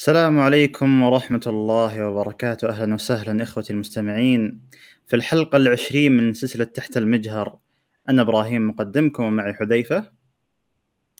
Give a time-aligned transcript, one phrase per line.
[0.00, 2.68] السلام عليكم ورحمة الله وبركاته.
[2.68, 4.60] أهلا وسهلا إخوتي المستمعين.
[5.06, 7.58] في الحلقة العشرين من سلسلة تحت المجهر
[8.08, 10.10] أنا إبراهيم مقدمكم ومعي حذيفة.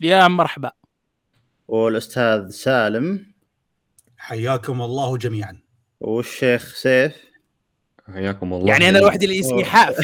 [0.00, 0.72] يا مرحبا.
[1.68, 3.26] والأستاذ سالم.
[4.16, 5.58] حياكم الله جميعا.
[6.00, 7.12] والشيخ سيف.
[8.12, 9.96] حياكم الله يعني أنا لوحدي اللي اسمي حاف.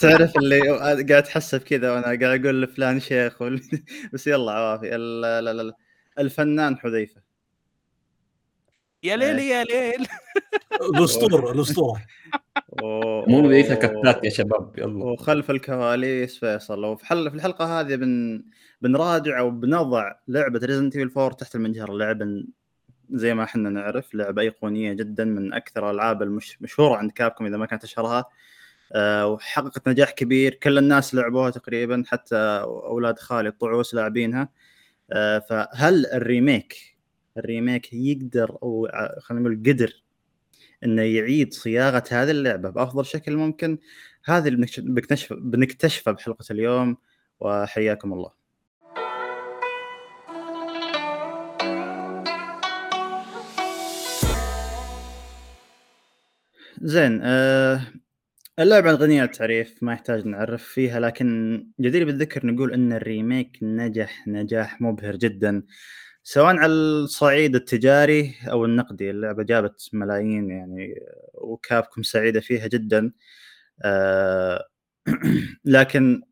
[0.00, 3.42] تعرف اللي قاعد أتحسب كذا وأنا قاعد أقول لفلان شيخ.
[4.12, 4.94] بس يلا عوافي.
[4.94, 5.83] ال- لا لا لا.
[6.18, 7.20] الفنان حذيفة.
[9.02, 10.06] يا ليل يا ليل.
[10.94, 12.02] الأسطورة الأسطورة.
[13.26, 15.04] مو ذي كتات يا شباب يلا.
[15.04, 16.84] وخلف الكواليس فيصل.
[16.84, 18.44] وفي حل في الحلقة هذه بن
[18.82, 22.44] بنراجع أو بنضع لعبة Resident Evil 4 تحت المجهر لعبة
[23.10, 27.66] زي ما إحنا نعرف لعبة أيقونية جدا من أكثر الألعاب المشهوره عند Capcom إذا ما
[27.66, 28.24] كانت اشهرها
[28.92, 30.54] أه وحققت نجاح كبير.
[30.54, 34.42] كل الناس لعبوها تقريبا حتى أولاد خالي الطعوس لاعبينها.
[34.42, 34.48] أه
[35.48, 36.96] فهل الريميك
[37.36, 38.88] الريميك يقدر أو
[39.20, 40.02] خلينا نقول قدر
[40.84, 43.78] إنه يعيد صياغة هذه اللعبة بأفضل شكل ممكن
[44.24, 46.96] هذا اللي بنكتشف بنكتشفه بحلقة اليوم
[47.40, 48.44] وحياكم الله.
[56.82, 57.80] زين آه
[58.58, 64.80] اللعبة غنية التعريف ما يحتاج نعرف فيها لكن جدير بالذكر نقول إن الريميك نجح نجاح
[64.80, 65.62] مبهر جدا.
[66.22, 70.94] سواء على الصعيد التجاري أو النقدي اللعبة جابت ملايين يعني
[71.34, 73.12] وكابكم سعيدة فيها جدا.
[73.84, 74.66] آه
[75.64, 76.22] لكن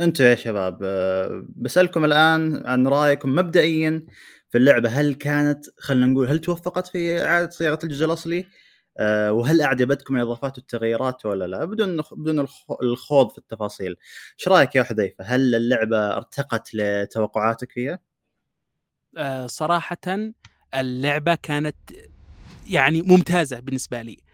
[0.00, 4.06] أنتم يا شباب آه بسألكم الآن عن رأيكم مبدئيا
[4.50, 4.88] في اللعبة.
[4.90, 8.46] هل كانت خلينا نقول هل توفقت في إعادة صياغة الجزء الأصلي؟
[8.98, 12.46] أه وهل اعجبتكم الاضافات والتغييرات ولا لا؟ بدون بدون
[12.82, 13.96] الخوض في التفاصيل.
[14.38, 17.98] إيش رأيك يا حذيفة؟ هل اللعبة ارتقت لتوقعاتك فيها؟
[19.18, 20.32] أه صراحة
[20.74, 21.76] اللعبة كانت
[22.68, 24.27] يعني ممتازة بالنسبة لي.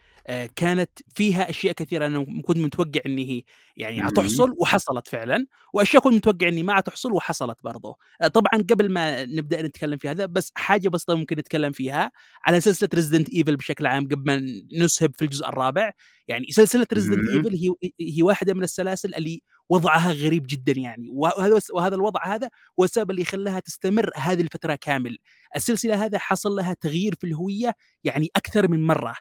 [0.56, 3.42] كانت فيها أشياء كثيرة أنا كنت متوقع ان هي
[3.76, 7.96] يعني حتحصل وحصلت فعلا وأشياء كنت متوقع إني ما حتحصل وحصلت برضه
[8.34, 12.12] طبعا قبل ما نبدأ نتكلم في هذا بس حاجة بسيطة ممكن نتكلم فيها
[12.46, 15.90] على سلسلة Resident Evil بشكل عام قبل ما نسهب في الجزء الرابع.
[16.28, 21.60] يعني سلسلة Resident Evil هي هي واحدة من السلاسل اللي وضعها غريب جدا يعني وهذا
[21.72, 25.18] وهذا الوضع هذا هو السبب اللي خلاها تستمر هذه الفترة كامل.
[25.56, 27.74] السلسلة هذا حصل لها تغيير في الهوية
[28.04, 29.14] يعني أكثر من مرة.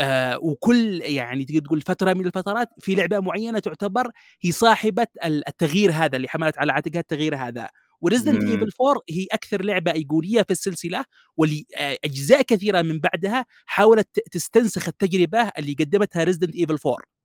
[0.00, 4.10] آه وكل يعني تقدر تقول فترة من الفترات في لعبة معينة تعتبر
[4.42, 7.68] هي صاحبة التغيير هذا اللي حملت على عاتقها التغيير هذا.
[8.00, 11.04] و Resident Evil 4 هي أكثر لعبة ايقونيه في السلسلة
[11.36, 11.66] واللي
[12.04, 17.17] أجزاء كثيرة من بعدها حاولت تستنسخ التجربة اللي قدمتها Resident Evil 4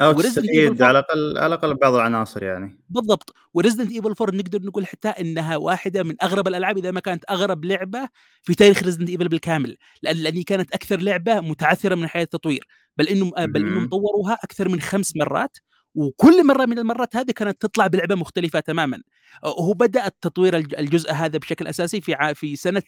[0.00, 2.78] أو تستفيد على الأقل على الأقل بعض العناصر يعني.
[2.88, 3.34] بالضبط.
[3.54, 7.24] و Resident Evil 4 نقدر نقول حتى إنها واحدة من أغرب الألعاب إذا ما كانت
[7.30, 8.08] أغرب لعبة
[8.42, 12.66] في تاريخ Resident Evil بالكامل لأن لاني كانت أكثر لعبة متعثرة من حيث التطوير.
[12.96, 15.58] بل انه بل إنهم طوروها أكثر من خمس مرات
[15.94, 19.02] وكل مرة من المرات هذه كانت تطلع بلعبة مختلفة تماما.
[19.44, 22.80] هو بدأ تطوير الجزء هذا بشكل أساسي في في سنة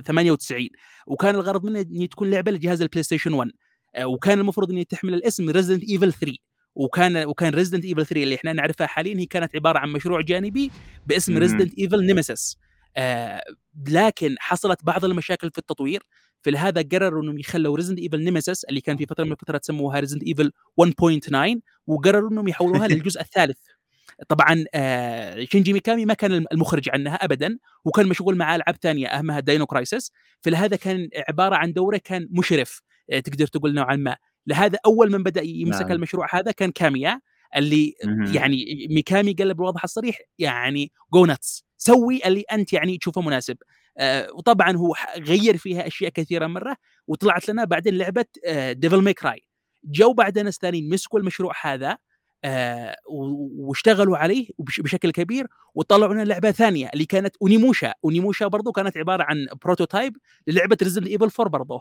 [0.00, 0.68] 98
[1.06, 3.50] وكان الغرض منه إن تكون لعبة لجهاز ال PlayStation 1
[4.04, 6.36] وكان المفروض ان تحمل الاسم Resident Evil 3
[6.74, 10.70] وكان وكان Resident Evil 3 اللي إحنا نعرفها حاليا هي كانت عبارة عن مشروع جانبي
[11.06, 12.56] باسم Resident Evil Nemesis
[12.96, 13.42] آه
[13.88, 16.02] لكن حصلت بعض المشاكل في التطوير.
[16.42, 20.00] في هذا قرروا إنهم يخلوا Resident Evil Nemesis اللي كان في فترة من الفترات سموها
[20.00, 23.58] Resident Evil 1.9 وقرروا إنهم يحولوها للجزء الثالث.
[24.28, 29.40] طبعا آه شينجي ميكامي ما كان المخرج عنها ابدا وكان مشغول مع ألعاب ثانية أهمها
[29.40, 32.80] Dino Crisis فلهذا كان عبارة عن دوره كان مشرف.
[32.80, 34.16] آه تقدر تقول نوعا ما.
[34.46, 35.92] لهذا أول من بدأ يمسك نعم.
[35.92, 37.20] المشروع هذا كان كاميا
[37.56, 38.34] اللي م-م.
[38.34, 43.56] يعني ميكامي قال بالواضح الصريح يعني go nuts سوي اللي أنت يعني تشوفه مناسب.
[43.98, 49.24] آه وطبعا هو غير فيها أشياء كثيرة مرة وطلعت لنا بعدين لعبة آه Devil May
[49.24, 49.42] Cry
[49.84, 51.98] جو بعد ناس ثانيين مسكوا المشروع هذا
[52.44, 52.96] آه
[53.58, 59.22] واشتغلوا عليه بشكل كبير وطلعوا لنا لعبة ثانية اللي كانت Onimusha Onimusha برضو كانت عبارة
[59.22, 60.16] عن prototype
[60.46, 61.80] للعبة Resident Evil 4 برضو.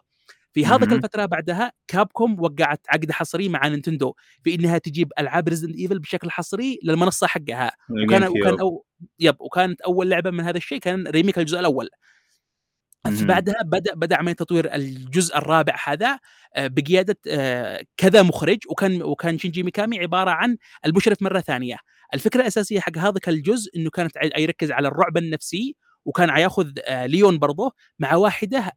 [0.56, 4.14] في هذيك الفترة بعدها Capcom وقعت عقد حصري مع Nintendo.
[4.44, 7.72] في إنها تجيب ألعاب Resident Evil بشكل حصري للمنصة حقها.
[7.90, 8.86] وكان وكان أو
[9.20, 11.90] yep وكانت أول لعبة من هذا الشيء كان remake الجزء الأول.
[13.06, 16.20] بعدها بدأ بدأ عمليه تطوير الجزء الرابع هذا
[16.58, 17.18] بقيادة
[17.98, 18.58] كذا مخرج.
[18.70, 21.78] وكان وكان شينجي ميكامي عبارة عن المشرف مرة ثانية.
[22.14, 25.76] الفكرة الأساسية حق هذا الجزء إنه كانت يركز على الرعب النفسي
[26.06, 28.72] وكان ياخذ ليون برضه مع واحدة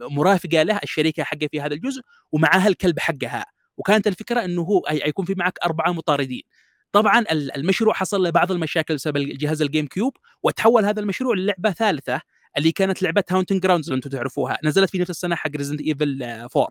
[0.00, 2.02] مرافقة له الشريكة حقه في هذا الجزء
[2.32, 3.46] ومعها الكلب حقها.
[3.76, 6.42] وكانت الفكرة إنه هو يكون في معك أربعة مطاردين.
[6.92, 12.20] طبعا المشروع حصل له بعض المشاكل بسبب جهاز ال GameCube وتحول هذا المشروع للعبة ثالثة
[12.58, 14.58] اللي كانت لعبة Haunting Grounds اللي أنتم تعرفوها.
[14.64, 16.68] نزلت في نفس السنة حق Resident Evil 4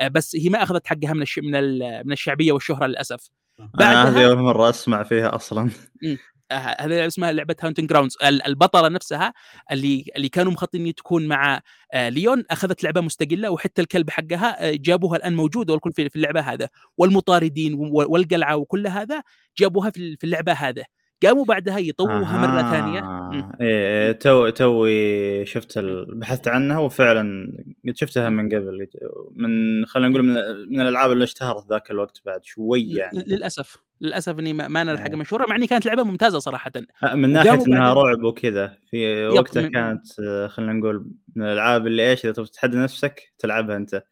[0.00, 1.38] آه، بس هي ما أخذت حقها من الش...
[1.38, 2.02] من ال...
[2.06, 3.28] من الشعبية والشهرة للأسف.
[3.58, 5.70] بعدها- هذه أول مرة أسمع فيها أصلا.
[6.06, 6.18] آه،
[6.52, 9.32] هذه لعبة اسمها لعبة Haunting Grounds البطلة نفسها
[9.72, 11.60] اللي اللي كانوا مخططين تكون مع
[11.92, 16.40] آه، ليون أخذت لعبة مستقلة وحتى الكلب حقها آه، جابوها الآن موجودة والكل في اللعبة
[16.40, 16.68] هذا.
[16.98, 19.22] والمطاردين والقلعة وكل هذا
[19.58, 20.84] جابوها في اللعبة هذا.
[21.26, 23.00] قاموا بعدها يطوروها مرة ثانية.
[23.00, 23.52] مم.
[23.60, 26.14] إيه تو توي شفت ال...
[26.18, 27.52] بحثت عنها وفعلا
[27.88, 28.88] قد شفتها من قبل.
[29.36, 30.34] من خلينا نقول من,
[30.68, 33.24] من الألعاب اللي اشتهرت ذاك الوقت بعد شوي يعني.
[33.26, 35.16] للأسف للأسف إني ما ما نلحق إيه.
[35.16, 36.72] مشهورة مع إني كانت لعبة ممتازة صراحة.
[37.14, 41.06] من ناحية إنها رعب وكذا في وقتها من- كانت آه، خلينا نقول
[41.36, 44.02] من الألعاب اللي إيش إذا تبغى تتحدى نفسك تلعبها أنت.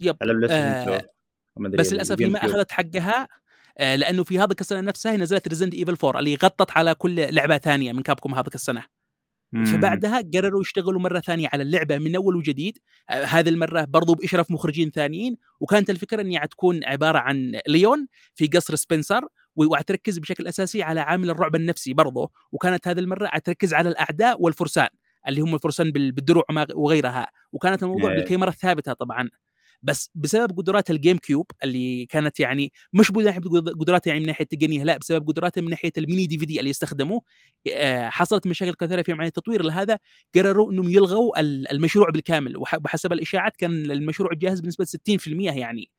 [0.00, 1.00] yep على PlayStation آه، 2
[1.56, 2.38] وما أدري بس للأسف ما.
[2.38, 3.22] أخذت حقها.
[3.22, 3.28] آه،
[3.78, 7.92] لأنه في هذيك السنة نفسها نزلت Resident Evil 4 اللي غطت على كل لعبة ثانية
[7.92, 8.84] من Capcom هذيك السنة.
[9.66, 12.78] فبعدها قرروا يشتغلوا مرة ثانية على اللعبة من أول وجديد.
[13.10, 15.36] آه، هذه المرة برضو بإشراف مخرجين ثانيين.
[15.60, 19.20] وكانت الفكرة إنها تكون عبارة عن ليون في قصر سبنسر
[19.56, 24.88] وتركز بشكل أساسي على عامل الرعب النفسي برضه وكانت هذه المرة تركز على الأعداء والفرسان
[25.28, 27.26] اللي هم الفرسان بال- بالدروع وغيرها.
[27.52, 28.10] وكانت الموضوع.
[28.20, 29.28] بالكاميرا الثابتة طبعا.
[29.82, 33.40] بس بسبب قدرات ال GameCube اللي كانت يعني مش من ناحيه
[33.80, 37.20] قدراتها يعني من ناحية التقنيه لا بسبب قدراتها من ناحية ال mini DVD اللي يستخدموه
[37.72, 39.98] آه، حصلت مشاكل كثيرة في عمليه التطوير لهذا
[40.34, 45.90] قرروا إنهم يلغوا ال- المشروع بالكامل وبحسب الإشاعات كان المشروع جاهز بنسبة 60% يعني.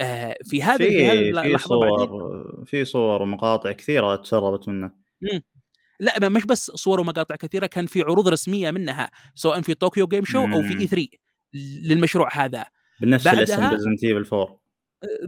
[0.00, 4.90] آه، في هذه في في صور في صور ومقاطع كثيرة تسربت منه.
[6.00, 10.06] لا ما- مش بس صور ومقاطع كثيرة كان في عروض رسمية منها سواء في Tokyo
[10.06, 10.68] Game Show أو في.
[10.80, 11.08] E3
[11.82, 12.64] للمشروع هذا.
[13.00, 14.60] بنفس الاسم Resident Evil 4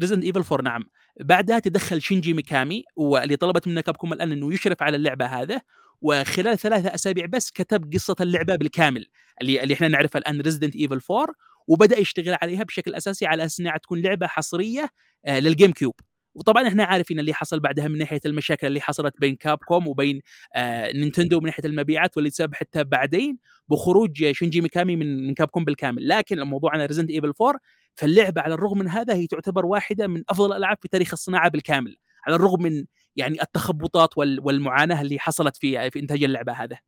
[0.01, 0.85] Resident Evil 4 نعم.
[1.21, 5.61] بعدها تدخل شينجي ميكامي واللي طلبت منه Capcom الآن إنه يشرف على اللعبة هذا
[6.01, 9.07] وخلال ثلاثة أسابيع بس كتب قصة اللعبة بالكامل
[9.41, 11.35] اللي اللي إحنا نعرفها الآن Resident Evil 4
[11.69, 14.89] وبدأ يشتغل عليها بشكل أساسي على أساس انها تكون لعبة حصرية
[15.25, 15.95] آه، لل GameCube
[16.35, 20.21] وطبعا إحنا عارفين اللي حصل بعدها من ناحية المشاكل اللي حصلت بين Capcom وبين
[20.55, 23.39] آه Nintendo من ناحية المبيعات واللي تسبب حتى بعدين
[23.69, 26.09] بخروج شينجي ميكامي من من Capcom بالكامل.
[26.09, 27.61] لكن الموضوع عن Resident Evil 4
[27.95, 31.97] فاللعبة على الرغم من هذا هي تعتبر واحدة من أفضل الألعاب في تاريخ الصناعة بالكامل
[32.27, 32.85] على الرغم من
[33.17, 36.79] يعني التخبطات وال- والمعاناة اللي حصلت في في إنتاج اللعبة هذا.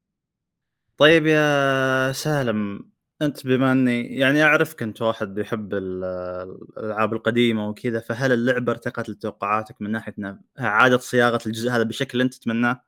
[0.97, 2.81] طيب يا سالم
[3.23, 6.05] أنت بما أني يعني اعرفك انت واحد يحب ال-
[6.79, 11.83] الألعاب القديمة وكذا فهل اللعبة ارتقت لتوقعاتك من ناحية إنها إعادة صياغة الجزء هذا
[12.15, 12.85] اللي أنت تتمناه؟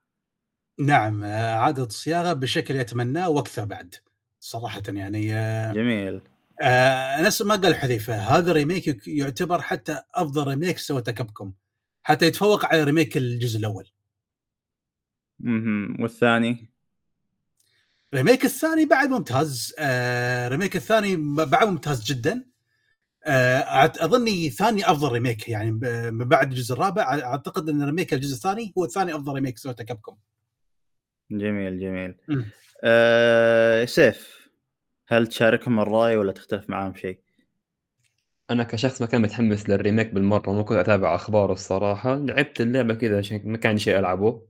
[0.78, 3.94] نعم إعادة الصياغة بشكل يتمناه وأكثر بعد
[4.40, 6.20] صراحة يعني آه، جميل
[6.62, 11.54] آه، نفس ما قال حذيفة هذا remake يك- يعتبر حتى أفضل remake سوته Capcom
[12.02, 13.88] حتى يتفوق على remake الجزء الأول
[15.40, 15.96] مهم.
[16.02, 16.70] والثاني
[18.14, 19.74] ال remake الثاني بعد ممتاز.
[19.78, 22.44] آه، ال remake الثاني ب- بعد ممتاز جدا.
[23.26, 25.70] آه، أظني ثاني أفضل remake يعني
[26.12, 27.02] بعد الجزء الرابع.
[27.02, 30.18] أعتقد إن remake الجزء الثاني هو ثاني أفضل remake سوته Capcom.
[31.30, 32.14] جميل جميل.
[32.84, 34.48] أه سيف
[35.08, 37.20] هل تشاركهم الرأي ولا تختلف معاهم شيء؟
[38.50, 42.14] أنا كشخص ما كان متحمس لل remake بالمرة ما كنت أتابع أخباره الصراحة.
[42.14, 44.42] لعبت اللعبة كذا عشان ما كان شيء ألعبه.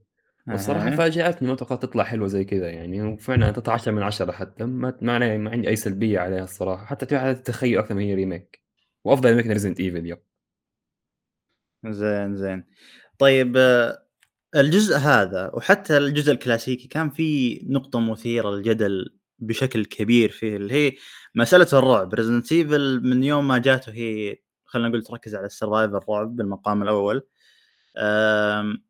[0.47, 0.95] والصراحة أها.
[0.95, 4.97] فاجأتني ما توقعت تطلع حلوة زي كذا يعني وفعلا تطلع 10 من 10 حتى ما
[5.01, 8.13] ما, علي- ما عندي أي سلبية عليها الصراحة حتى في حالة تخيل أكثر من هي
[8.15, 8.61] remake
[9.03, 10.19] وأفضل remake Resident Evil yep.
[11.85, 12.63] زين زين.
[13.19, 14.03] طيب آه،
[14.55, 20.93] الجزء هذا وحتى الجزء الكلاسيكي كان في نقطة مثيرة للجدل بشكل كبير فيه اللي هي
[21.35, 22.13] مسألة الرعب.
[22.13, 26.83] Resident Evil من يوم ما جاته هي خلينا نقول تركز على ال survival الرعب بالمقام
[26.83, 27.27] الأول.
[27.97, 28.83] آم،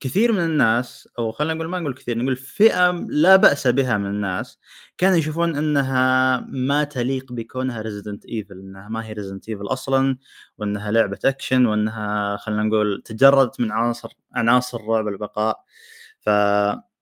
[0.00, 4.06] فكثير من الناس أو خلينا نقول ما نقول كثير نقول فئة لا بأس بها من
[4.06, 4.58] الناس
[4.98, 10.16] كانوا يشوفون إنها ما تليق بكونها Resident Evil إنها ما هي Resident Evil أصلا
[10.58, 15.64] وإنها لعبة اكشن وإنها خلينا نقول تجردت من عناصر عناصر رعب البقاء.
[16.20, 16.28] ف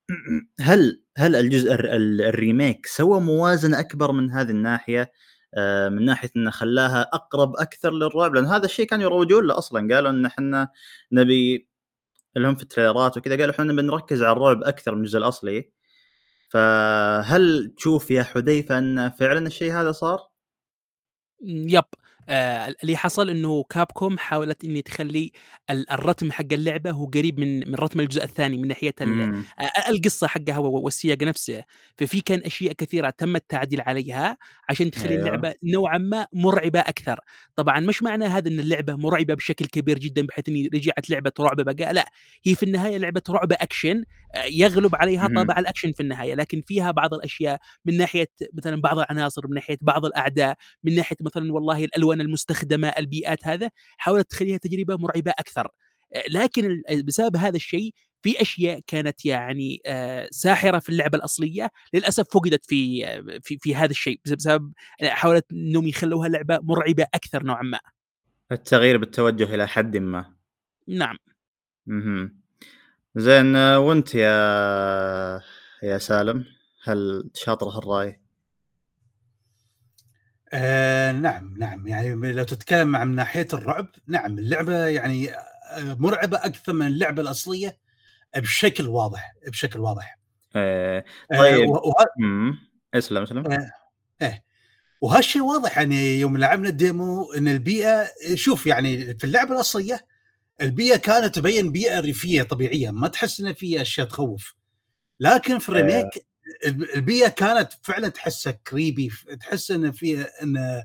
[0.61, 5.13] هل هل الجزء الر- ال- ال remake سوى موازنة أكبر من هذه الناحية؟
[5.55, 9.95] آه، من ناحية إنه خلاها أقرب أكثر للرعب؟ لأن هذا الشيء كانوا يروجون له أصلا
[9.95, 10.69] قالوا إن إحنا
[11.13, 11.68] نبي
[12.37, 15.19] اللي هم في ال trailer ات وكذا قالوا إحنا بنركز على الرعب أكثر من الجزء
[15.19, 15.71] الأصلي
[16.51, 20.29] فهل تشوف يا حذيفة إن فعلا الشيء هذا صار؟
[21.43, 21.85] يب
[22.29, 25.33] آه اللي حصل إنه كابكوم حاولت إني تخلي
[25.71, 29.45] ال- الرتم حق اللعبة هو قريب من من رتم الجزء الثاني من ناحية مم.
[29.61, 31.65] آه، القصة حقها والسياق نفسه
[31.99, 34.37] ففي كان أشياء كثيرة تم التعديل عليها
[34.69, 35.23] عشان تخلي أيوه.
[35.27, 37.21] اللعبة نوعا ما مرعبة أكثر
[37.57, 41.57] طبعا مش معنى هذا إن اللعبة مرعبة بشكل كبير جدا بحيث ان رجعت لعبة رعب
[41.61, 42.07] بقى لا
[42.47, 44.05] هي في النهاية لعبة رعب أكشن
[44.35, 45.29] آه، يغلب عليها.
[45.37, 49.79] طابع الأكشن في النهاية لكن فيها بعض الأشياء من ناحية مثلا بعض العناصر من ناحية
[49.81, 55.69] بعض الأعداء من ناحية مثلا والله الألوان المستخدمة البيئات هذا حاولت تخليها تجربة مرعبة أكثر
[56.15, 61.71] آه، لكن ال- بسبب هذا الشيء في أشياء كانت يعني آه، ساحرة في اللعبة الأصلية
[61.95, 64.73] للأسف فقدت في آه، في في هذا الشيء بس- بسبب
[65.03, 67.81] آه، حاولت إنهم يخلوها لعبة مرعبة أكثر نوعا ما
[68.53, 70.35] التغيير بالتوجه إلى حد ما
[70.89, 71.17] نعم
[71.87, 72.41] مهم.
[73.17, 75.41] زين آه، وأنت يا
[75.83, 76.45] يا سالم
[76.85, 78.21] هل شاطر هالرأي؟
[80.53, 81.87] آه نعم نعم.
[81.87, 87.79] يعني لو تتكلم عن ناحية الرعب نعم اللعبة يعني آه، مرعبة أكثر من اللعبة الأصلية
[88.37, 90.19] بشكل واضح بشكل واضح.
[90.57, 91.69] آه، آه، طيب.
[92.19, 92.59] مم.
[92.95, 93.71] اسلم اسلم.
[95.01, 100.07] وهالشيء واضح يعني يوم لعبنا ال demo إن البيئة شوف يعني في اللعبة الأصلية
[100.61, 104.55] البيئة كانت تبين بيئة ريفية طبيعية ما تحس ان في أشياء تخوف.
[105.21, 106.27] لكن في ال remake
[106.97, 110.83] البيئة كانت فعلا تحسها creepy تحس إن في إن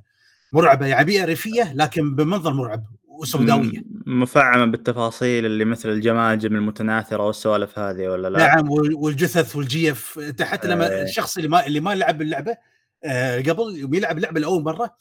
[0.53, 7.79] مرعبة يعني بيئة ريفية لكن بمنظر مرعب وسوداوية مفعمة بالتفاصيل اللي مثل الجماجم المتناثرة والسوالف
[7.79, 11.03] هذه ولا لا؟ نعم وال- والجثث والجيف حتى لما إيه.
[11.03, 12.57] الشخص اللي ما اللي ما لعب اللعبة
[13.03, 14.95] آه، قبل يوم يلعب اللعبة لأول مرة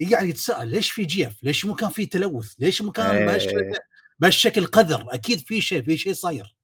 [0.00, 3.78] يقعد يتساءل ليش في جيف؟ ليش مو كان في تلوث؟ ليش مو كان إيه.
[4.18, 6.54] بهالشكل قذر؟ أكيد في شيء في شيء صاير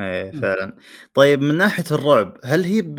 [0.00, 0.40] إيه مم.
[0.40, 0.76] فعلا
[1.14, 2.94] طيب من ناحية الرعب هل هي ب...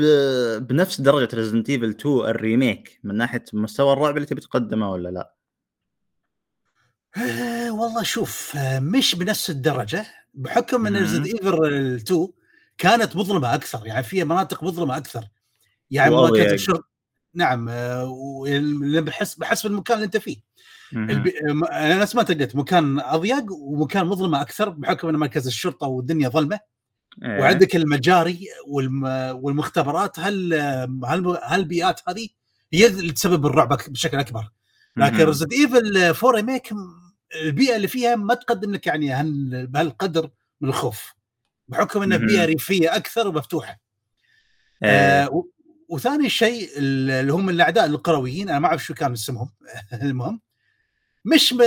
[0.67, 5.09] بنفس درجة Resident Evil 2 ال remake من ناحية مستوى الرعب اللي تبي تقدمه ولا
[5.09, 5.35] لا؟
[7.17, 10.99] آه، والله شوف آه، مش بنفس الدرجة بحكم إن مم.
[10.99, 12.27] Resident Evil 2
[12.77, 15.25] كانت مظلمة أكثر يعني فيها مناطق مظلمة أكثر
[15.91, 16.15] يعني.
[16.15, 16.89] مركز الشرطه
[17.33, 20.37] نعم آه، واللي بحس بحسب المكان اللي أنت فيه.
[20.93, 21.33] البي...
[21.71, 26.59] أنا نفس ما مكان أضيق ومكان مظلمة أكثر بحكم إن مركز الشرطة والدنيا ظلمة
[27.23, 27.39] إيه.
[27.39, 29.03] وعندك المجاري والم...
[29.43, 30.53] والمختبرات هل
[31.05, 32.27] هل هالبيئات هذه
[32.73, 34.49] هي اللي تسبب الرعب بشكل أكبر
[34.97, 35.23] لكن.
[35.23, 36.69] Resident Evil 4 remake
[37.41, 40.29] البيئة اللي فيها ما تقدم لك يعني هال- بهالقدر
[40.61, 41.13] من الخوف
[41.67, 42.17] بحكم انها.
[42.17, 43.79] بيئه ريفية أكثر ومفتوحة
[44.83, 44.89] إيه.
[44.89, 45.49] آه و-
[45.89, 49.49] وثاني شيء اللي هم الأعداء القرويين أنا ما أعرف شو كان اسمهم
[50.01, 50.41] المهم
[51.25, 51.61] مش ب...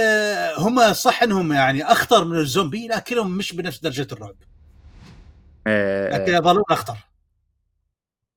[0.58, 4.34] هم صح إنهم يعني أخطر من الزومبي لكنهم مش بنفس درجة الرعب.
[5.66, 6.96] لكن يظلون أخطر؟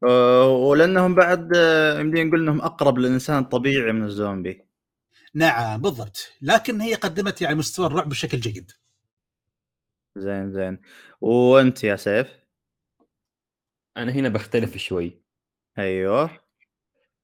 [0.04, 4.66] آه، ولأنهم بعد آه، يمدينا نقول إنهم أقرب للإنسان الطبيعي من الزومبي.
[5.34, 6.32] نعم بالضبط.
[6.42, 8.72] لكن هي قدمت يعني مستوى الرعب بشكل جيد.
[10.16, 10.82] زين زين.
[11.22, 12.28] وأنت يا سيف؟
[13.98, 15.22] أنا هنا بختلف شوي.
[15.78, 16.30] أيوه.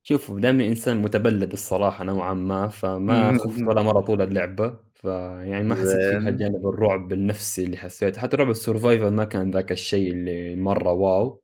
[0.04, 3.38] شوف دامني إنسان متبلد الصراحة نوعا ما فما.
[3.44, 4.80] خفت ولا مره طول اللعبة.
[5.02, 6.20] فيعني ما حسيت زين.
[6.20, 10.56] فيها الجانب الرعب النفسي اللي حسيته حتى رعب ال survival ما كان ذاك الشيء اللي
[10.56, 11.42] مرة wow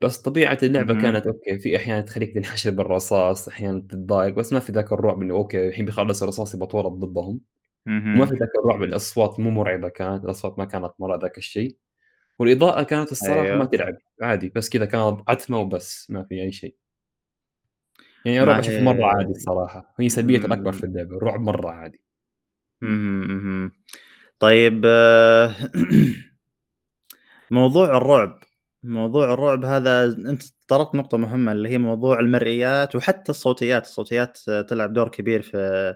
[0.00, 1.02] بس طبيعة اللعبة مهم.
[1.02, 5.34] كانت okay في أحيانا تخليك تنحشر بالرصاص أحيانا تتضايق بس ما في ذاك الرعب انه
[5.34, 7.40] okay الحين بيخلص الرصاص يبغى تورط ضدهم.
[8.16, 11.76] وما في ذاك الرعب الأصوات مو مرعبة كانت الأصوات ما كانت مرة ذاك الشيء
[12.38, 13.58] والإضاءة كانت الصراحة أيوه.
[13.58, 16.76] ما تلعب عادي بس كذا كانت عتمة وبس ما في أي شيء
[18.24, 20.38] يعني ما الرعب اشوفه هي- مره عادي الصراحة هي سلبية.
[20.38, 22.00] الأكبر في اللعبة الرعب مرة عادي
[24.38, 25.54] طيب آه،
[27.50, 28.40] موضوع الرعب.
[28.82, 34.92] موضوع الرعب هذا أنت طرقت نقطة مهمة اللي هي موضوع المرئيات وحتى الصوتيات، الصوتيات تلعب
[34.92, 35.94] دور كبير في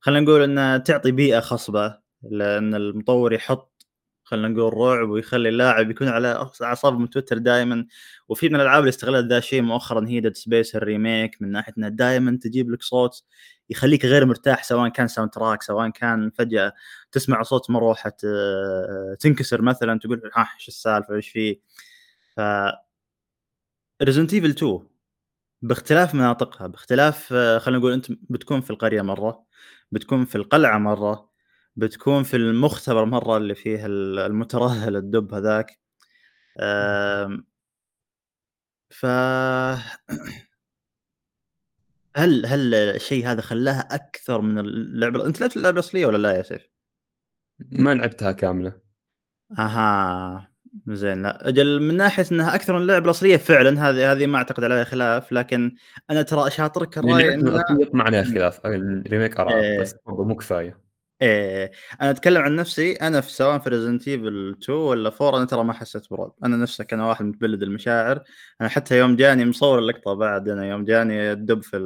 [0.00, 3.86] خلينا نقول انها تعطي بيئة خصبة لأن المطور يحط
[4.24, 7.86] خلينا نقول رعب ويخلي اللاعب يكون على اعصاب متوتر دائما
[8.28, 11.72] وفي من الألعاب اللي استغلت ذا الشيء مؤخرا هي Dead Space ال remake من ناحية
[11.78, 13.24] إنها دائما تجيب لك صوت
[13.70, 16.72] يخليك غير مرتاح سواء كان soundtrack سواء كان فجأة
[17.12, 21.60] تسمع صوت مروحة آه، تنكسر مثلا تقول ها إيش السالفة؟ إيش فيه
[22.36, 22.40] ف
[24.02, 24.80] Resident Evil 2
[25.62, 29.44] باختلاف مناطقها باختلاف آه، خلينا نقول أنت بتكون في القرية مرة
[29.92, 31.30] بتكون في القلعة مرة
[31.76, 35.78] بتكون في المختبر مرة اللي فيه ال- المترهل الدب هذاك.
[38.90, 39.06] ف
[42.16, 46.42] هل هل الشيء هذا خلاها أكثر من اللعبة؟ أنت لعبت اللعبة الأصلية ولا لا يا
[46.42, 46.68] سيف؟
[47.58, 48.72] ما لعبتها كاملة.
[49.58, 50.48] أها
[50.86, 51.22] زين.
[51.22, 54.84] لا أجل من ناحية إنها أكثر من اللعبه الاصليه فعلا هذه هذه ما أعتقد عليها
[54.84, 55.74] خلاف لكن
[56.10, 58.66] أنا ترى أشاطرك الرأي انها الأصلية ما عليها خلاف.
[58.66, 59.80] ال remake أراء إيه.
[59.80, 60.87] بس مو كفاية.
[61.22, 65.44] إيه أنا أتكلم عن نفسي أنا في سواء في Resident Evil 2 ولا 4 أنا
[65.46, 68.24] ترى ما حسيت برعب أنا نفسك أنا واحد متبلد المشاعر.
[68.60, 71.76] أنا حتى يوم جاني مصور اللقطة بعد أنا يوم جاني الدب في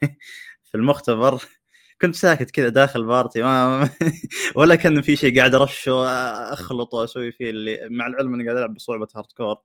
[0.64, 1.42] في المختبر
[2.02, 3.88] كنت ساكت كذا داخل party ما
[4.56, 8.74] ولا كان في شيء قاعد أرش وأخلط وأسوي فيه اللي مع العلم إني قاعد ألعب
[8.74, 9.56] بصعوبة هارد كور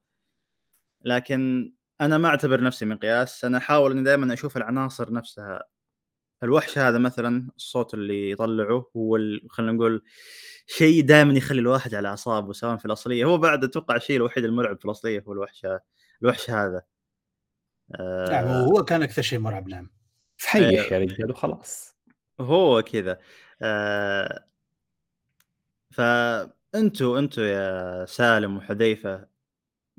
[1.06, 5.64] لكن أنا ما أعتبر نفسي مقياس أنا أحاول إني دائما أشوف العناصر نفسها.
[6.44, 10.04] الوحش هذا مثلا الصوت اللي يطلعه هو ال- خلينا نقول
[10.68, 13.26] شيء دائما يخلي الواحد على أعصابه سواء في الأصلية.
[13.26, 15.68] هو بعد أتوقع الشيء الوحيد المرعب في الأصلية هو الوحش
[16.22, 16.82] الوحش هذا.
[17.96, 19.90] آه، نعم هو كان أكثر شيء مرعب نعم.
[20.38, 21.96] فحيح يا رجال وخلاص.
[22.40, 23.18] هو كذا.
[23.62, 24.46] آه
[25.92, 29.31] فانتوا أنتوا يا سالم وحذيفة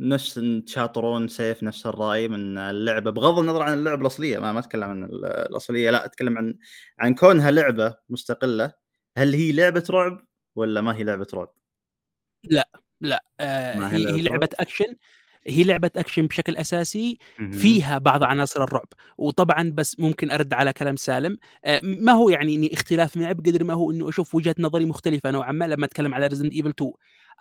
[0.09, 4.85] نفس تشاطرون سيف نفس الرأي من اللعبة بغض النظر عن اللعبة الأصلية ما ما أتكلم
[4.85, 6.59] عن ال- الأصلية لا أتكلم عن
[6.99, 8.73] عن كونها لعبة مستقلة.
[9.19, 11.55] هل هي لعبة رعب ولا ما هي لعبة رعب؟
[13.01, 14.97] لا آه ما هي هي لعبة هي لعبة أكشن.
[15.47, 17.19] هي لعبة أكشن بشكل أساسي.
[17.53, 18.87] فيها بعض عناصر الرعب
[19.19, 23.65] وطبعا بس ممكن أرد على كلام سالم آه، ما هو يعني إني اختلاف معه بقدر
[23.65, 26.93] ما هو إنه أشوف وجهة نظري مختلفة نوعا ما لما أتكلم على Resident Evil 2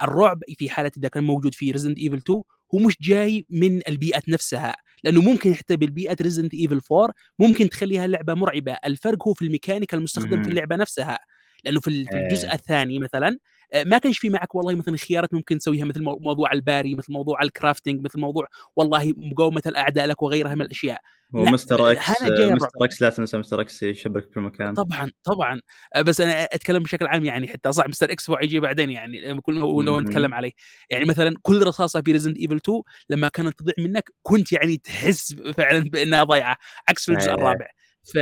[0.01, 2.41] الرعب في حاله إذا كان موجود في Resident Evil 2
[2.75, 8.07] هو مش جاي من البيئة نفسها لأنه ممكن حتى بالبيئة Resident Evil 4 ممكن تخليها
[8.07, 10.43] لعبة مرعبة الفرق هو في الميكانيكا المستخدم.
[10.43, 11.19] في اللعبة نفسها
[11.63, 12.53] لأنه في ال- في الجزء إيه.
[12.55, 13.37] الثاني مثلا آه،
[13.85, 17.41] ما كانش في معك والله مثلا خيارات ممكن تسويها مثل مو- موضوع الباري مثل موضوع
[17.43, 21.01] ال crafting مثل موضوع والله مقاومة الأعداء لك وغيرها من الأشياء
[21.35, 22.51] هو لا، مستر إكس الرعب.
[22.55, 25.61] مستر إكس لا تنسى مستر إكس يشبك في كل مكان طبعا طبعا
[25.95, 29.41] آه، بس أنا أتكلم بشكل عام يعني حتى صح مستر إكس هو يجي بعدين يعني
[29.41, 29.99] كل هو لو.
[29.99, 30.51] نتكلم عليه
[30.89, 35.33] يعني مثلا كل رصاصة في Resident Evil 2 لما كانت تضيع منك كنت يعني تحس
[35.33, 36.57] فعلا بأنها ضايعة
[36.89, 37.35] عكس في الجزء إيه.
[37.35, 37.67] الرابع
[38.03, 38.17] ف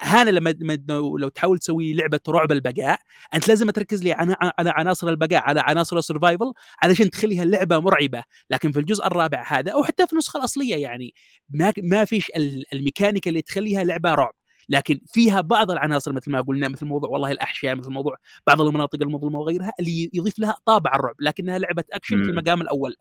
[0.00, 2.98] هذا لما لو تحاول تسوي لعبة رعب البقاء
[3.34, 7.78] أنت لازم تركز لي على على عناصر البقاء على عناصر ال survival علشان تخليها اللعبه
[7.78, 8.22] مرعبة.
[8.50, 11.14] لكن في الجزء الرابع هذا أو حتى في النسخة الأصلية يعني
[11.50, 14.32] ما ما فيش ال- الميكانيكا اللي تخليها لعبة رعب.
[14.68, 18.16] لكن فيها بعض العناصر مثل ما قلنا مثل موضوع والله الاحشاء مثل موضوع
[18.46, 22.22] بعض المناطق المظلمة وغيرها اللي يضيف لها طابع الرعب لكنها لعبة اكشن في.
[22.30, 22.94] المقام الأول.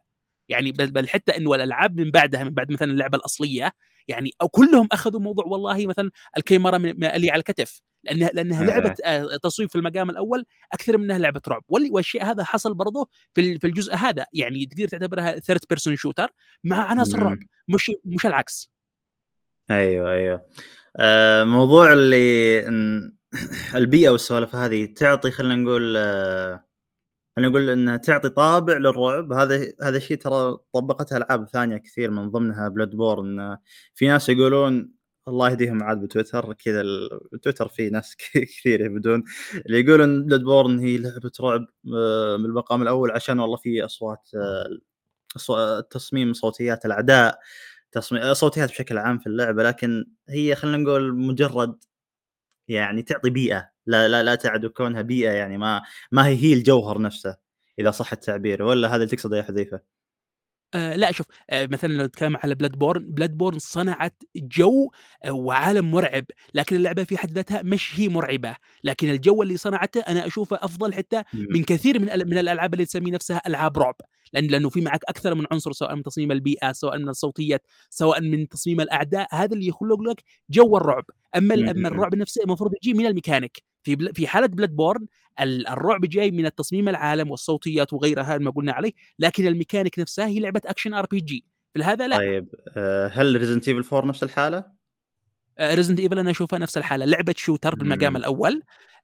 [0.50, 3.72] يعني بل, بل حتى إنه الألعاب من بعدها من بعد مثلا اللعبة الأصلية
[4.08, 8.66] يعني أو كلهم أخذوا موضوع والله مثلا الكاميرا اللي على الكتف لأنها لأنها آه.
[8.66, 13.60] لعبه آه، تصويب في المقام الأول أكثر منها لعبه رعب والشيء هذا حصل برضه في
[13.60, 16.30] في الجزء هذا يعني تقدر تعتبرها third person shooter
[16.64, 17.20] مع عناصر.
[17.20, 18.72] رعب مش مش العكس
[19.72, 20.46] أيوه أيوه
[20.98, 22.60] آه موضوع اللي
[23.76, 26.66] البيئة والسوالف هذه تعطي خلينا نقول آه
[27.36, 29.34] خلينا نقول انها تعطي طابع للرعب.
[29.34, 33.58] هذا هذا الشيء ترى طبقتها ألعاب ثانية كثير من ضمنها Bloodborne
[33.96, 34.92] في ناس يقولون
[35.28, 39.24] الله يهديهم عاد بتويتر كذا ال- تويتر فيه ناس كثير يبدون
[39.66, 44.30] اللي يقولون بلاد بورن هي لعبة رعب آه، من المقام الأول عشان والله في أصوات
[45.50, 47.40] آه، تصميم صوتيات الأعداء
[47.92, 49.64] تصميم صوتيات بشكل عام في اللعبة.
[49.64, 51.76] لكن هي خلينا نقول مجرد
[52.68, 53.75] يعني تعطي بيئة.
[53.88, 57.38] لا لا لا تعد كونها بيئة يعني ما ما هي هي الجوهر نفسه
[57.80, 59.96] إذا صح التعبير ولا هذا اللي تقصده يا حذيفة؟
[60.74, 64.92] آه لا شوف آه مثلا لو نتكلم على Bloodborne Bloodborne صنعت جو
[65.26, 70.00] آه وعالم مرعب لكن اللعبة في حد ذاتها مش هي مرعبة لكن الجو اللي صنعته
[70.00, 73.96] أنا أشوفه أفضل حتى من كثير من من الألعاب اللي تسمي نفسها ألعاب رعب
[74.34, 78.22] لأن لأنه في معك أكثر من عنصر سواء من تصميم البيئة سواء من الصوتيات سواء
[78.22, 81.04] من تصميم الأعداء هذا اللي يخلق لك جو الرعب
[81.36, 81.88] أما أما.
[81.88, 85.06] الرعب نفسه المفروض يجي من الميكانيك في بل في حالة Bloodborne
[85.42, 90.40] ال- الرعب جاي من التصميم العالم والصوتيات وغيرها ما قلنا عليه لكن الميكانيك نفسها هي
[90.40, 92.18] لعبة action RPG في هذا لا.
[92.18, 94.64] طيب آه، هل Resident Evil 4 نفس الحالة؟
[95.62, 97.06] Resident Evil أنا أشوفها نفس الحالة.
[97.06, 98.18] لعبة shooter بالمقام مم.
[98.18, 98.62] الأول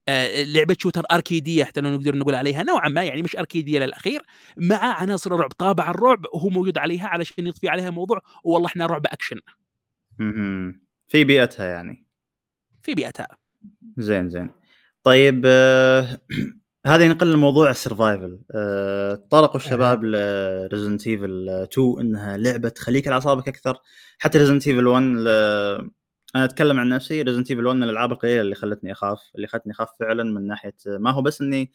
[0.08, 4.22] آه، لعبة shooter اركيديه حتى لو نقدر نقول عليها نوعا ما يعني مش اركيديه للاخير
[4.58, 5.52] مع عناصر الرعب.
[5.52, 9.39] طابع الرعب هو موجود عليها علشان يضفي عليها موضوع والله إحنا رعب أكشن.
[11.08, 12.06] في بيئتها يعني.
[12.84, 13.28] في بيئتها.
[13.98, 14.50] زين زين.
[15.03, 15.45] طيب
[16.85, 18.39] هذا ينقل لموضوع ال survival
[19.29, 23.77] طرقوا الشباب ل Resident Evil 2 إنها لعبة تخليك على أعصابك أكثر.
[24.19, 25.27] حتى Resident Evil 1 ل...
[26.35, 29.71] أنا أتكلم عن نفسي Resident Evil 1 من الألعاب القليلة اللي خلتني أخاف اللي خلتني
[29.73, 31.71] أخاف فعلا من ناحية ما هو بس إني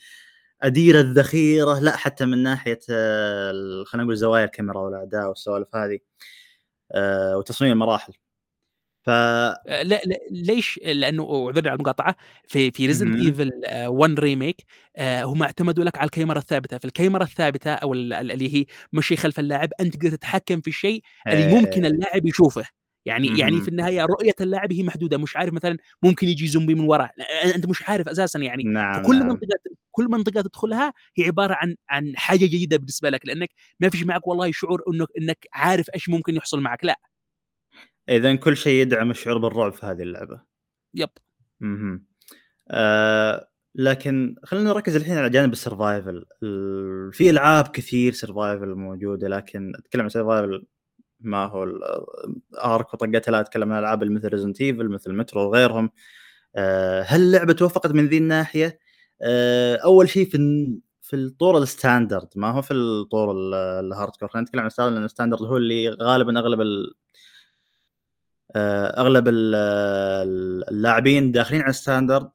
[0.63, 5.99] أدير الذخيرة لا حتى من ناحية آه، خلينا نقول زوايا الكاميرا والاعداء والسوالف هذه
[6.93, 8.13] آه، وتصميم المراحل.
[9.07, 12.17] ف آه، لا, لا ليش؟ لأنه أعذرني على المقاطعة.
[12.49, 13.27] في في Resident مهم.
[13.27, 13.51] Evil
[13.87, 14.65] 1 remake
[15.01, 19.39] هم اعتمدوا لك على الكاميرا الثابتة، فالكاميرا الثابتة أو ال- ال- اللي هي مشي خلف
[19.41, 22.65] اللاعب أنت تقدر تتحكم في الشيء اللي ممكن إيه، اللاعب يشوفه.
[23.07, 23.61] يعني يعني مهم.
[23.61, 25.19] في النهاية رؤية اللاعب هي محدودة.
[25.19, 28.63] مش عارف مثلا ممكن يجي زومبي من وراه لا، أنت مش عارف أساسا يعني.
[28.65, 29.29] نعم فكل نعم.
[29.29, 29.59] منطقة
[29.91, 33.27] كل منطقة تدخلها هي عبارة عن عن حاجة جديده بالنسبة لك.
[33.27, 33.49] لأنك
[33.81, 36.85] ما فيش معك والله شعور إنك إنك عارف إيش ممكن يحصل معك.
[36.85, 36.99] لا.
[38.09, 40.41] اذا كل شيء يدعم الشعور بالرعب في هذه اللعبة.
[40.95, 41.09] يب.
[41.63, 42.01] أها
[42.71, 49.29] آه لكن خلينا نركز الحين على جانب ال survival ال- في ألعاب كثير survival موجودة
[49.29, 50.67] لكن أتكلم عن survival
[51.21, 51.65] ما هو
[52.55, 55.91] ال ARK وطقتها لا أتكلم عن ألعاب مثل Resident Evil مثل مترو وغيرهم.
[56.57, 58.79] آه هل اللعبة توفقت من ذي الناحية؟
[59.23, 60.39] آه أول شيء في
[61.03, 62.29] في الطور ال standard.
[62.37, 65.43] ما هو في الطور ال- ال hardcore خلينا نتكلم عن ال standard لأن ال standard
[65.43, 66.61] هو اللي غالبا أغلب
[69.01, 72.31] أغلب ال- ال- اللاعبين داخلين على standard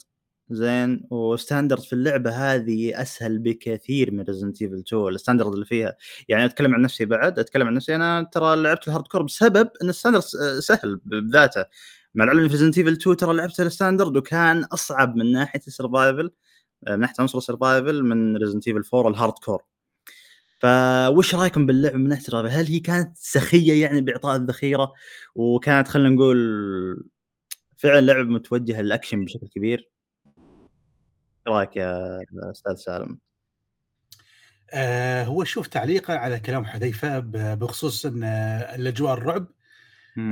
[0.50, 5.66] زين؟ و standard في اللعبة هذه أسهل بكثير من Resident Evil 2 ال standard اللي
[5.66, 5.96] فيها
[6.30, 9.90] يعني أتكلم عن نفسي بعد أتكلم عن نفسي أنا ترى لعبت ال hardcore بسبب إن
[9.90, 11.66] ال standard س- سهل بذاته.
[12.16, 15.75] مع العلم في Resident Evil 2 ترى لعبت ال standard وكان أصعب من ناحية ال
[15.75, 16.32] survival
[16.90, 19.64] من ناحية عنصر ال survival من Resident Evil 4 ال hardcore
[20.62, 24.94] فوش رأيكم باللعبة من ناحية؟ هل هي كانت سخية يعني بإعطاء الذخيرة
[25.36, 27.10] وكانت خلينا نقول
[27.78, 29.90] فعلا لعبة متوجهة للأكشن بشكل كبير؟
[31.48, 32.20] رأيك يا
[32.52, 33.20] أستاذ سالم؟
[34.74, 37.20] آه هو شوف تعليقه على كلام حذيفة
[37.56, 39.48] بخصوص إن الأجواء الرعب.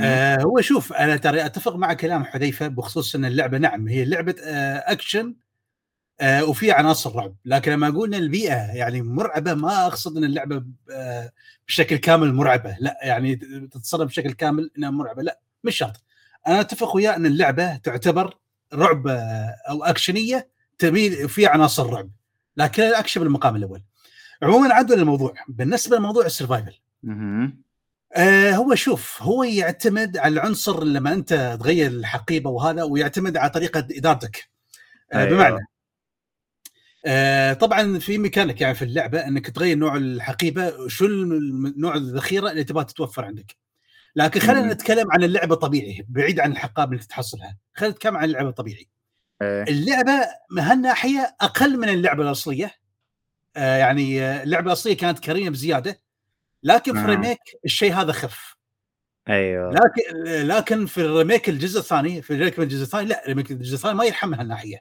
[0.02, 4.36] آه هو شوف أنا ترى أتفق مع كلام حذيفة بخصوص إن اللعبة نعم هي لعبة
[4.44, 5.36] آه أكشن
[6.22, 7.36] آه وفي عناصر رعب.
[7.46, 11.32] لكن لما أقول إن البيئة يعني مرعبة ما أقصد إن اللعبة آه
[11.68, 12.76] بشكل كامل مرعبة.
[12.80, 13.36] لا يعني
[13.72, 15.24] تتصرف بشكل كامل إنها مرعبة.
[15.24, 16.04] لا مش شرط.
[16.48, 18.38] أنا أتفق وياه إن اللعبة تعتبر
[18.74, 22.10] رعب آه أو أكشنية تميل في عناصر رعب.
[22.58, 23.82] لكن الاكشن بالمقام الأول.
[24.44, 25.34] عموما عودا للموضوع.
[25.48, 26.80] بالنسبة لموضوع ال survival.
[28.16, 33.88] آه هو شوف هو يعتمد على العنصر لما أنت تغير الحقيبة وهذا ويعتمد على طريقة
[33.92, 34.50] إدارتك.
[35.14, 35.30] آه أيوة.
[35.30, 35.66] بمعنى
[37.06, 41.08] آه طبعا في ميكانيك يعني في اللعبة إنك تغير نوع الحقيبة شو
[41.78, 43.56] نوع الذخيرة اللي تبغى تتوفر عندك.
[44.16, 44.74] لكن خلينا.
[44.74, 48.90] نتكلم عن اللعبة طبيعي بعيد عن الحقائب اللي تحصلها خلينا نتكلم عن اللعبة الطبيعي
[49.42, 49.64] إيه.
[49.64, 52.72] اللعبة من هالناحية أقل من اللعبة الأصلية.
[53.56, 56.02] آه يعني اللعبة الأصلية كانت كريمة بزيادة
[56.64, 57.04] لكن في آه.
[57.04, 58.56] ال remake الشيء هذا خف.
[59.30, 59.72] أيوه.
[59.72, 63.52] لكن لكن في ال remake الجزء الثاني في ال remake الجزء الثاني لا ال remake
[63.52, 64.80] الجزء الثاني ما يرحم من هالناحية.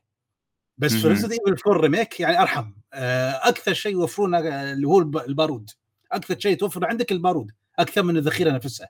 [0.78, 1.08] بس في.
[1.08, 5.70] Resident Evil 4 remake يعني أرحم آه، أكثر شيء يوفرونه آه، اللي هو الب- البارود
[6.12, 8.88] أكثر شيء توفر عندك البارود أكثر من الذخيرة نفسها.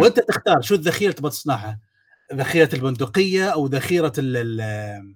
[0.00, 1.78] وأنت تختار شو الذخيرة تبغى تصنعها
[2.34, 5.14] ذخيرة البندقية أو ذخيرة ال- ال-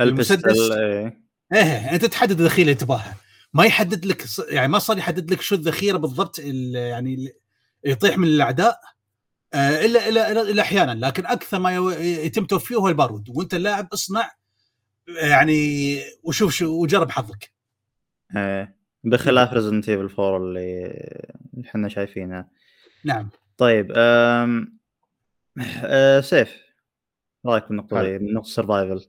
[0.00, 0.70] المسدس.
[0.70, 1.20] إيه.
[1.52, 3.16] إيه أنت تحدد الذخيرة اللي تبغاها
[3.54, 7.32] ما يحدد لك يعني ما صار يحدد لك شو الذخيرة بالضبط ال- يعني
[7.84, 8.80] يطيح من الأعداء
[9.54, 13.88] آه، الا الا الا, إلا أحيانا لكن أكثر ما يتم توفيره هو البارود وأنت اللاعب
[13.92, 14.30] اصنع
[15.16, 17.50] يعني وشوف شو وجرب حظك.
[18.36, 18.76] إيه.
[19.04, 20.92] بخلاف Resident Evil 4 اللي
[21.66, 22.48] إحنا شايفينها
[23.04, 23.30] نعم.
[23.56, 24.78] طيب أم...
[25.84, 26.56] أه سيف
[27.46, 28.02] رأيك بالنقطة.
[28.02, 29.06] دي من نقطة survival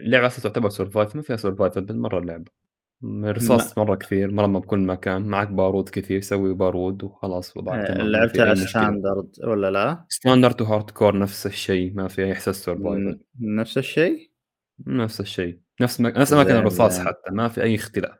[0.00, 2.58] اللعبة أصلا تعتبر survival ما فيها survival بالمرة اللعبة.
[3.04, 8.54] رصاص مرة كثير مرمى بكل مكان معك بارود كثير سوي بارود وخلاص وضعك ما لعبتها
[8.54, 14.27] standard ولا لا؟ standard و hardcore نفس الشيء ما في أي احساس survival نفس الشيء؟
[14.86, 15.58] نفس الشيء.
[15.80, 16.18] نفس ما...
[16.18, 16.98] نفس أماكن الرصاص.
[16.98, 18.18] حتى ما في أي اختلاف.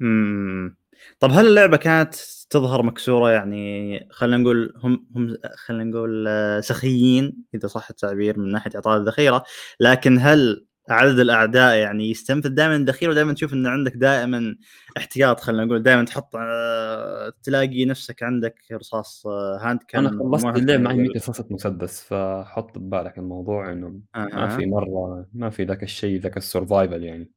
[0.00, 0.76] امم
[1.20, 2.14] طب هل اللعبة كانت
[2.50, 8.52] تظهر مكسورة؟ يعني خلينا نقول هم هم خلينا نقول آه، سخيين إذا صح التعبير من
[8.52, 9.44] ناحية إعطاء الذخيرة.
[9.80, 12.48] لكن هل عدد الأعداء يعني يستنفذ.
[12.48, 14.56] دائما الذخيره ودائما تشوف ان عندك دائما
[14.96, 15.82] احتياط خلينا نقول.
[15.82, 21.46] دائما تحط آه، تلاقي نفسك عندك رصاص آه، handgun أنا خلصت اللعب معي 100 رصاصه
[21.50, 27.02] مسدس فحط ببالك الموضوع إنه ما في مرة ما في ذاك الشيء ذاك ال survival
[27.04, 27.30] يعني.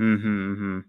[0.00, 0.84] أها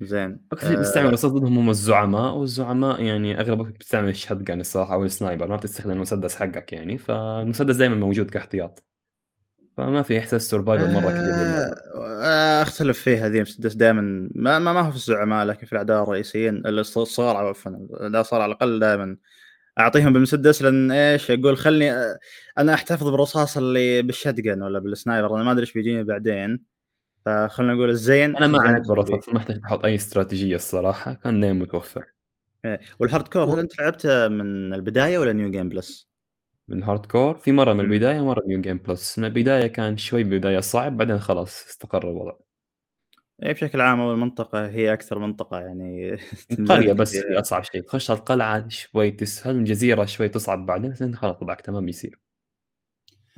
[0.00, 0.40] زين.
[0.52, 4.94] أكثر شيء بتستعمل رصاص ضدهم هم الزعماء والزعماء يعني أغلب الوقت بتستعمل ال shotgun الصراحة
[4.94, 6.98] أو ال sniper ما بتستخدم المسدس حقك يعني.
[6.98, 8.89] فالمسدس دائما موجود كاحتياط.
[9.76, 11.74] فما في إحساس survival مرة كبير.
[12.22, 16.02] آه، أختلف فيها هذه المسدس دائما ما, ما ما هو في الزعماء لكن في الأعداء
[16.02, 19.16] الرئيسيين الص- الصغار عفوا الصغار على الأقل دائما
[19.78, 22.18] أعطيهم بالمسدس لأن إيش أقول خلني آه،
[22.58, 26.60] أنا أحتفظ بالرصاص اللي بال shotgun ولا بال sniper أنا ما أدري إيش بيجيني بعدين
[27.26, 31.58] فخلنا نقول الزين أنا ما عانيت بالرصاص ما أحتاج أحط أي استراتيجية الصراحة كان دايما
[31.58, 32.04] متوفر
[32.64, 32.80] إيه.
[32.98, 36.09] وال hardcore هل أنت لعبته من البداية ولا new game plus؟
[36.70, 37.92] من hardcore في مرة من مم.
[37.92, 42.32] البداية ومرة new game plus من البداية كان شوي بداية صعب بعدين خلاص استقر الوضع
[43.44, 46.16] اي بشكل عام أول المنطقة هي أكثر منطقة يعني
[46.56, 47.16] تنزل بس.
[47.16, 51.88] هي أصعب شيء تخش القلعة شوي تسهل الجزيره شوي تصعب بعدين بعدين خلاص وضعك تمام
[51.88, 52.18] يصير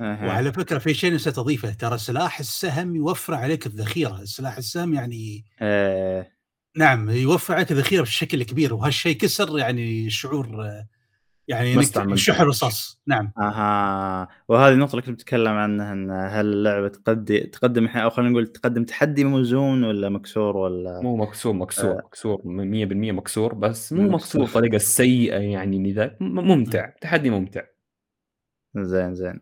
[0.01, 0.27] أها.
[0.27, 5.45] وعلى فكرة في شيء نسيت أضيفه ترى سلاح السهم يوفر عليك الذخيرة سلاح السهم يعني
[5.61, 6.33] إيه.
[6.77, 10.87] نعم يوفر عليك الذخيرة بشكل كبير وهالشيء كسر يعني شعور آه،
[11.47, 12.17] يعني إنك استعملت.
[12.17, 13.01] شحن رصاص.
[13.07, 13.31] نعم.
[13.37, 14.27] أها.
[14.47, 18.83] وهذه النقطة اللي كنت بتكلم عنها إن هل اللعبة تقدم تقدم أو خلينا نقول تقدم
[18.83, 22.45] تحدي موزون ولا مكسور ولا مو مكسور مكسور مكسور 100%
[23.11, 24.43] مكسور بس مو مكسور.
[24.45, 25.79] بطريقة سيئة يعني
[26.19, 26.89] م- ممتع.
[27.01, 27.61] تحدي ممتع.
[28.77, 29.39] زين زين.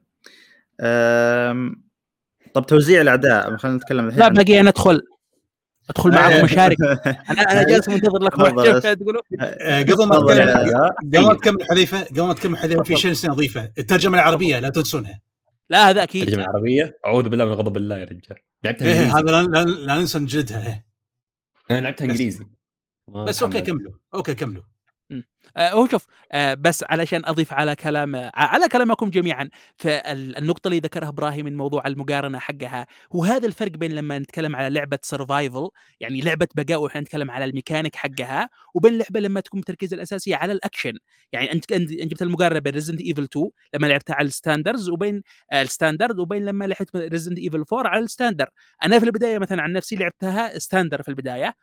[0.81, 1.83] أم...
[2.53, 4.19] طب توزيع الأعداء خلينا نتكلم الحين.
[4.19, 4.71] لا باقي أنا
[5.91, 6.43] أدخل معكم آه.
[6.43, 6.81] مشارك.
[7.31, 8.83] أنا أنا جالس منتظر واحد بس.
[8.83, 13.29] تقولوا آه، قبل ما قبل ما تكمل حذيفة قبل ما تكمل حذيفة في شيء نسيت
[13.31, 13.71] أضيفه.
[13.77, 15.21] الترجمة العربية لا تنسونها.
[15.69, 16.25] لا هذا أكيد.
[16.25, 18.37] ترجمه عربيه أعوذ بالله من غضب الله يا رجال.
[18.63, 19.17] لعبتها إيه إنجليزي.
[19.17, 20.85] هذا لا, لا, لا ننسى نجلدها إيه.
[21.71, 22.45] أنا لعبتها إنجليزي.
[23.07, 23.61] بس okay.
[23.61, 23.91] كملوا.
[24.13, 24.63] okay كملوا.
[25.57, 30.79] آه، هو شوف آه، بس علشان أضيف على كلام آه، على كلامكم جميعا فالنقطة اللي
[30.79, 35.69] ذكرها إبراهيم من موضوع المقارنة حقها هو هذا الفرق بين لما نتكلم على لعبة survival
[35.99, 40.53] يعني لعبة بقاء وإحنا نتكلم على الميكانيك حقها وبين لعبة لما تكون التركيز الاساسي على
[40.53, 40.93] الأكشن.
[41.31, 45.61] يعني أنت جبت المقارنة بين Resident Evil 2 لما لعبتها على ال standard وبين ال
[45.61, 48.49] standard وبين لما لعبت Resident Evil 4 على ال standard.
[48.85, 51.55] أنا في البداية مثلا عن نفسي لعبتها standard في البداية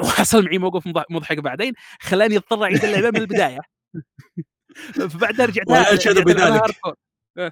[0.00, 3.60] وحصل معي موقف مضح- مضحك بعدين خلاني اضطر أعيد اللعبة من البداية
[5.10, 6.40] فبعدها رجعت لها بذلك.
[6.62, 6.94] hardcore.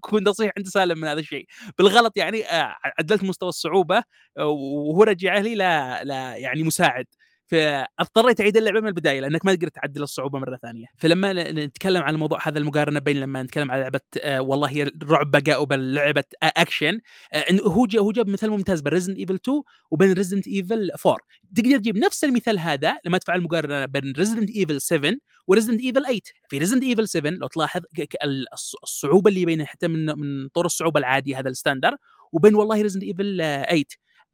[0.00, 1.46] كنت نصيح عند سالم من هذا الشيء
[1.78, 4.02] بالغلط يعني آه، عدلت مستوى الصعوبة
[4.38, 7.06] آه، وهو رجع لي لا لا يعني مساعد
[7.48, 10.86] فاضطريت أعيد اللعبة من البداية لأنك ما تقدر تعدل الصعوبة مرة ثانية.
[10.98, 15.30] فلما نتكلم عن الموضوع هذا المقارنة بين لما نتكلم على لعبة آه، والله هي رعب
[15.30, 17.00] بقاء وبين لعبة آه، اكشن
[17.32, 20.90] آه، إنه هو جا- هو جاب مثال ممتاز بين Resident Evil 2 وبين Resident Evil
[21.06, 21.18] 4
[21.56, 25.12] تقدر تجيب نفس المثال هذا لما تفعل المقارنة بين Resident Evil 7
[25.46, 27.80] و Resident Evil 8 في Resident Evil 7 لو تلاحظ
[28.82, 31.96] الصعوبة اللي بين حتى من من طور الصعوبة العادي هذا ال standard
[32.32, 33.36] وبين والله Resident Evil
[33.68, 33.84] 8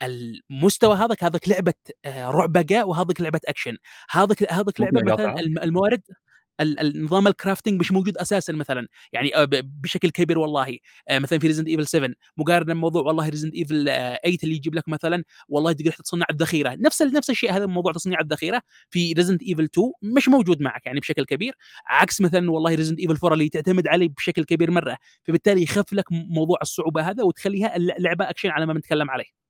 [0.03, 3.77] المستوى هذاك هذاك لعبة آه، رعب بقاء وهذاك لعبة اكشن
[4.11, 6.03] هذاك هذاك لعبة مثلا الموارد
[6.61, 8.89] ال- النظام ال crafting مش موجود أساسا مثلا.
[9.13, 10.79] يعني آه، بشكل كبير والله.
[11.09, 14.89] آه، مثلا في Resident Evil 7 مقارنة بموضوع والله Resident Evil 8 اللي يجيب لك
[14.89, 18.63] مثلا والله تقدر تصنع الذخيره نفس نفس الشيء هذا موضوع تصنيع الذخيرة.
[18.91, 21.55] في Resident Evil 2 مش موجود معك يعني بشكل كبير
[21.87, 24.97] عكس مثلا والله Resident Evil 4 اللي تعتمد عليه بشكل كبير مرة.
[25.25, 29.44] فبالتالي يخف لك موضوع الصعوبة هذا وتخليها لعبة اكشن على ما بنتكلم عليه.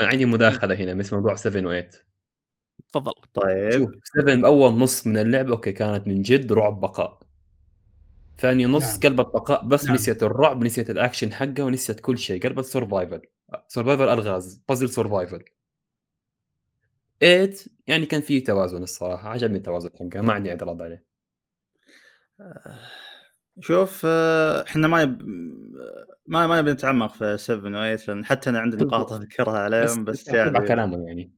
[0.00, 1.96] أنا عندي مداخلة هنا بس موضوع 7 و8
[2.88, 3.12] تفضل.
[3.34, 3.72] طيب.
[3.72, 7.20] شوف 7 اول نص من اللعبة okay كانت من جد رعب بقاء.
[8.38, 9.00] ثاني نص نعم.
[9.00, 9.94] قلبت بقاء بس نعم.
[9.94, 12.42] نسيت الرعب نسيت الأكشن حقه ونسيت كل شيء.
[12.42, 13.20] قلبت survival
[13.68, 15.44] survival الغاز puzzle survival
[17.20, 17.54] 8
[17.86, 21.04] يعني كان فيه توازن الصراحة عجبني التوازن حقه ما عندي اعتراض عليه.
[23.60, 25.22] شوف آه، إحنا ما يب...
[26.28, 30.04] ما ما نبي نتعمق في 7 و 8 لأن حتى أنا عندي نقاط أذكرها عليهم
[30.04, 31.32] بس, تبع يعني كلامه يعني.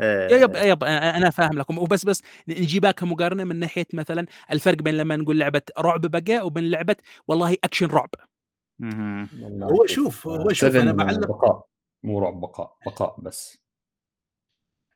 [0.00, 0.42] إيه.
[0.42, 1.78] yep yep أنا فاهم لكم.
[1.78, 6.70] وبس بس نجيبها كمقارنه من ناحية مثلا الفرق بين لما نقول لعبة رعب بقاء وبين
[6.70, 6.96] لعبة
[7.28, 8.10] والله أكشن رعب.
[9.62, 11.66] هو شوف هو شوف 7 أنا بعلق بقاء.
[12.02, 13.58] مو رعب بقاء بقاء بس.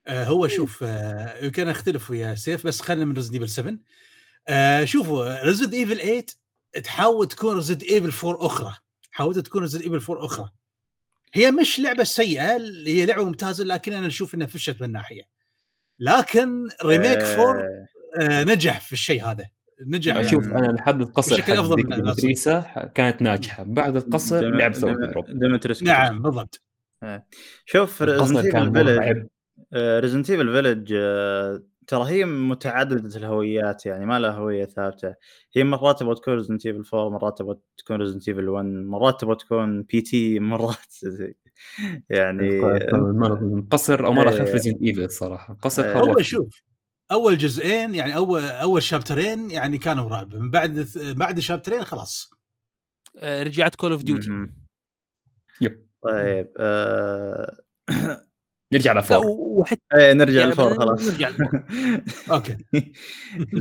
[0.06, 3.78] آه، هو شوف آه، يمكن أختلف ويا سيف بس خلينا من Resident Evil 7
[4.48, 6.24] آه، شوفوا Resident Evil 8
[6.84, 8.87] تحاول تكون Resident Evil 4 أخرى.
[9.18, 10.48] حاولت تكون Resident Evil 4 أخرى.
[11.34, 15.22] هي مش لعبة سيئة هي لعبة ممتازة لكن أنا أشوف إنها فشلت من ناحية.
[15.98, 17.88] لكن ريميك 4 إيه.
[18.20, 19.46] آه، نجح في الشيء هذا.
[19.86, 21.96] نجح يعني شوف أنا لحد القصر بشكل ديك من.
[22.02, 22.60] ديمتريسا
[22.94, 23.62] كانت ناجحة.
[23.62, 25.24] بعد القصر لعب سوى ديم- دروب.
[25.30, 26.62] ديمتريس نعم بالضبط.
[27.66, 29.26] شوف القصر ريزنت كان ايفل فيلج مرعب
[30.02, 30.94] ريزنت ايفل فيلج
[31.88, 35.14] ترى هي متعددة الهويات يعني ما لها هوية ثابتة.
[35.56, 39.36] هي مرات تبغى تكون ريزنت ايفل 4 مرات تبغى تكون ريزنت ايفل 1 مرات تبغى
[39.36, 40.94] تكون بي تي مرات
[42.10, 42.60] يعني
[43.70, 44.30] قصر أو مره.
[44.30, 46.62] خف Resident Evil الصراحه قصر هو شوف
[47.12, 50.34] أول جزئين يعني أول أول chapter ين يعني كانوا رعب.
[50.34, 52.30] من بعد بعد chapter ين خلاص.
[53.16, 54.30] آه، رجعت Call of Duty.
[55.60, 55.88] Yep.
[56.02, 57.56] طيب آه...
[58.72, 61.30] نرجع ل four وحتى إيه نرجع يعني لل four خلاص نرجع.
[62.34, 62.56] Okay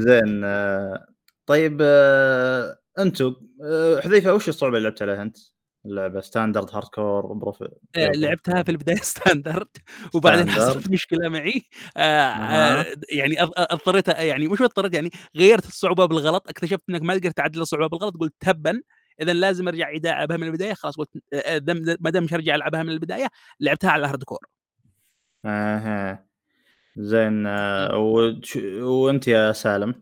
[0.07, 1.07] زين آه...
[1.45, 2.77] طيب آه...
[2.99, 4.01] أنتم آه...
[4.01, 5.37] حذيفة وش الصعوبة اللي لعبت عليها أنت؟
[5.85, 9.67] اللعبة standard hardcore prof آه، لعبتها في البداية standard
[10.13, 10.49] وبعدين.
[10.49, 11.61] حصلت مشكلة معي
[11.97, 12.01] آه،.
[12.01, 17.31] آه، يعني أض- اضطريت يعني مش اضطريت يعني غيرت الصعوبة بالغلط اكتشفت إنك ما تقدر
[17.31, 18.81] تعدل الصعوبة بالغلط قلت تبا
[19.21, 21.09] إذا لازم أرجع العبها من البداية خلاص قلت
[22.01, 23.27] ما دام مش ارجع ألعبها من البداية
[23.59, 24.39] لعبتها على هارد كور
[25.45, 26.25] أها.
[26.97, 30.01] زين آه، وش- وأنت يا سالم؟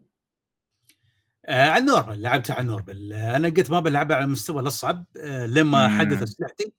[1.46, 3.14] آه على ال normal لعبتها على ال normal.
[3.14, 6.00] أنا قلت ما بلعبها على المستوى الأصعب آه لما مم.
[6.00, 6.74] حدث اسلحتي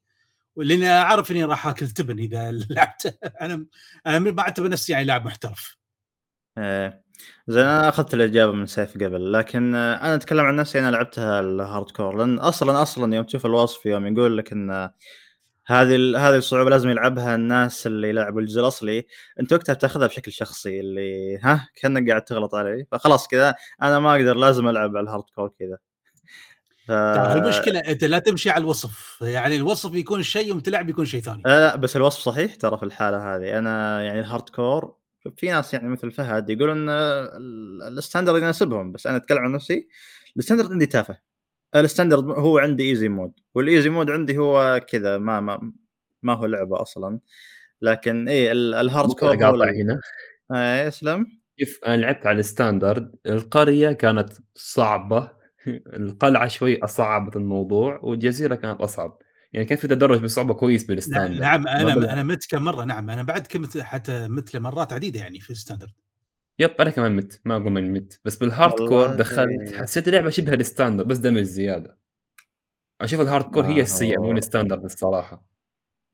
[0.57, 3.19] ولاني أعرف إني راح آكل تبن إذا لعبت.
[3.41, 3.67] أنا
[4.07, 5.77] أنا ما اعتبر نفسي يعني لاعب محترف.
[6.59, 7.03] آه،
[7.49, 11.41] زين أنا أخذت الإجابة من سيف قبل لكن آه، أنا أتكلم عن نفسي أنا لعبتها
[11.41, 14.95] ال hardcore لأن أصلا أصلا يوم تشوف الوصف يوم يقول لك إن آه،
[15.67, 15.95] هذه
[16.29, 19.07] هذه الصعوبة لازم يلعبها الناس اللي يلعبوا الجزء الأصلي.
[19.41, 24.17] أنت وقتها بتاخذها بشكل شخصي اللي ها كأنك قاعد تغلط علي فخلاص كذا أنا ما
[24.17, 25.79] أقدر لازم ألعب على ال hardcore كذا.
[26.87, 26.91] ف...
[26.91, 29.19] المشكلة أنت لا تمشي على الوصف.
[29.23, 31.43] يعني الوصف يكون شيء يوم تلعب يكون شيء ثاني.
[31.47, 33.59] لا لا بس الوصف صحيح ترى في الحالة هذه.
[33.59, 34.95] أنا يعني ال hardcore
[35.37, 39.53] في ناس يعني مثل فهد يقولون آه، ال- ال standard يناسبهم بس أنا أتكلم عن
[39.53, 39.89] نفسي.
[40.37, 41.19] ال standard عندي تافه.
[41.81, 45.73] ال standard هو عندي easy mode وال easy mode عندي هو كذا ما ما
[46.23, 47.19] ما هو لعبة أصلا.
[47.83, 50.01] لكن اي ال- ال hardcore ال- هنا.
[50.55, 51.27] آه، يسلم
[51.61, 55.31] شوف أنا لعبت على الستاندرد القرية كانت صعبة
[55.69, 59.19] القلعة شوي أصعبت الموضوع والجزيرة كانت أصعب.
[59.53, 62.13] يعني كان في تدرج بالصعوبه كويس نعم, بال standard؟ نعم ما أنا.
[62.13, 65.93] أنا مت كم مرة نعم أنا بعد كنت حتى مت مرات عديدة يعني في الستاندرد.
[66.59, 69.15] يب أنا كمان مت ما أقول من مت بس بال hardcore.
[69.15, 71.99] دخلت حسيت اللعبة شبه ال standard بس damage زيادة
[73.01, 75.45] أشوف ال hardcore ما هي السيئة مو ال standard الصراحة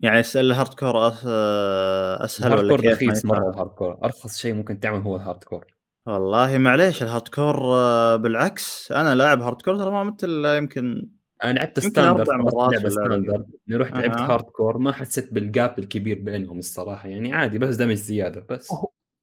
[0.01, 4.55] يعني ال hardcore آه، أسهل ال hard ولا core رخيص؟ مرة ال hardcore أرخص شيء
[4.55, 5.67] ممكن تعمل هو ال hardcore
[6.07, 11.09] والله معليش ال hardcore آه، بالعكس أنا لاعب hardcore ترى ما مت إلا يمكن
[11.45, 12.89] أنا لعبت standard لعبة.
[12.89, 14.17] standard رحت لعبت.
[14.19, 18.69] هارد كور ما حسيت بال gap الكبير بينهم الصراحة يعني عادي بس damage زيادة بس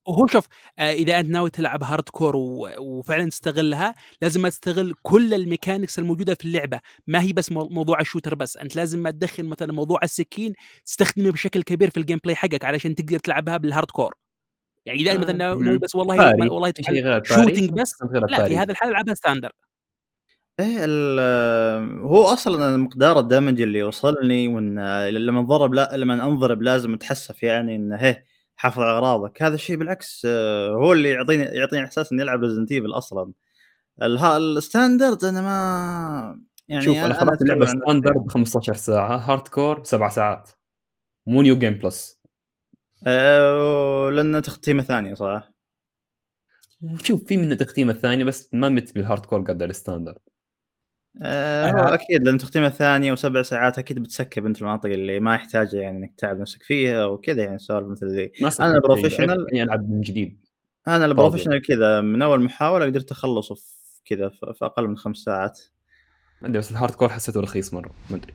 [0.09, 0.47] وهو شوف
[0.79, 2.33] آه، إذا أنت ناوي تلعب hardcore
[2.79, 6.79] وفعلا تستغلها لازم تستغل كل ال mechanics الموجودة في اللعبة.
[7.07, 10.53] ما هي بس مو- موضوع ال shooter بس أنت لازم ما تدخل مثلا موضوع السكين
[10.85, 14.13] تستخدمه بشكل كبير في ال gameplay حقك علشان تقدر تلعبها بال hardcore
[14.85, 17.95] يعني إذا مثلا ناوي ناوي بس والله parry والله parry shooting بس
[18.29, 18.57] لا في.
[18.57, 19.51] هذا الحال العبها standard
[20.59, 20.85] إيه
[22.01, 27.43] هو أصلا مقدار ال damage اللي وصلني وإن لما أنضرب لا لما أنضرب لازم أتحسف
[27.43, 27.95] يعني انه
[28.79, 32.91] على أغراضك هذا الشيء بالعكس آه، هو اللي يعطيني يعطيني إحساس إني ألعب Resident Evil
[32.91, 33.31] أصلا
[34.01, 37.65] ال standard أنا ما يعني شوف أنا خلصت اللعبة.
[37.65, 40.49] ستاندرد 15 ساعة hardcore سبع ساعات
[41.27, 42.19] مو new game plus
[44.09, 45.51] لأن تختيمة ثانية صح؟
[47.03, 50.19] شوف في منه تختيمة ثانية بس ما مت بال hardcore قد ال standard
[51.21, 55.35] آه، هو أكيد لأن تختيمه ثانية وسبع ساعات أكيد بت skip أنت المناطق اللي ما
[55.35, 58.79] يحتاج يعني إنك تتعب نفسك فيها وكذا يعني سوالف مثل ذي ما أنا سكبت شيء،
[58.79, 59.27] professional.
[59.27, 60.45] لعبت اني العب من جديد
[60.87, 63.61] أنا ال professional كذا من أول محاولة قدرت أخلصه في
[64.05, 65.59] كذا في أقل من خمس ساعات
[66.41, 68.33] ما أدري بس ال hardcore حسيته رخيص مرة ما أدري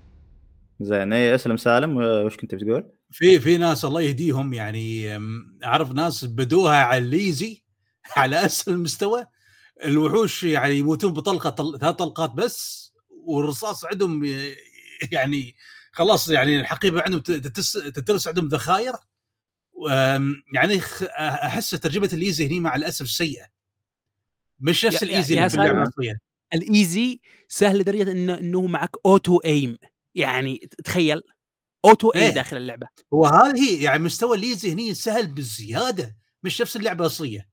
[0.80, 5.16] زين أي أسلم سالم وش كنت بتقول؟ في في ناس الله يهديهم يعني
[5.64, 7.62] أعرف ناس بدوها على ال easy
[8.16, 9.26] على اسفل المستوى
[9.84, 11.78] الوحوش يعني يموتون بطلقة طل...
[11.80, 14.24] ثلاث طلقات بس والرصاص عندهم
[15.12, 15.54] يعني
[15.92, 17.72] خلاص يعني الحقيبة عندهم تتس...
[17.72, 18.92] تترس عندهم ذخاير.
[20.52, 23.46] يعني خ- أحس ترجمة ال easy هني مع الأسف سيئة.
[24.60, 25.72] مش نفس ال easy يا اللي في اللعبة.
[25.72, 25.82] سالم.
[25.82, 26.20] الاصليه
[26.54, 29.78] ال easy سهل لدرجة انه إنه معك auto aim
[30.14, 31.22] يعني تخيل
[31.84, 32.30] auto aim إيه.
[32.30, 32.88] داخل اللعبة.
[33.14, 37.48] هو هذه يعني مستوى ال easy هني سهل بالزياده مش نفس اللعبة الأصلية.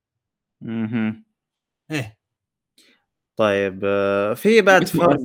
[0.68, 1.24] أها
[1.92, 2.18] إيه.
[3.36, 5.20] طيب آه، في بعد فرق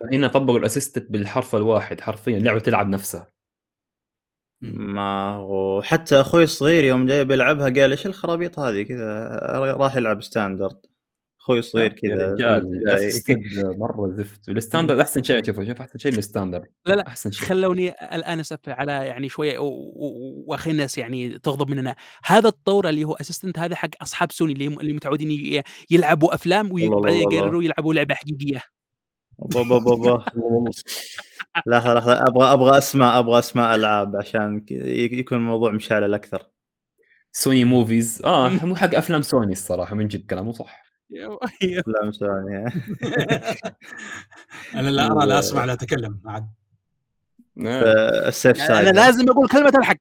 [0.00, 3.32] فهنا طبقوا ال assisted بالحرف الواحد حرفيا اللعبه تلعب نفسها.
[4.62, 9.28] ما هو حتى أخوي الصغير يوم جاي بيلعبها قال إيش الخرابيط هذه؟ كذا
[9.78, 10.86] راح يلعب standard
[11.42, 12.56] أخوي الصغير يا كذا.
[12.56, 14.48] ال assisted مرة زفت.
[14.48, 17.48] ال standard أحسن شيء اشوفه شوف أحسن شيء الستاندرد لا لا أحسن شيء.
[17.48, 21.96] خلوني الآن أسف على يعني شوية وأخي الناس يعني تغضب مننا.
[22.24, 26.84] هذا الطور اللي هو assistant هذا حق أصحاب سوني اللي اللي متعودين يلعبوا أفلام الله
[26.84, 27.36] الله وبعدين الله.
[27.36, 28.62] يقرروا يلعبوا لعبة حقيقية.
[29.38, 30.24] بابا بابا
[31.66, 32.12] لحظة لحظة.
[32.12, 36.46] أبغى أبغى اسماء أبغى اسماء ألعاب عشان يكون الموضوع مشعل أكثر.
[37.32, 38.22] سوني موفيز.
[38.24, 40.91] آه مو حق أفلام سوني الصراحة من جد كلامه صح.
[41.86, 42.64] لا مش يعني
[44.74, 46.46] أنا لا أرى لا أسمع لا أتكلم عاد.
[47.58, 49.98] السيف سايد أنا لازم أقول كلمة الحق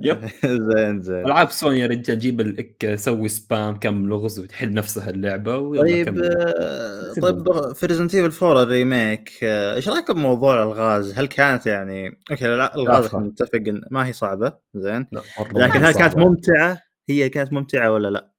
[0.00, 0.28] يب
[0.72, 5.58] زين زين العاب سوني يا رجال جيب لك سوي سبام كم لغز وتحل نفسها اللعبة
[5.58, 6.22] ويلا طيب.
[6.24, 7.12] آه،.
[7.22, 12.34] طيب في ريزنت ايفل 4 الريميك آه، إيش رايكم بموضوع الألغاز؟ هل كانت يعني أوكي.
[12.34, 15.06] إحنا نتفق ما هي صعبة زين
[15.54, 16.16] لكن هل كانت.
[16.16, 18.33] ممتعة؟ هي كانت ممتعة ولا لا؟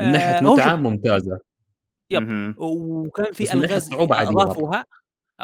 [0.00, 1.38] من ناحية آه، متعة ممتازة.
[2.10, 2.54] يب.
[2.58, 3.92] وكان في ألغاز.
[3.92, 4.84] أضافوها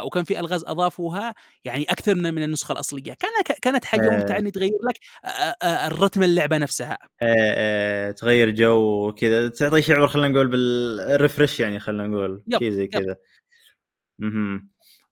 [0.05, 1.35] وكان في ألغاز أضافوها
[1.65, 3.15] يعني أكثر من من النسخة الأصلية.
[3.15, 3.31] كان
[3.63, 4.17] كانت حاجة آه.
[4.19, 6.99] ممتعة إن تغير لك آه، آه، الرتم اللعبة نفسها.
[7.23, 7.35] آه،
[8.09, 9.49] آه، تغير جو وكذا.
[9.49, 12.43] تعطي شعور خلينا نقول بال refresh يعني خلينا نقول.
[12.59, 12.87] شيء زي.
[12.87, 13.17] كذا.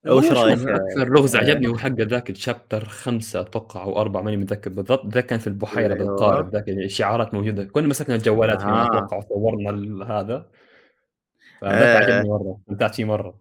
[0.07, 1.39] وش رايك؟ أكثر لغز آه.
[1.39, 5.47] عجبني هو حق ذاك الشابتر خمسة أتوقع أو أربعة ماني متذكر بالضبط ذا كان في
[5.47, 6.05] البحيرة أيوة.
[6.07, 8.85] بالقارب ذاك الشعارات موجودة كنا مسكنا الجوالات آه.
[8.87, 9.71] أتوقع وصورنا
[10.19, 10.49] هذا آه.
[11.61, 13.39] فذاك عجبني مرة استمتعت فيه مرة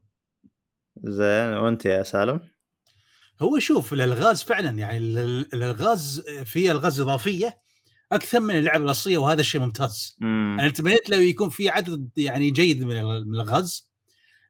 [1.05, 2.41] زين وأنت يا سالم؟
[3.43, 7.59] هو شوف الألغاز فعلا يعني ال- ال- الألغاز في ألغاز إضافية
[8.13, 10.57] أكثر من اللعبة الأصلية وهذا الشيء ممتاز مم.
[10.61, 13.89] أنا تمنيت لو يكون في عدد يعني جيد من ال- من الألغاز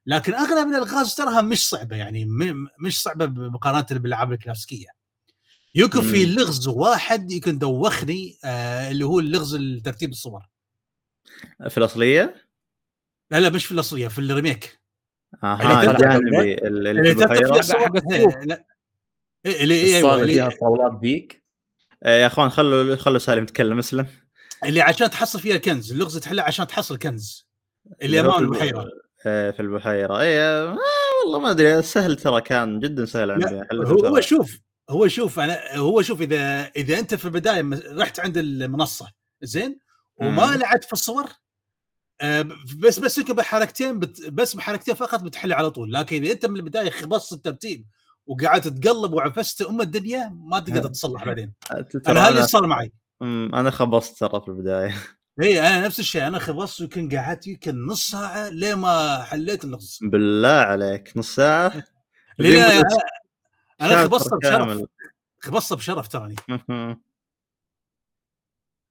[0.05, 4.87] لكن اغلب الالغاز تراها مش صعبة يعني م- مش صعبة مقارنه بالالعاب الكلاسيكية.
[5.75, 6.31] يمكن في مم.
[6.31, 10.41] لغز واحد يمكن دوخني آه اللي هو اللغز ترتيب الصور.
[11.69, 12.35] في الأصلية؟
[13.31, 14.79] لا لا مش في الأصلية في الريميك.
[15.43, 18.01] أها الجانبي اللي ترتب الصور.
[18.11, 18.65] إيه،
[19.45, 21.43] إيه، اللي إيه، أيوه الصاله اللي, فيها الطاولات ذيك
[22.03, 24.07] آه، يا أخوان خلوا خلوا سالم يتكلم اسلم.
[24.65, 27.47] اللي عشان تحصل فيها كنز اللغز تحلها عشان تحصل كنز.
[28.01, 28.85] اللي امام البحيرة.
[29.25, 30.19] في البحيرة.
[30.19, 30.77] اي آه،
[31.23, 34.05] والله ما أدري سهل ترى كان جدا سهل عندي هو.
[34.05, 34.59] هو شوف
[34.89, 39.07] هو شوف أنا هو شوف إذا إذا أنت في البداية رحت عند المنصة
[39.41, 39.79] زين
[40.17, 40.55] وما.
[40.55, 41.25] لعبت في الصور
[42.21, 42.45] آه،
[42.77, 45.93] بس بس بحركتين بت بس بحركتين فقط بتحل على طول.
[45.93, 47.85] لكن إذا أنت من البداية خبصت الترتيب
[48.25, 51.53] وقعدت تقلب وعفست أم الدنيا ما تقدر تصلح بعدين.
[52.07, 52.91] أنا هذا اللي صار معي.
[53.21, 54.95] أنا خبصت ترى في البداية.
[55.41, 56.27] اي أنا نفس الشيء.
[56.27, 61.83] أنا خبصت يمكن قعدت يمكن نص ساعة لين ما حليت اللغز بالله عليك نص ساعة؟
[62.39, 62.81] زي
[63.81, 64.81] أنا خبصت بشرف.
[65.39, 66.35] خبصت بشرف تراني.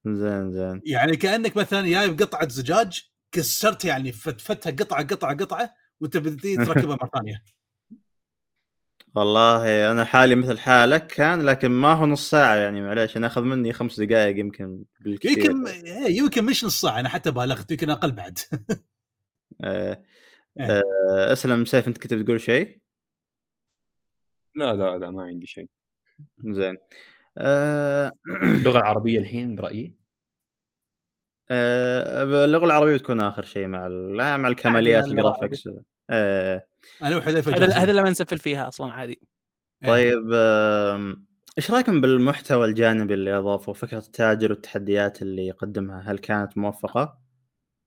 [0.07, 0.83] زين زين.
[0.85, 7.11] يعني كأنك مثلا جايب قطعه زجاج كسرت يعني فتفتها قطعة قطعة قطعة وانت تركبها مرة
[7.15, 7.45] ثانية.
[9.15, 13.43] والله أنا حالي مثل حالك كان لكن ما هو نص ساعة يعني معليش أنا أخذ
[13.43, 15.51] مني خمس دقائق يمكن بالكثير.
[15.51, 18.39] يمكن إيه، يمكن مش نص ساعة أنا حتى بالغت يمكن أقل بعد.
[19.65, 20.03] آه،
[20.61, 20.67] إيه.
[20.71, 22.79] آه، أسلم سيف أنت كنت بتقول شيء؟
[24.55, 25.69] لا لا لا ما عندي شيء.
[26.45, 26.77] زين.
[27.39, 28.13] آه،
[28.43, 30.04] اللغة العربيه الحين برأيي.
[31.51, 33.89] آه، اللغة العربية بتكون آخر شيء مع
[34.37, 35.69] مع الكماليات الجرافكس
[36.11, 36.67] آه،
[37.03, 37.73] أنا وحذيفة هذا.
[37.73, 39.21] هذا اللي ما نسفل فيها أصلا عادي
[39.85, 39.89] إيه.
[39.89, 40.33] طيب
[41.59, 47.24] إيش رأيكم بالمحتوى الجانبي اللي أضافه فكرة التاجر والتحديات اللي يقدمها هل كانت موفقة؟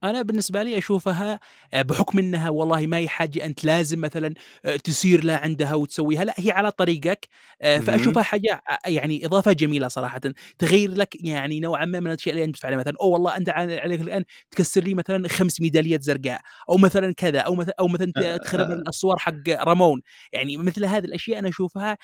[0.04, 1.40] أنا بالنسبة لي أشوفها
[1.74, 4.34] آه، بحكم إنها والله ما هي حاجة أنت لازم مثلا
[4.66, 7.28] آه، تسير لا عندها وتسويها لا هي على طريقك
[7.62, 7.80] آه،.
[7.80, 10.22] فأشوفها حاجة يعني إضافة جميلة صراحة
[10.60, 14.02] تغير لك يعني نوعا ما من الأشياء اللي أنت تفعلها مثلا أو والله أنت عليك
[14.02, 18.72] الآن تكسر لي مثلا خمس ميداليات زرقاء أو مثلا كذا أو مثلا أو مثلا تخرب.
[18.72, 20.02] الأسوار حق رامون
[20.34, 21.98] يعني مثل هذه الأشياء أنا أشوفها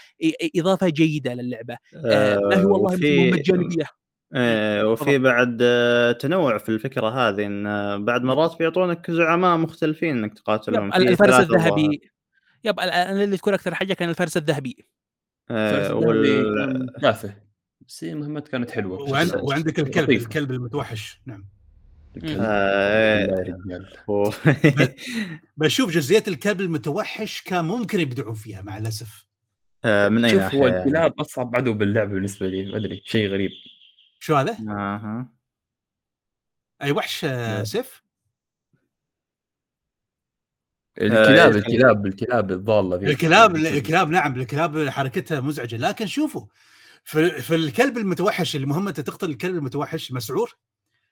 [0.56, 3.86] إضافة جيدة للعبة ما هي والله مثل
[4.34, 5.18] جانبيه آه، وفي.
[5.18, 10.94] بعد آه، تنوع في الفكرة هذه إن آه، بعد مرات بيعطونك زعماء مختلفين إنك تقاتلهم
[10.94, 11.40] الفرس.
[11.40, 12.02] الذهبي
[12.64, 14.86] يب أنا اللي تكون أكثر حاجة كان الفرس الذهبي
[15.52, 16.88] الفرس وال...
[17.02, 17.36] تافه
[17.88, 20.24] بس هي مهمات كانت حلوة وعند بشكل- وعندك الكلب لطيفة.
[20.26, 21.46] الكلب المتوحش نعم
[22.18, 22.38] الكلب.
[22.42, 23.54] آه،.
[24.12, 24.30] و-
[25.58, 29.26] بشوف جزئية الكلب المتوحش كان ممكن يبدعون فيها مع الأسف
[29.86, 33.30] من اي شوف ناحيه هو يعني؟ الكلاب أصعب عدو باللعبه بالنسبة لي ما أدري شيء
[33.30, 33.52] غريب
[34.24, 35.30] شو هذا؟ أها
[36.82, 37.64] أي وحش آه،.
[37.64, 38.04] سيف؟
[40.98, 43.12] الكلاب إيه، الكلاب الكلاب الضالة ذي.
[43.12, 46.46] الكلاب الكلاب نعم الكلاب حركتها مزعجة لكن شوفوا
[47.04, 50.58] في, في الكلب المتوحش اللي مهمته تقتل الكلب المتوحش مسعور.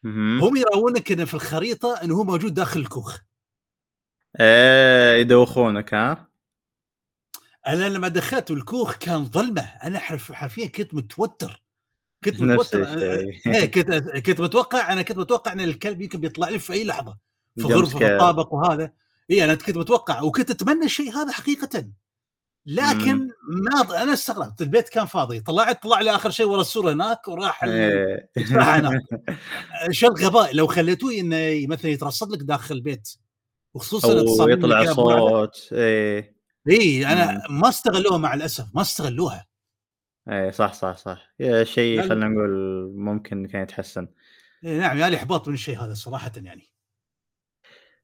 [0.03, 3.19] هم يراونك انه في الخريطة إنه هو موجود داخل الكوخ
[4.39, 6.29] إيه يدوخونك ها
[7.67, 11.63] أنا لما دخلت الكوخ كان ظلمة أنا حرف حرفيا كنت متوتر
[12.25, 12.75] كنت الشيء.
[13.47, 13.91] إيه، كنت
[14.25, 17.17] كنت متوقع أنا كنت متوقع إن الكلب يمكن بيطلع لي في أي لحظة.
[17.55, 18.13] في غرفة في.
[18.13, 18.91] الطابق وهذا.
[19.31, 21.85] إي أنا كنت متوقع وكنت أتمنى الشيء هذا حقيقة.
[22.65, 24.61] لكن ما أنا استغربت.
[24.61, 25.39] البيت كان فاضي.
[25.39, 28.29] طلعت طلع لي آخر شيء ورا السور هناك وراح ال- إيه.
[28.37, 29.01] هناك.
[29.91, 33.09] شو الغباء؟ لو خليتوه إنه مثلا يترصد لك داخل البيت
[33.73, 34.93] وخصوصا يطلع.
[34.93, 35.69] صوت.
[35.71, 36.35] إيه.
[36.69, 38.65] إي أنا ما استغلوها مع الأسف.
[38.73, 39.45] ما استغلوها.
[40.29, 42.01] اي صح صح صح يا شيء.
[42.09, 42.49] خلينا نقول
[42.95, 44.07] ممكن كان يتحسن
[44.63, 46.63] إيه نعم يا لي احباط من الشيء هذا صراحة يعني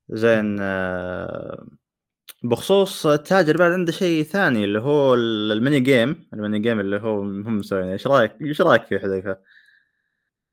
[0.09, 1.68] زين آه،
[2.43, 6.80] بخصوص التاجر بعد عنده شيء ثاني اللي هو ال- ال mini game ال mini game
[6.80, 9.38] اللي هو هم مسوينه إيش رأيك إيش رأيك فيه حذيفة؟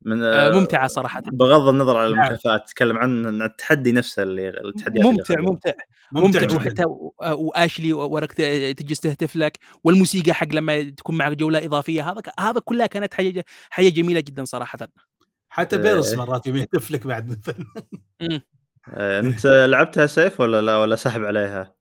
[0.02, 2.20] من آه، ممتعة صراحة بغض النظر عن نعم.
[2.20, 5.40] المكافآت تتكلم عن التحدي نفسه اللي التحديات اللي ممتع.
[5.40, 5.72] ممتع
[6.14, 6.56] ممتع, ممتع جدا.
[6.56, 12.10] وحتى و- وآشلي وراك ت- تجلس تهتف لك والموسيقى حق لما تكون معك جولة إضافية
[12.12, 14.78] هذا ك- هذا كلها كانت حاجة حاجة جميلة جدا صراحة.
[15.48, 16.18] حتى بيرس إيه.
[16.18, 17.66] مرات يبي يهتف لك بعد مثلا.
[18.88, 21.74] آه، أنت لعبتها سيف ولا لا؟ ولا سحب عليها؟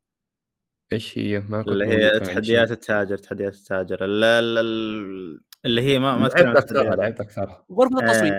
[0.94, 2.72] إيش هي؟ ما اللي هي كان تحديات.
[2.72, 4.06] التاجر تحديات التاجر.
[4.06, 6.96] ال- ال- ال- اللي هي ما ما تكلم عن لعبت اكثرها.
[6.96, 7.66] لعبت أكثرها.
[7.72, 8.34] غرفة التصويت.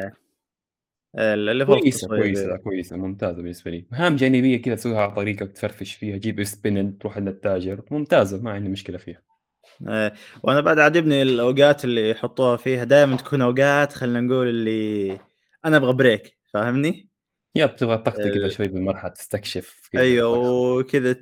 [1.18, 2.08] اللي هو كويسة.
[2.08, 6.98] كويسة كويسة ممتازة بالنسبة لي مهام جانبيه كذا تسويها على طريقه وتفرفش فيها جيب سبين
[6.98, 9.22] تروح عند التاجر ممتازة ما عندي مشكلة فيها
[9.88, 10.12] آه،
[10.42, 15.18] وأنا بعد عاجبني الأوقات اللي يحطوها فيها دائما تكون أوقات خلينا نقول اللي
[15.64, 17.08] أنا أبغى بريك فاهمني؟
[17.56, 18.48] يا بتبغى تطقطق كذا آه.
[18.48, 20.38] شوي بالمرحلة تستكشف أيوه.
[20.38, 21.12] وكذا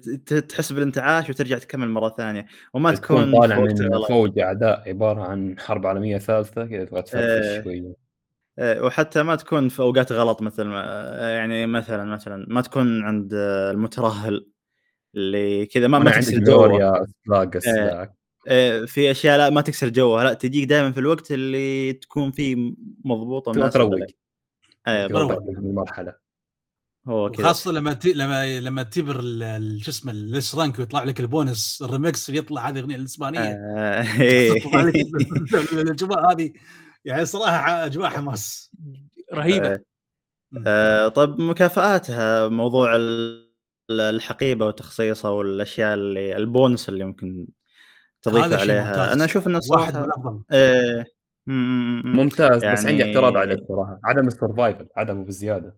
[0.49, 4.03] تحس بالانتعاش وترجع تكمل مرة ثانية وما تكون طالع من.
[4.09, 7.63] فوج أعداء عبارة عن حرب عالمية ثالثة كذا تبغى تفرفش إيه.
[7.63, 7.95] شوي
[8.61, 13.35] وحتى ما تكون في أوقات غلط مثل ما آه، يعني مثلا مثلا ما تكون عند
[13.35, 14.47] المترهل
[15.15, 18.15] اللي كذا ما, ما ما تكسر جوه.
[18.49, 18.87] إيه.
[18.87, 22.75] في أشياء لا ما تكسر جوها لا تجيك دائما في الوقت اللي تكون فيه
[23.05, 23.71] مضبوطه مناسبة
[24.89, 25.39] تروق.
[25.49, 26.15] المرحلة.
[27.09, 27.47] هو كذا.
[27.47, 28.07] خاصه لما ت...
[28.07, 31.90] لما لما تبر ال- ال- شو اسمه ال S rank ويطلع لك ال bonus ال
[31.90, 33.41] remix يطلع هذه الأغنية الإسبانية.
[33.41, 34.61] آه، إيه.
[34.61, 34.95] تطلع لك
[35.73, 36.53] الأجواء هذه.
[37.05, 38.71] يعني صراحة أجواء حماس.
[39.35, 39.69] رهيبة.
[39.73, 39.81] آه،
[40.67, 43.53] آه، طيب مكافآتها موضوع ال-
[43.91, 47.47] الحقيبة وتخصيصها والأشياء اللي البونس اللي ممكن
[48.23, 48.89] تضيف عليها.
[48.89, 49.13] ممتاز.
[49.13, 50.43] أنا أشوف انه واحد من
[51.47, 54.01] م- ممتاز بس عندي يعني- اعتراض عليه صراحة.
[54.05, 55.77] عدم ال survival عدمه بزياده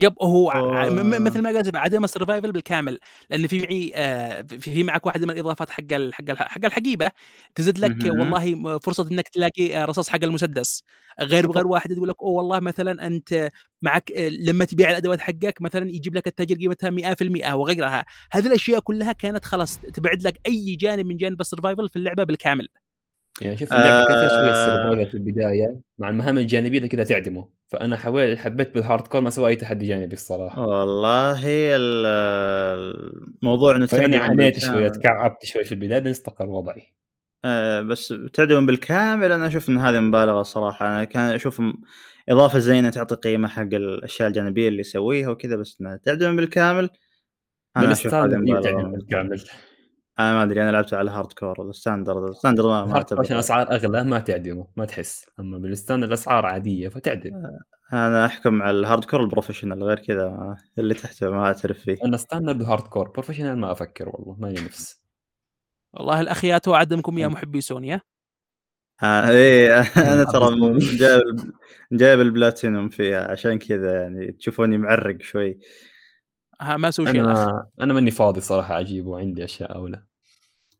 [0.00, 0.90] yep هو آه.
[1.18, 2.98] مثل ما قلت عدم ال survival بالكامل
[3.30, 7.10] لأن في معي آه، في في معك واحدة من الإضافات حق حق حق الحقيبة
[7.54, 7.96] تزيد لك.
[8.04, 10.82] والله فرصة إنك تلاقي آه، رصاص حق المسدس
[11.20, 13.50] غير غير واحد يقول لك أوه والله مثلا أنت
[13.82, 19.12] معك لما تبيع الأدوات حقك مثلا يجيب لك التاجر قيمتها 100% وغيرها هذه الأشياء كلها
[19.12, 22.68] كانت خلاص تبعد لك أي جانب من جانب ال survival في اللعبة بالكامل
[23.40, 25.04] يعني شوف اللعبة كان فيها شوية آه.
[25.04, 27.48] في البداية مع المهام الجانبية كذا تعدمه.
[27.68, 30.66] فأنا حاولت حبيت بال hardcore ما أسوي أي تحدي جانبي الصراحة.
[30.66, 32.06] والله ال-
[33.42, 34.90] الموضوع إنه تعدم عانيت شوية بالكامل.
[34.90, 36.94] تكعبت شوي في البداية بعدين استقر وضعي.
[37.44, 40.86] آه، بس تعدم بالكامل أنا أشوف إن هذه مبالغة صراحة.
[40.86, 41.62] أنا كان أشوف
[42.28, 46.90] إضافة زينة تعطي قيمة حق الأشياء الجانبية اللي يسويها وكذا بس انها تعدم بالكامل
[47.76, 48.82] أنا أشوف هذه مبالغة.
[48.82, 49.42] بالكامل.
[50.18, 53.36] أنا ما أدري أنا لعبت على ال hardcore ال standard ال standard ما, ما عشان
[53.36, 55.26] أسعار أغلى ما تعدمه ما تحس.
[55.40, 57.30] أما بال standard الأسعار عادية فتعدم
[57.92, 61.96] أنا أحكم على ال hardcore ال professional غير كذا ما- اللي تحته ما أعترف فيه.
[62.04, 65.00] أنا standard و hardcore professional ما أفكر والله مالي نفس.
[65.94, 68.00] والله الاخ يا تو عدمكم يا محبي سوني ها؟
[69.02, 69.80] آه إيه
[70.14, 70.78] أنا ترى.
[70.78, 71.52] جايب
[71.92, 75.58] جايب البلاتينوم فيها عشان كذا يعني تشوفوني معرق شوي.
[76.62, 80.02] ما سوي شيء أنا أنا ماني فاضي صراحة أجيب وعندي أشياء أولى.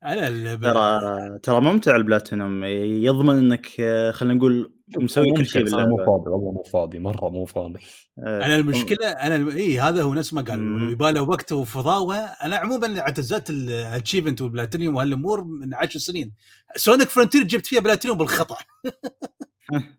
[0.04, 2.64] أنا ال- ترى ترى ممتع البلاتينوم
[3.04, 6.98] يضمن إنك آه، خلينا نقول مسوي كل شيء أنا مو باللعبه فاضي والله مو فاضي
[6.98, 7.78] مرة مو فاضي.
[8.18, 10.88] آه، أنا المشكلة أنا الم- اي هذا هو نفس ما قال.
[10.92, 12.16] يباله وقت وفضاوة.
[12.16, 16.34] أنا عموما اعتزلت ال achievement وال platinum وهالأمور من 10 سنين.
[16.76, 18.56] سونيك فرونتير جبت فيها بلاتينيوم بالخطأ.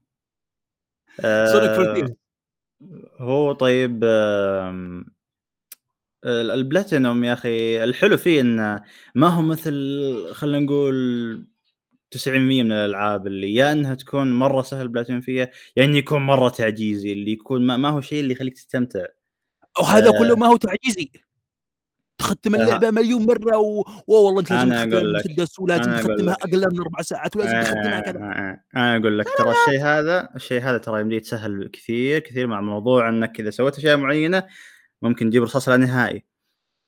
[1.26, 2.16] آه، سونيك فرونتير
[3.20, 5.06] هو طيب ال-
[6.26, 8.82] البلاتينوم يا أخي الحلو فيه انه
[9.16, 9.74] ما هو مثل
[10.32, 11.46] خلينا نقول
[12.18, 16.50] 90% من الألعاب اللي يا إنها تكون مرة سهل بلاتينوم فيها يا إنه يكون مرة
[16.50, 19.06] تعجيزي اللي يكون ما, ما هو شيء اللي يخليك تستمتع
[19.80, 20.20] وهذا آه.
[20.20, 21.12] كله ما هو تعجيزي
[22.18, 22.64] تختم آه.
[22.64, 23.84] اللعبة مليون مرة و...
[24.08, 24.98] والله أنت لازم.
[24.98, 26.34] المسدس ولازم تختمها.
[26.34, 30.62] أقل من أربع ساعات ولازم تختمها كذا آه، أنا أقول لك ترى الشيء هذا الشيء
[30.62, 34.44] هذا ترى يمديه يتسهل كثير كثير مع موضوع إنك إذا سويت أشياء معينة
[35.02, 36.26] ممكن تجيب رصاص لا نهائي.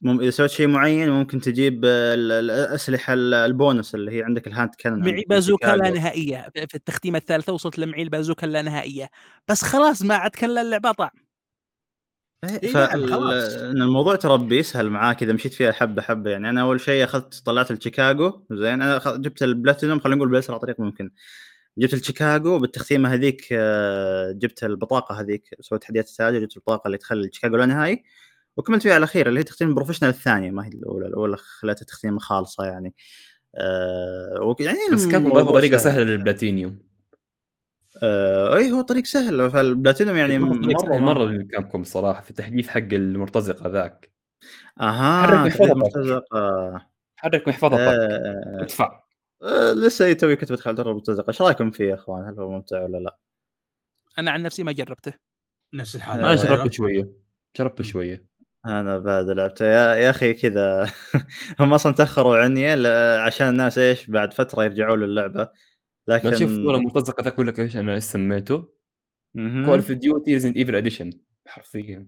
[0.02, 0.22] مم...
[0.22, 4.53] إذا سويت شيء معين ممكن تجيب ال- ال- الأسلحة ال- البونس اللي هي عندك ال
[4.53, 5.90] hand cannon معي بازوكا لا.
[5.90, 6.50] نهائية.
[6.54, 9.10] في التختيمة الثالثة وصلت لمعي البازوكا اللا نهائية.
[9.48, 11.10] بس خلاص ما عاد كان اللعبة طعم.
[12.64, 12.78] إي ف...
[12.78, 16.32] نعم، الموضوع ترى بيسهل معاك إذا مشيت فيها حبة حبة.
[16.32, 20.80] يعني أنا أول شيء أخذت طلعت الشيكاغو زين أنا جبت البلاتينوم خلينا نقول بأسرع طريق
[20.80, 21.12] ممكن.
[21.78, 27.28] جبت الشيكاغو بالتختيمه هذيك آه، جبت البطاقة هذيك سويت تحديات التاجر جبت البطاقة اللي تخلي
[27.28, 28.04] الشيكاغو لا نهائي
[28.58, 32.20] وكملت فيها على الاخير اللي هي تختيم professional الثانية ما هي الأولى الأولى خليتها تختيمه
[32.20, 32.94] خالصه يعني.
[33.56, 35.94] آه يعني بس كان طريقة سهل.
[35.94, 36.80] سهلة للبلاتينيوم.
[38.04, 39.52] آه اي هو طريق سهل.
[39.52, 41.26] فالبلاتينوم يعني مرة مرة.
[41.26, 44.12] للكابكوم صراحة في التحديث حق المرتزقة ذاك.
[44.78, 46.24] حرك أها تحديث محفظتك.
[47.16, 47.80] حرك محفظتك.
[48.60, 49.07] ادفع.
[49.42, 52.52] آه لسه إي توي كنت بدخل اجرب مرتزقه إيش رأيكم فيه يا إخوان؟ هل هو
[52.52, 53.18] ممتع ولا لا؟
[54.20, 55.14] أنا عن نفسي ما جربته.
[55.74, 56.20] نفس الحال.
[56.20, 57.12] أنا آه، جربت شوية.
[57.58, 58.26] جربت شوية.
[58.66, 60.94] أنا بعد لعبته يا, يا أخي كذا.
[61.60, 62.88] هم أصلا تأخروا عني ل-
[63.20, 65.50] عشان الناس إيش بعد فترة يرجعوا للعبة.
[66.08, 68.74] لكن شوف دور المرتزقه أقول لك إيش أنا إيش سميته.
[69.36, 71.10] كول اوف ديوتي ريزنت ايفل edition
[71.48, 72.08] حرفيا.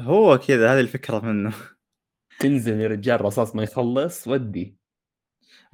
[0.00, 0.74] هو كذا.
[0.74, 1.54] هذه الفكرة منه.
[2.40, 4.76] تنزل يا رجال رصاص ما يخلص ودي.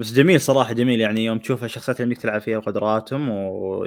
[0.01, 3.87] بس جميل صراحة جميل يعني يوم تشوف الشخصيات اللي تلعب فيها وقدراتهم و...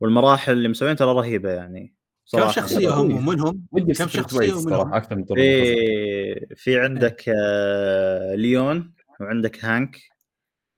[0.00, 1.94] والمراحل اللي مسوينها ترى رهيبة يعني كم
[2.24, 3.00] صراحة شخصية يعني.
[3.00, 5.24] هم ومنهم كم ومنهم؟ صراحة أكثر من.
[5.24, 10.00] في في عندك آه، ليون وعندك هانك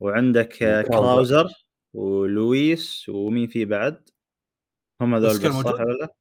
[0.00, 1.48] وعندك آه، كراوزر.
[1.94, 4.08] ولويس ومين في بعد
[5.00, 6.14] هم هذول بس صح موجود؟ ولا لا؟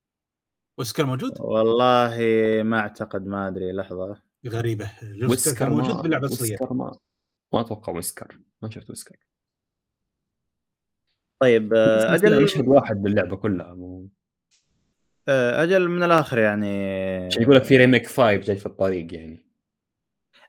[0.79, 2.17] اوسكار موجود؟ والله
[2.63, 6.57] ما أعتقد ما أدري لحظة غريبة ما موجود باللعبة الاصليه
[7.55, 9.15] ما أتوقع ويسكر ما شفت ويسكر.
[11.39, 14.09] طيب آه، أجل أجل مشهد واحد باللعبة كلها مو
[15.27, 16.95] آه، أجل من الآخر يعني.
[17.25, 19.45] عشان يقول لك في ريميك 5 جاي في الطريق يعني.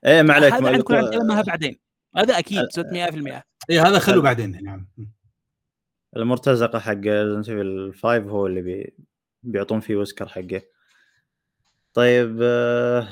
[0.05, 1.79] إيه ما عليك هذا حنكون نتكلمها بعدين.
[2.15, 4.87] هذا أكيد 600% اي إيه، هذا خلوا بعدين نعم.
[6.17, 7.01] المرتزقة حق
[7.43, 8.93] Evil 5 هو اللي بي...
[9.43, 10.61] بيعطون فيه وسكر حقه.
[11.93, 13.07] طيب آه،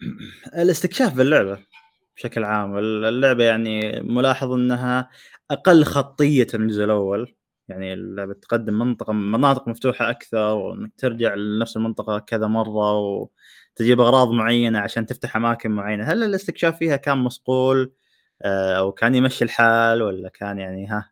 [0.62, 1.58] الاستكشاف باللعبة.
[2.16, 2.78] بشكل عام.
[2.78, 5.10] اللعبة يعني ملاحظ إنها
[5.50, 7.34] أقل خطية من الجزء الأول.
[7.68, 14.30] يعني اللعبة تقدم منطقة مناطق مفتوحة أكثر وإنك ترجع لنفس المنطقة كذا مرة وتجيب أغراض
[14.30, 16.04] معينة عشان تفتح أماكن معينة.
[16.04, 17.92] هل الاستكشاف فيها كان مصقول
[18.42, 21.10] آه، أو كان يمشي الحال ولا كان يعني ها؟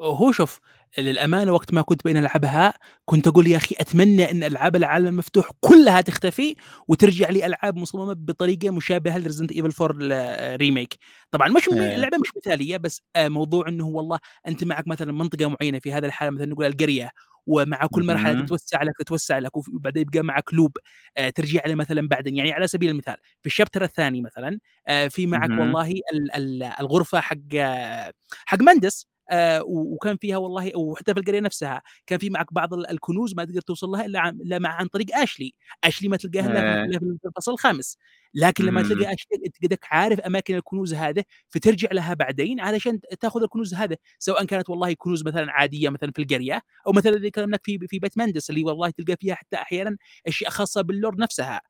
[0.00, 0.60] هو شوف
[0.98, 2.74] للأمانة وقت ما كنت بين ألعبها
[3.04, 6.56] كنت أقول يا أخي أتمنى أن ألعاب العالم المفتوح كلها تختفي
[6.88, 10.94] وترجع لي ألعاب مصممة بطريقة مشابهة لريزنت ايفل 4 ريميك
[11.30, 11.68] طبعا مش.
[11.68, 14.18] اللعبه مش مثالية بس آه، موضوع إنه والله
[14.48, 17.10] أنت معك مثلا منطقة معينة في هذا الحالة مثلا نقول القرية
[17.46, 18.40] ومع كل مرحلة.
[18.44, 20.76] تتوسع لك تتوسع لك وبعدين يبقى معك لوب
[21.16, 25.26] آه، ترجع له مثلا بعدين يعني على سبيل المثال في الشابتر الثاني مثلا آه، في
[25.26, 25.50] معك.
[25.50, 28.12] والله ال- ال- الغرفة حق آه،
[28.46, 32.90] حق مندس آه، وكان فيها والله وحتى في القرية نفسها كان في معك بعض ال-
[32.90, 35.54] الكنوز ما تقدر توصل لها إلا إلا مع عن طريق اشلي
[35.84, 37.98] اشلي ما تلقاها إلا في- الفصل الخامس.
[38.34, 38.82] لكن لما.
[38.82, 43.96] تلقى اشلي أنت قدك عارف أماكن الكنوز هذه فترجع لها بعدين علشان تاخذ الكنوز هذه.
[44.18, 47.98] سواء كانت والله كنوز مثلا عادية مثلا في القرية أو مثلا اللي كلمناك في في
[47.98, 51.60] بيت مندس اللي والله تلقى فيها حتى أحيانا أشياء خاصة باللور نفسها.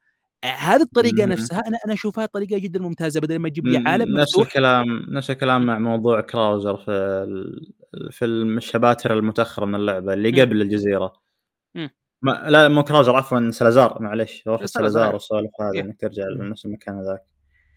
[0.44, 1.32] هذه الطريقة مم.
[1.32, 4.86] نفسها أنا أنا أشوفها طريقة جدا ممتازة بدل ما تجيب لي عالم نفس مفتوح الكلام
[5.08, 7.68] نفس الكلام مع موضوع كراوزر في ال...
[8.12, 10.40] في الشباتر المتأخرة من اللعبة اللي مم.
[10.40, 11.12] قبل الجزيرة
[11.74, 11.90] مم.
[12.22, 14.90] ما لا مو كراوزر عفوا سلازار معلش غرفه سلازار.
[14.92, 15.80] سلازار والسوالف هذه إيه.
[15.80, 16.24] إنك ترجع.
[16.28, 17.22] لنفس المكان هذاك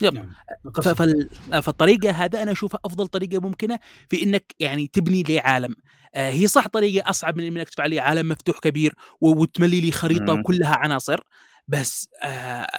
[0.02, 0.30] نعم
[0.76, 1.30] ف- فال-
[1.64, 5.76] فالطريقة هذا أنا أشوفها أفضل طريقة ممكنة في إنك يعني تبني لي عالم
[6.16, 10.36] آه، هي صح طريقة أصعب من إنك تفعل لي عالم مفتوح كبير وتملي لي خريطة
[10.36, 10.44] مم.
[10.44, 11.20] كلها عناصر
[11.68, 12.28] بس آه،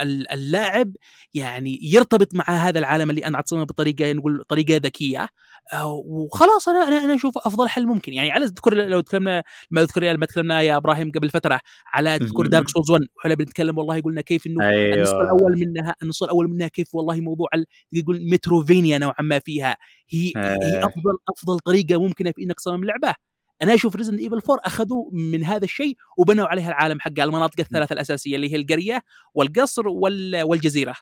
[0.02, 0.92] ال- اللاعب
[1.34, 5.28] يعني يرتبط مع هذا العالم اللي أنا اتصممه بطريقة نقول طريقة ذكية
[5.72, 10.04] آه، وخلاص أنا أنا أشوف أفضل حل ممكن يعني على تذكر لو تكلمنا ما اذكر
[10.04, 12.46] لما تكلمنا يا إبراهيم قبل فترة على تذكر.
[12.46, 16.48] Dark Souls 1 وحنا بنتكلم والله قلنا كيف إنه النصف أيوه الأول منها النص الأول
[16.48, 17.48] منها كيف والله موضوع
[17.92, 19.76] يقول Metroidvania نوعا ما فيها
[20.10, 20.84] هي هي.
[20.84, 23.14] أفضل أفضل طريقة ممكنة في إنك تصمم لعبة
[23.62, 27.92] أنا أشوف Resident Evil 4 اخذوا من هذا الشيء وبنوا عليها العالم حقها المناطق الثلاثة
[27.92, 29.02] الأساسية اللي هي القرية
[29.34, 30.94] والقصر وال- والجزيرة.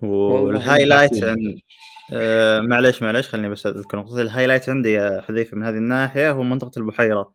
[0.00, 1.10] وال highlight
[2.12, 6.30] آه معلش معلش خليني بس أذكر نقطة ال highlight عندي يا حذيفة من هذه الناحية
[6.30, 7.32] هو منطقة البحيرة.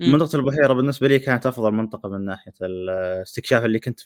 [0.00, 0.12] مم.
[0.12, 4.00] منطقة البحيرة بالنسبة لي كانت أفضل منطقة من ناحية الاستكشاف اللي كنت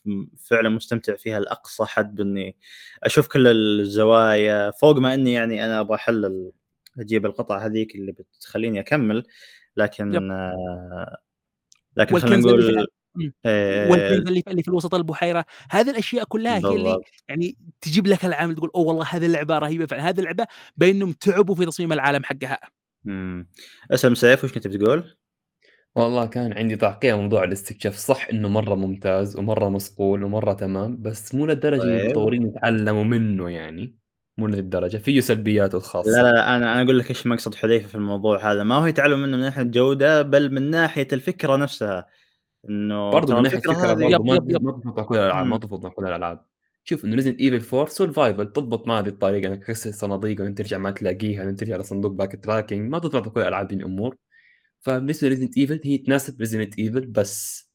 [0.50, 2.56] فعلا مستمتع فيها لأقصى حد بإني
[3.02, 4.70] أشوف كل الزوايا.
[4.70, 6.52] فوق ما إني يعني أنا أبغى أحلل
[6.98, 9.24] أجيب القطع هذيك اللي بتخليني أكمل
[9.78, 10.22] لكن يب.
[10.22, 11.16] آه،
[11.96, 12.86] لكن خلينا نقول.
[13.44, 16.98] آه، والكنز اللي في, اللي في الوسط البحيرة هذه الأشياء كلها هي اللي.
[17.28, 21.54] يعني تجيب لك العالم تقول أوه والله هذه اللعبة رهيبة فعلا هذه اللعبة بانهم تعبوا
[21.54, 22.58] في تصميم العالم حقها
[23.04, 23.48] مم.
[23.90, 25.16] أسلم سيف وش كنت بتقول؟
[25.94, 31.34] والله كان عندي تعقيب موضوع الاستكشاف صح إنه مرة ممتاز ومرة مصقول ومرة تمام بس
[31.34, 32.04] مو للدرجة اللي طيب.
[32.04, 33.97] المطورين يتعلموا منه يعني
[34.38, 36.10] مو للدرجه فيه سلبياته الخاصة.
[36.10, 38.62] لا لا لا أنا أنا أقول لك إيش مقصد حذيفة في الموضوع هذا.
[38.62, 42.06] ما هو يتعلم منه من ناحية الجوده بل من ناحية الفكرة نفسها.
[42.68, 44.32] إنه برضه من ناحية الفكرة برضه ما
[44.96, 46.44] على كل الألعاب ما على كل الألعاب.
[46.84, 50.78] شوف انه Resident Evil 4 survival تضبط مع هذه الطريقة إنك تكسر صناديق وأنت ترجع
[50.78, 54.16] ما تلاقيها وأنت ترجع لصندوق backtracking ما تضبط كل الألعاب دي الأمور.
[54.80, 57.68] فبالنسبة ل Resident Evil هي تناسب Resident Evil بس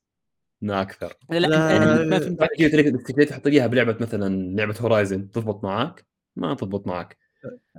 [0.61, 1.13] ما أكثر.
[1.29, 5.31] لا, لا, لا، ما فهمت بعد كذا طريقه تحط لي اياها بلعبة مثلا لعبة Horizon
[5.31, 7.17] تضبط معك ما تضبط معك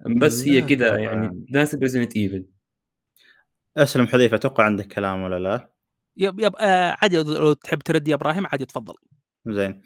[0.06, 0.98] بس هي كذا.
[0.98, 2.46] يعني تناسب Resident Evil
[3.76, 5.70] أسلم حذيفة أتوقع عندك كلام ولا لا؟
[6.16, 8.94] yep yep آه عادي لو تحب ترد يا إبراهيم عادي تفضل
[9.46, 9.82] زين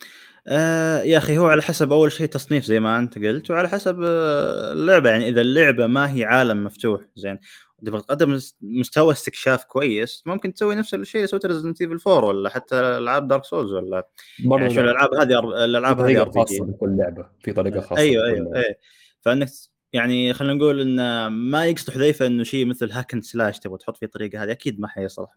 [0.47, 4.03] آه يا أخي هو على حسب أول شيء تصنيف زي ما أنت قلت وعلى حسب
[4.03, 7.39] آه اللعبة يعني إذا اللعبة ما هي عالم مفتوح زين
[7.87, 12.29] تبغى تقدم مس- مستوى استكشاف كويس ممكن تسوي نفس الشيء اللي سويته Resident Evil 4
[12.29, 14.09] ولا حتى ألعاب Dark Souls ولا
[14.45, 18.57] برضه يعني الألعاب هذه الألعاب هذه طريقة خاصة بكل لعبة في طريقة خاصة أيوه أيوه.
[18.57, 18.79] إيه
[19.21, 19.49] فأنك
[19.93, 23.97] يعني خلينا نقول إن ما يقصد حذيفة إنه شيء مثل hack and slash تبغى تحط
[23.97, 25.29] فيه الطريقة هذه أكيد ما حيصلح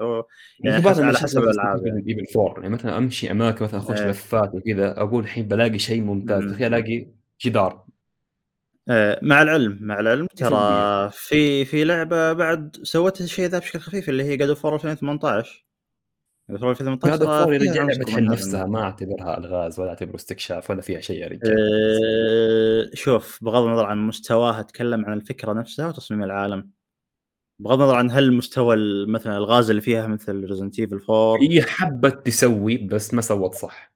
[0.63, 2.01] يعني بعض حسب على حسب الألعاب يعني.
[2.01, 4.07] من Evil 4 يعني مثلا أمشي أماكن مثلا أخش إيه.
[4.09, 6.51] لفات وكذا أقول الحين بلاقي شيء ممتاز مم.
[6.53, 7.07] تخيل ألاقي
[7.45, 7.85] جدار
[9.21, 11.09] مع العلم مع العلم ترى.
[11.13, 15.65] في في لعبة بعد سوت الشيء ذا بشكل خفيف اللي هي God of War 2018
[16.49, 18.65] God of War 2018 هذا God of War عنصر لعبة تحل نفسها.
[18.65, 21.55] ما أعتبرها ألغاز ولا أعتبره استكشاف ولا فيها شيء يا رجال.
[21.59, 26.69] آه، شوف بغض النظر عن مستواها أتكلم عن الفكرة نفسها وتصميم العالم.
[27.59, 32.25] بغض النظر عن هل مستوى مثلا الغاز اللي فيها مثل Resident Evil 4 هي حبت
[32.25, 33.93] تسوي بس ما سوت صح.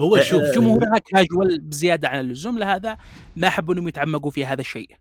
[0.00, 2.98] هو آه، شوف جمهورها كاجوال بزيادة عن اللزوم لهذا
[3.36, 4.96] ما حبوا إنهم يتعمقوا في هذا الشيء.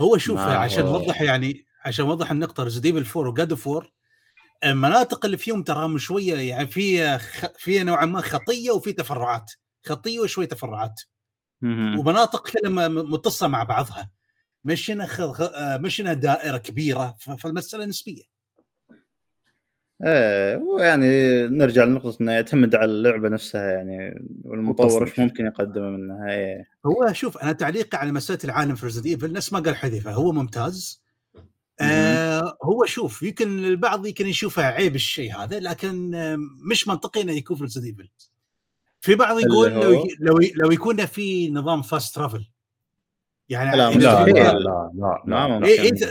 [0.00, 3.88] هو شوف عشان نوضح يعني عشان نوضح النقطة Resident Evil 4 و God of War
[4.64, 7.46] المناطق اللي فيهم ترى شوية يعني في خ...
[7.58, 9.52] في نوعا ما خطية وفي تفرعات.
[9.86, 11.00] خطية وشوي تفرعات.
[11.98, 14.10] ومناطق كلها م- متصله مع بعضها.
[14.64, 15.40] مش إنها خ...
[15.80, 17.30] مش إنها دائرة كبيرة ف...
[17.30, 18.33] فالمسألة نسبية.
[20.04, 25.06] إيه ويعني نرجع لنقطة إنه يعتمد على اللعبة نفسها يعني والمطور.
[25.06, 26.68] إيش ممكن يقدمه منها إيه.
[26.86, 30.32] هو شوف أنا تعليقي على مسألة العالم في Resident Evil نفس ما قال حذيفة هو
[30.32, 31.04] ممتاز.
[31.80, 36.36] آه هو شوف يمكن البعض يمكن يشوفها عيب الشيء هذا لكن آه
[36.70, 38.10] مش منطقي إنه يكون في Resident Evil
[39.00, 42.46] في بعض يقول لو لو لو يكون في نظام fast travel
[43.48, 43.98] يعني لا، لا.
[43.98, 44.52] لا لا
[44.94, 45.64] لا ما لا ممكن.
[45.64, 46.02] إيه إنت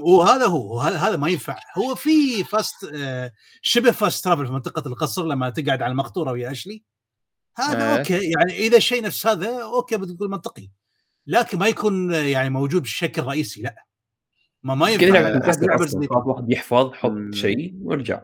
[0.00, 1.56] وهذا هو وهذا- هذا ما ينفع.
[1.78, 3.32] هو في fast آه،
[3.62, 6.82] شبه fast travel في منطقة القصر لما تقعد على المقطورة ويا Ashley.
[7.56, 7.98] هذا إيه.
[7.98, 10.68] okay يعني إذا شيء نفس هذا okay بتقول منطقي.
[11.26, 13.74] لكن ما يكون يعني موجود بشكل رئيسي لا.
[14.62, 15.36] ما ما ينفع.
[16.26, 17.12] واحد يحفظ حط.
[17.34, 18.22] شيء وارجع.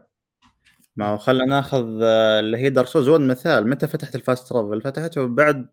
[0.96, 4.48] ما هو خلينا ناخذ آه، اللي هي Dark Souls 1 مثال متى فتحت ال fast
[4.48, 5.68] travel؟ فتحته بعد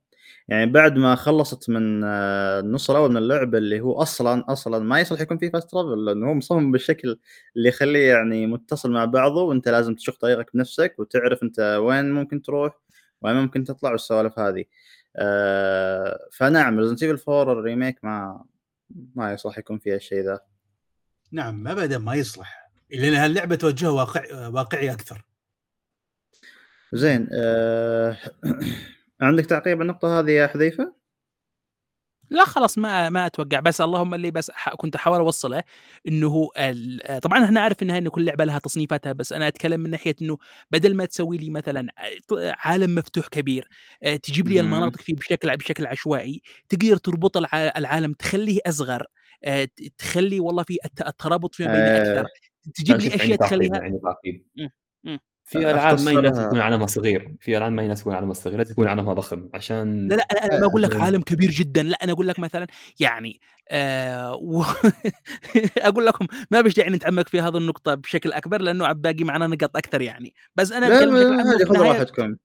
[0.47, 4.99] يعني بعد ما خلصت من آه، النص الأول من اللعبه اللي هو أصلا أصلا ما
[4.99, 7.19] يصلح يكون فيه fast travel لأنه هو مصمم بالشكل
[7.57, 12.41] اللي يخليه يعني متصل مع بعضه وأنت لازم تشق طريقك بنفسك وتعرف أنت وين ممكن
[12.41, 12.79] تروح
[13.21, 14.65] وين ممكن تطلع والسوالف هذه.
[15.15, 18.45] آه فنعم Resident Evil 4 ال remake ما
[19.15, 20.39] ما يصلح يكون فيها الشيء ذا.
[21.31, 25.25] نعم ابدا ما يصلح لأن هاللعبة توجهها واقع واقعي أكثر.
[26.93, 28.17] زين آه
[29.23, 31.03] عندك تعقيب على النقطة هذه يا حذيفة؟
[32.29, 35.63] لا خلاص ما ما أتوقع بس اللهم اللي بس كنت أحاول أوصله
[36.07, 36.49] إنه
[37.21, 40.37] طبعا إحنا عارف إنها إن كل لعبة لها تصنيفاتها بس أنا أتكلم من ناحية إنه
[40.71, 41.87] بدل ما تسوي لي مثلا
[42.41, 43.67] عالم مفتوح كبير
[44.03, 44.59] آه، تجيب لي.
[44.59, 49.05] المناطق فيه بشكل بشكل عشوائي تقدر تربط الع- العالم تخليه أصغر
[49.43, 49.67] آه،
[49.97, 52.29] تخلي والله في الت- الترابط فيما بين آه، أكثر
[52.75, 53.99] تجيب لي أشياء تخليها
[55.55, 55.61] مم.
[55.61, 56.41] في ألعاب ما يناسب.
[56.41, 60.07] يكون عالمها صغير في ألعاب ما يناسب يكون عالمها صغير لازم يكون عالمها ضخم عشان
[60.07, 62.67] لا لا أنا أنا ما أقول لك عالم كبير جدا لا أنا أقول لك مثلا
[62.99, 63.39] يعني
[63.69, 64.63] آه و...
[65.87, 69.77] أقول لكم ما بيش داعي نتعمق في هذه النقطة بشكل أكبر لأنه باقي معنا نقاط
[69.77, 72.35] أكثر يعني بس أنا لا هذه خذوا راحتكم.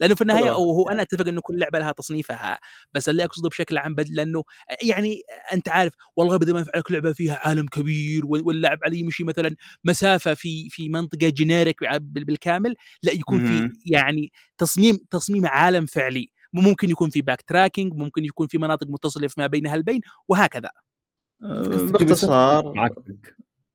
[0.00, 0.50] لأنه في النهاية.
[0.50, 2.58] وهو أنا أتفق إنه كل لعبة لها تصنيفها
[2.94, 4.42] بس اللي أقصده بشكل عام بد لأنه
[4.82, 5.20] يعني
[5.52, 9.24] أنت عارف والله بدل ما ينفع لك لعبة فيها عالم كبير وال- واللاعب عليه يمشي
[9.24, 13.72] مثلا مسافة في في منطقة جينيريك بال- بالكامل لا يكون في.
[13.86, 19.46] يعني تصميم تصميم عالم فعلي ممكن يكون في backtracking ممكن يكون في مناطق متصلة فيما
[19.46, 20.70] بينها البين وهكذا
[21.42, 21.62] آه،
[21.92, 22.72] باختصار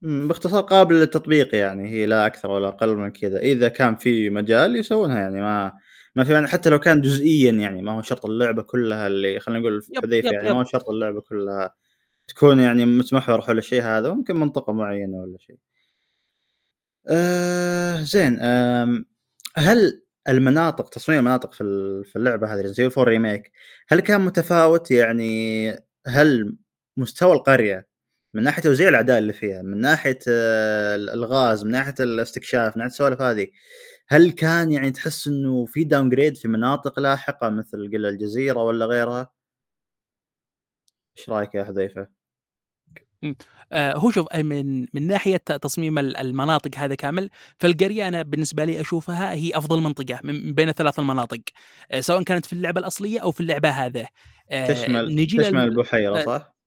[0.01, 4.75] باختصار قابل للتطبيق يعني هي لا أكثر ولا أقل من كذا إذا كان في مجال
[4.75, 5.73] يسوونها يعني ما
[6.15, 9.83] ما في حتى لو كان جزئيا يعني ما هو شرط اللعبة كلها اللي خلينا نقول
[10.03, 11.75] حذيفه يعني yep ما هو شرط اللعبة كلها
[12.27, 15.57] تكون يعني متمحور حول الشيء هذا ممكن منطقة معينة ولا شيء.
[17.07, 19.05] آه زين آم،
[19.57, 21.63] هل المناطق تصميم المناطق في
[22.05, 23.51] في اللعبة هذه RE4 remake
[23.89, 25.69] هل كان متفاوت يعني
[26.07, 26.57] هل
[26.97, 27.87] مستوى القرية
[28.33, 32.91] من ناحية توزيع الأعداء اللي فيها من ناحية آه، الغاز من ناحية الاستكشاف من ناحية
[32.91, 33.47] السوالف هذه
[34.07, 39.31] هل كان يعني تحس إنه في downgrade في مناطق لاحقة مثل قل الجزيرة ولا غيرها؟
[41.17, 42.07] إيش رأيك يا حذيفة؟
[43.71, 49.33] آه هو شوف من من ناحية تصميم المناطق هذا كامل فالقريه أنا بالنسبة لي أشوفها
[49.33, 51.41] هي أفضل منطقة من بين الثلاث المناطق
[51.91, 54.07] آه سواء كانت في اللعبة الأصلية أو في اللعبة هذه
[54.67, 56.60] تشمل نجي تشمل البحيرة صح؟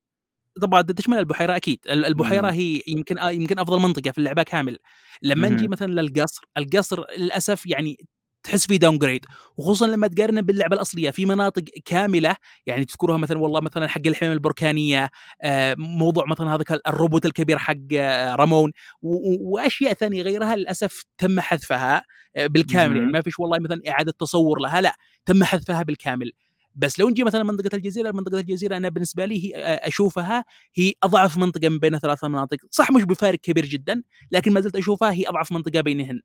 [0.63, 1.79] طبعا تشمل البحيرة أكيد.
[1.89, 2.55] البحيرة مم.
[2.55, 4.79] هي يمكن آه، يمكن أفضل منطقة في اللعبة كامل.
[5.23, 7.97] لما نجي مثلا للقصر القصر للأسف يعني
[8.43, 9.27] تحس فيه داون جريد
[9.57, 11.11] وخصوصا لما تقارنه باللعبة الأصلية.
[11.11, 12.37] في مناطق كاملة
[12.67, 15.11] يعني تذكرها مثلا والله مثلا حق الحمم البركانية
[15.43, 22.03] آه، موضوع مثلا هذا الروبوت الكبير حق آه، رامون وأشياء ثانية غيرها للأسف تم حذفها
[22.37, 22.97] بالكامل.
[22.97, 24.97] يعني ما فيش والله مثلا إعادة تصور لها لا
[25.27, 26.33] تم حذفها بالكامل.
[26.75, 30.45] بس لو نجي مثلا منطقة الجزيرة منطقة الجزيرة أنا بالنسبة لي هي أشوفها
[30.75, 32.57] هي أضعف منطقة من بين ثلاث مناطق.
[32.71, 36.21] صح مش بفارق كبير جدا لكن ما زلت أشوفها هي أضعف منطقة بينهن.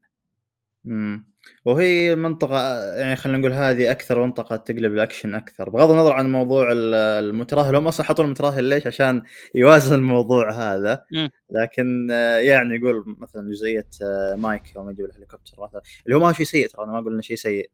[0.86, 1.30] امم
[1.66, 5.70] وهي منطقة يعني خلينا نقول هذه أكثر منطقة تقلب الأكشن أكثر.
[5.70, 9.24] بغض النظر عن موضوع المتراهل هم أصلا حطوا المتراهل ليش؟ عشان
[9.56, 11.04] يوازن الموضوع هذا.
[11.50, 12.08] لكن
[12.40, 13.88] يعني يقول مثلا جزئية
[14.36, 17.14] مايك يوم يجيب الهليكوبتر مثلا اللي هو ما هو شيء سيء ترى أنا ما أقول
[17.14, 17.72] إنه شيء سيء.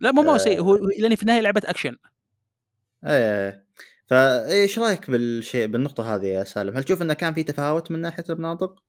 [0.00, 1.96] لا مو ما هو سيء هو لأني في النهاية لعبة اكشن
[3.06, 3.64] إيه
[4.06, 8.24] فايش رأيك بالشيء بالنقطة هذه يا سالم؟ هل تشوف إنه كان في تفاوت من ناحية
[8.30, 8.82] المناطق؟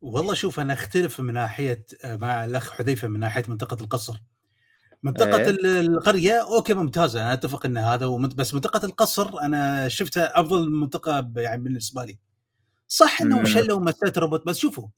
[0.00, 4.16] والله شوف أنا أختلف من ناحية مع الأخ حذيفة من ناحية منطقة القصر.
[5.02, 5.80] منطقة إيه.
[5.80, 8.06] القرية okay ممتازة أنا أتفق ان هذا.
[8.36, 12.18] بس منطقة القصر أنا شفتها أفضل منطقة يعني بالنسبة لي.
[12.92, 14.88] صح انهم شلوا مسألة الروبوت بس شوفوا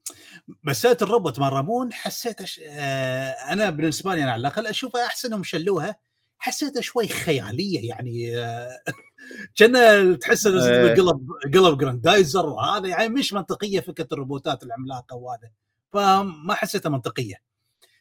[0.64, 2.60] مسألة الروبوت مال رامون حسيت أش...
[2.64, 5.96] آه أنا بالنسبة لي أنا على الأقل أشوفها أحسن إنهم شلوها
[6.38, 8.80] حسيتها شوي خيالية يعني آه
[9.56, 10.94] كان تحس إيه.
[10.94, 15.50] قلب قلب جراندايزر وهذا يعني مش منطقية فكرة الروبوتات العملاقة وهذا
[15.92, 17.34] فما حسيتها منطقية.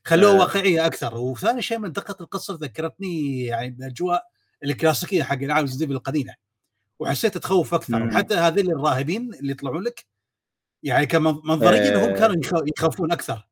[0.03, 4.23] خلوها واقعية أكثر وثاني شيء منطقه القصر ذكرتني يعني بالاجواء
[4.63, 6.42] الكلاسيكية حق العاب زديف القديمه
[7.03, 8.07] وحسيت تخوف أكثر.
[8.07, 10.05] وحتى هذول الراهبين اللي يطلعون لك
[10.83, 12.35] يعني كمنظريا هم كانوا
[12.77, 13.47] يخافون أكثر.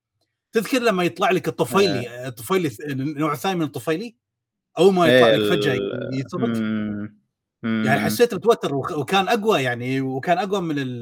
[0.51, 4.15] تذكر لما يطلع لك الطفيلي الطفيلي النوع الثاني من الطفيلي؟
[4.79, 5.77] أول ما يطلع لك فجأة
[6.13, 6.57] يثبت
[7.63, 10.99] يعني حسيت متوتر وكان أقوى يعني وكان أقوى من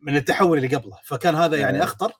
[0.00, 0.98] من التحول اللي قبله.
[1.04, 2.12] فكان هذا يعني أخطر.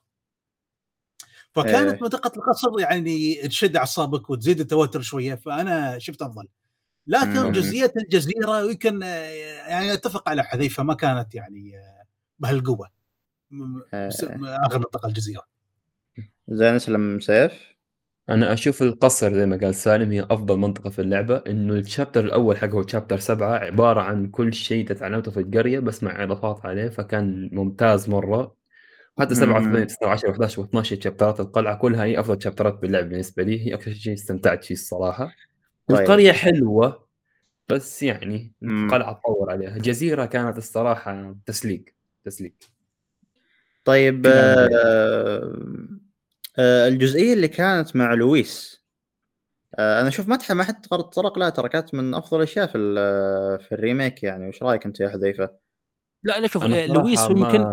[1.51, 5.35] فكانت منطقه القصر يعني تشد أعصابك وتزيد التوتر شوية.
[5.35, 6.47] فأنا شفت أفضل.
[7.09, 11.71] لكن جزئية الجزيرة يمكن يعني أتفق على حذيفة ما كانت يعني
[12.39, 12.89] بهالقوة.
[14.43, 15.43] اخر منطقه الجزيرة.
[16.47, 17.69] زين اسلم سيف.
[18.29, 22.57] أنا أشوف القصر زي ما قال سالم هي أفضل منطقة في اللعبة إنه الشابتر الأول
[22.57, 27.49] حقه شابتر سبعة عبارة عن كل شيء تتعلمته في القرية بس مع إضافات عليه فكان
[27.53, 28.55] ممتاز مرة.
[29.19, 33.43] حتى 7 8 9 10 11 و12 شابترات القلعة كلها هي أفضل شابترات باللعب بالنسبة
[33.43, 33.67] لي.
[33.67, 35.31] هي أكثر شيء استمتعت فيه الصراحة.
[35.89, 35.99] طيب.
[35.99, 37.07] القريه حلوة
[37.69, 39.77] بس يعني القلعه تطور عليها.
[39.77, 41.85] جزيره كانت الصراحة تسليق
[42.25, 42.53] تسليق
[43.85, 45.53] طيب آه
[46.59, 48.83] آه الجزئية اللي كانت مع لويس
[49.79, 52.73] آه أنا أشوف مدحه ما حد طرق لها ترى كانت من أفضل الأشياء في
[53.67, 54.47] في ال remake يعني.
[54.49, 55.68] وش رأيك أنت يا حذيفة؟
[56.23, 57.65] لا لا شوف لويس يمكن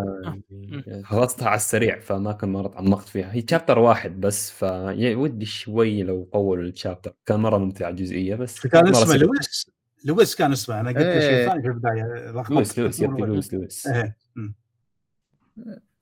[1.04, 3.32] خلصتها على السريع فما كان مرة تعمقت فيها.
[3.32, 8.66] هي chapter واحد بس فودي شوي لو طولوا ال chapter كان مرة ممتع الجزئيه بس
[8.66, 9.70] كان اسمه لويس
[10.04, 10.80] لويس كان اسمه.
[10.80, 11.20] أنا قلت إيه.
[11.20, 13.86] شيء ثاني في البداية لويس لويس لويس لويس.
[13.86, 14.16] إيه.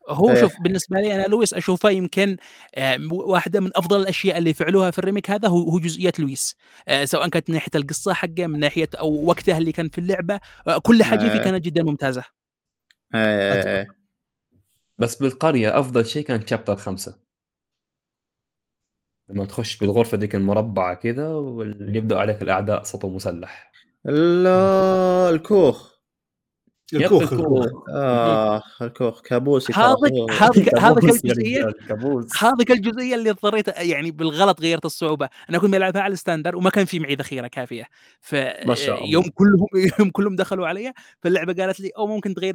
[0.09, 2.37] هو شوف بالنسبة لي أنا لويس أشوفه يمكن
[2.75, 6.57] آه، واحدة من أفضل الأشياء اللي فعلوها في الريميك هذا هو هو جزئية لويس.
[6.89, 10.41] آه، سواء كانت من ناحية القصة حقه من ناحية أو وقتها اللي كان في اللعبة
[10.69, 12.25] آه، كل حاجة فيه كانت جدا ممتازة.
[14.99, 17.19] بس بالقرية أفضل شيء كان شابتر خمسة.
[19.29, 23.73] لما تخش بالغرفة ذيك المربعة كذا واللي يبدأ عليك الأعداء سطو مسلح.
[24.05, 25.94] لا الكوخ.
[26.93, 28.83] الكوخ الكوخ.
[28.83, 29.21] الكوخ.
[29.21, 31.73] كابوسي هذاك هذاك هذاك الجزئيه
[32.39, 35.29] هذاك الجزئيه اللي اضطريت يعني بالغلط غيرت الصعوبة.
[35.51, 37.85] أنا كنت بلعبها على ال standard وما كان في معي ذخيرة كافية.
[38.21, 38.33] ف
[39.05, 39.67] يوم كلهم
[39.99, 42.55] يوم كلهم دخلوا علي فاللعبة قالت لي أو ممكن تغير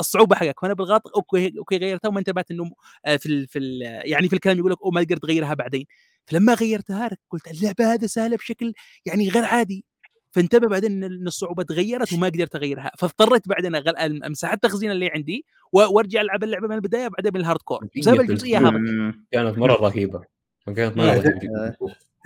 [0.00, 0.62] الصعوبة حقك.
[0.62, 2.70] وأنا بالغلط okay okay غيرتها وما انتبهت إنه
[3.04, 5.86] آه، في في يعني في الكلام يقول لك أو ما تقدر تغيرها بعدين.
[6.26, 8.72] فلما غيرتها قلت اللعبة هذه سهلة بشكل
[9.06, 9.84] يعني غير عادي.
[10.30, 13.74] فانتبه بعدين إن الصعوبة تغيرت وما قدرت أغيرها فاضطريت بعدين
[14.24, 18.58] امسح التخزين اللي عندي وأرجع ألعب اللعبة من البداية بعدين من ال hardcore بسبب الجزئية
[18.58, 19.14] هذه.
[19.32, 20.22] كانت مرة رهيبة.
[20.66, 21.74] كانت مرة رهيبة.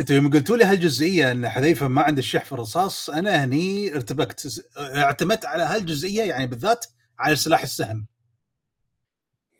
[0.00, 4.64] أنتوا يوم قلتوا لي هالجزئية إن حذيفة ما عنده الشح في الرصاص أنا هني ارتبكت
[4.78, 6.86] اعتمدت على هالجزئية يعني بالذات
[7.18, 8.06] على سلاح السهم.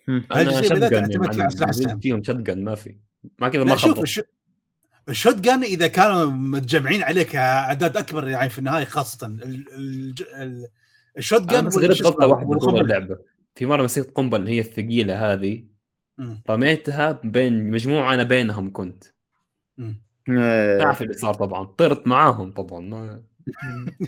[0.09, 2.01] shot بالذات فيها على سلاح السهم.
[2.01, 2.97] فيهم shotgun ما في.
[3.39, 4.27] ما كذا ما شوف خبط.
[5.09, 9.27] ال shotgun إذا كانوا متجمعين عليك اعداد أكبر يعني في النهاية خاصة.
[9.27, 9.43] ال...
[9.75, 10.15] ال...
[10.35, 10.67] ال...
[11.19, 12.81] ال shotgun بس غلطت غلطة واحدة طول.
[12.81, 13.19] اللعبة.
[13.55, 15.65] في مرة مسكت قنبلة اللي هي الثقيلة هذه.
[16.19, 16.43] مم.
[16.51, 19.05] رميتها بين مجموعة أنا بينهم كنت.
[20.29, 20.79] إيه.
[20.79, 21.65] تعرف اللي صار طبعا.
[21.65, 22.81] طرت معاهم طبعا.
[22.81, 23.23] ما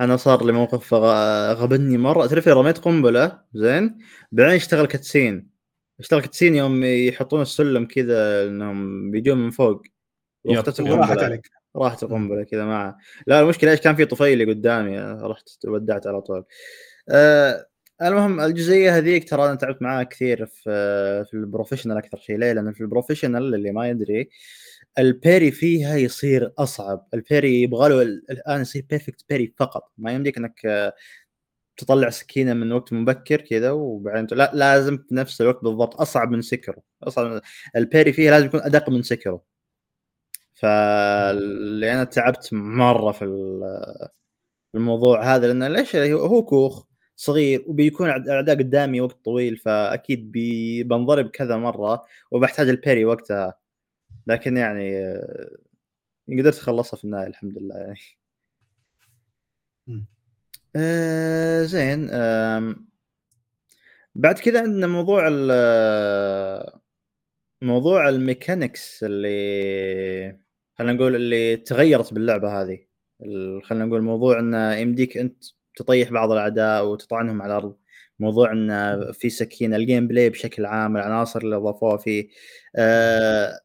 [0.00, 2.26] أنا صار لي موقف غ- غبني مرة.
[2.26, 3.98] تعرف رميت قنبلة زين؟
[4.32, 5.53] بعدين اشتغل cutscene
[6.00, 9.82] اشتغل cutscene يوم يحطون السلم كذا إنهم بيجون من فوق.
[10.46, 11.50] القنبله عليك.
[11.76, 16.44] راحت القنبلة كذا معه لا المشكلة إيش؟ كان في طفيلي قدامي رحت ودعت على طول.
[17.08, 17.66] أه
[18.02, 22.36] المهم الجزئية هذيك ترى أنا تعبت معاها كثير في في ال professional أكثر شيء.
[22.38, 24.28] ليه؟ لأن في ال professional اللي ما يدري
[24.98, 27.06] ال parry فيها يصير أصعب.
[27.14, 29.92] ال parry يبغى له ال- الآن يصير perfect parry فقط.
[29.98, 30.94] ما يمديك إنك آه،
[31.76, 36.42] تطلع سكينة من وقت مبكر كذا وبعدين لا لازم في نفس الوقت بالضبط أصعب من
[36.42, 37.40] سكرو أصعب
[37.76, 39.42] ال parry فيها لازم يكون أدق من سكرو
[40.54, 44.08] فاللي أنا تعبت مرة في ال-
[44.72, 50.32] في الموضوع هذا لأن ليش؟ هو كوخ صغير وبيكون أعداء قدامي وقت طويل فأكيد
[50.88, 53.54] بنضرب كذا مرة وبحتاج ال parry وقتها.
[54.26, 55.48] لكن يعني آه،
[56.38, 57.98] قدرت أخلصها في النهاية الحمد لله يعني.
[60.76, 62.10] آه زين
[64.14, 65.50] بعد كذا عندنا موضوع ال
[67.62, 70.38] موضوع ال mechanics اللي
[70.78, 72.78] خلينا نقول اللي تغيرت باللعبة هذه.
[73.64, 75.44] خلينا نقول موضوع انه يمديك أنت
[75.76, 77.76] تطيح بعض الأعداء وتطعنهم على الأرض.
[78.18, 82.28] موضوع انه في سكين ال gameplay بشكل عام العناصر اللي اضافوها فيه.
[82.76, 83.60] آه،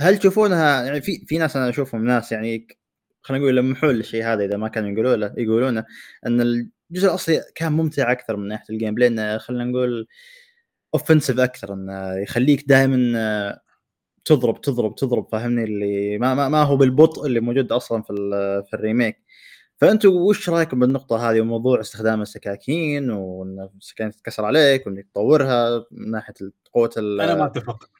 [0.00, 2.68] هل تشوفونها يعني في في ناس أنا أشوفهم ناس يعني
[3.22, 5.84] خلينا نقول يلمحون للشيء هذا إذا ما كانوا يقولوا له يقولونه
[6.26, 10.08] إن الجزء الأصلي كان ممتع أكثر من ناحية ال gameplay انه خلينا نقول
[10.94, 13.58] offensive أكثر انه يخليك دائما
[14.24, 18.12] تضرب تضرب تضرب فاهمني اللي ما ما, ما هو بالبطء اللي موجود أصلا في
[18.70, 19.22] في ال remake.
[19.76, 26.10] فانتم وش رأيكم بالنقطة هذه وموضوع استخدام السكاكين وإن السكاكين تتكسر عليك وإنك تطورها من
[26.10, 26.34] ناحية
[26.72, 27.90] قوة أنا ما أتفق.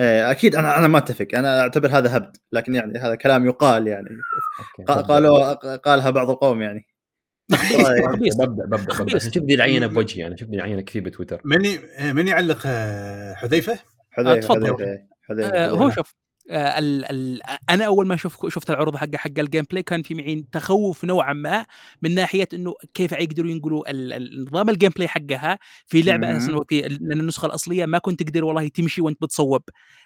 [0.00, 4.08] أكيد أنا أنا ما أتفق أنا أعتبر هذا هبد لكن يعني هذا كلام يقال يعني.
[4.90, 6.86] قا- قالوا قالها بعض القوم يعني
[7.86, 8.06] طيب.
[8.06, 8.36] خبيث.
[8.36, 11.62] ببدا ببدا دي العينة بوجهي أنا شوف دي العينة كثير بتويتر من
[12.14, 13.78] من يعلق آه، حذيفة؟
[14.10, 14.98] حذيفة تفضل.
[15.28, 15.94] حذيفة آه، هو حذيفة.
[15.94, 17.40] شوف آه، ال ال
[17.70, 21.32] أنا أول ما شوف شفت العروض حق حق ال gameplay كان في معي تخوف نوعا
[21.32, 21.66] ما
[22.02, 23.84] من ناحية إنه كيف يقدروا ينقلوا
[24.42, 26.36] نظام ال gameplay حقها في لعبة.
[26.36, 29.62] أساسا في لأن النسخة الأصلية ما كنت تقدر والله تمشي وأنت بتصوب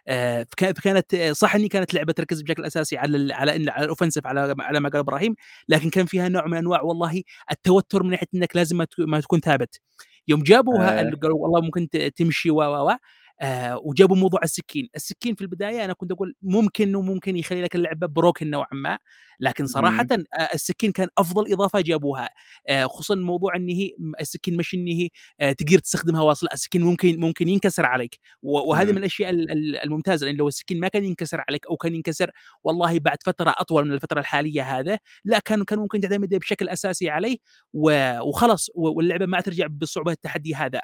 [0.08, 3.70] آه، فكا- فكانت آه، صح إني كانت لعبة تركز بشكل أساسي على ال على ال-
[3.70, 5.34] على ال offensive على على ما قال إبراهيم
[5.68, 9.20] لكن كان فيها نوع من أنواع والله التوتر من ناحية إنك لازم ما تك- ما
[9.20, 9.80] تكون ثابت
[10.28, 11.04] يوم جابوها آه.
[11.04, 12.96] قالوا والله ممكن تمشي و و
[13.40, 17.74] آه وجابوا موضوع السكين، السكين في البداية أنا كنت أقول ممكن إنه ممكن يخلي لك
[17.74, 18.98] اللعبة broken نوعا ما،
[19.40, 22.28] لكن صراحة آه السكين كان أفضل إضافة جابوها،
[22.68, 25.08] آه خصوصا موضوع إن هي السكين مش إن هي
[25.40, 28.92] آه تقدر تستخدمها واصل، السكين ممكن ممكن ينكسر عليك، وهذه.
[28.92, 32.30] من الأشياء ال- ال- الممتازة لأن لو السكين ما كان ينكسر عليك أو كان ينكسر
[32.64, 37.10] والله بعد فترة أطول من الفترة الحالية هذا، لا كان كان ممكن تعتمد بشكل أساسي
[37.10, 37.36] عليه
[37.72, 40.80] وخلاص واللعبة ما ترجع بصعوبة التحدي هذا.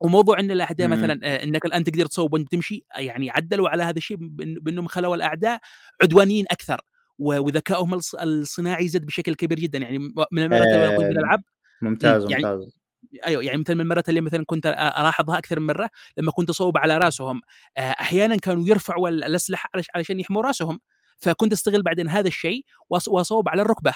[0.00, 0.92] وموضوع إن الاعداء مم.
[0.94, 4.86] مثلا آه، إنك الآن تقدر تصوب وانت تمشي آه، يعني عدلوا على هذا الشيء بأنهم
[4.86, 5.60] خلوا الأعداء
[6.02, 6.80] عدوانيين أكثر
[7.18, 9.78] وذكائهم الص- الصناعي زاد بشكل كبير جدا.
[9.78, 9.98] يعني
[10.32, 11.42] من المرات اللي أكون آه، بالالعاب
[11.82, 12.72] ممتاز يعني ممتاز.
[13.26, 16.78] أيوه يعني مثلا من المرات اللي مثلا كنت ألاحظها أكثر من مرة لما كنت أصوب
[16.78, 17.40] على رأسهم
[17.78, 20.80] أحيانا كانوا يرفعوا ال- الأسلحة علش- علشان يحموا رأسهم
[21.18, 23.94] فكنت أستغل بعدين هذا الشيء وأصوب على الركبة.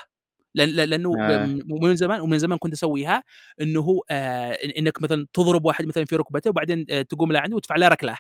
[0.55, 1.46] لأنه آه.
[1.82, 3.22] من زمان ومن زمان كنت أسويها
[3.61, 7.57] إنه هو آه إنك مثلا تضرب واحد مثلا في ركبته وبعدين آه تقوم له عنده
[7.57, 8.16] وتدفع له ركلة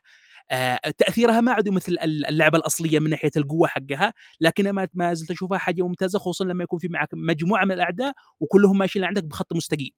[0.50, 5.14] آه تأثيرها ما عاد مثل ال- اللعبة الأصلية من ناحية القوة حقها لكن ما ما
[5.14, 9.24] زلت أشوفها حاجة ممتازة خصوصا لما يكون في معك مجموعة من الأعداء وكلهم ماشيين عندك
[9.24, 9.90] بخط مستقيم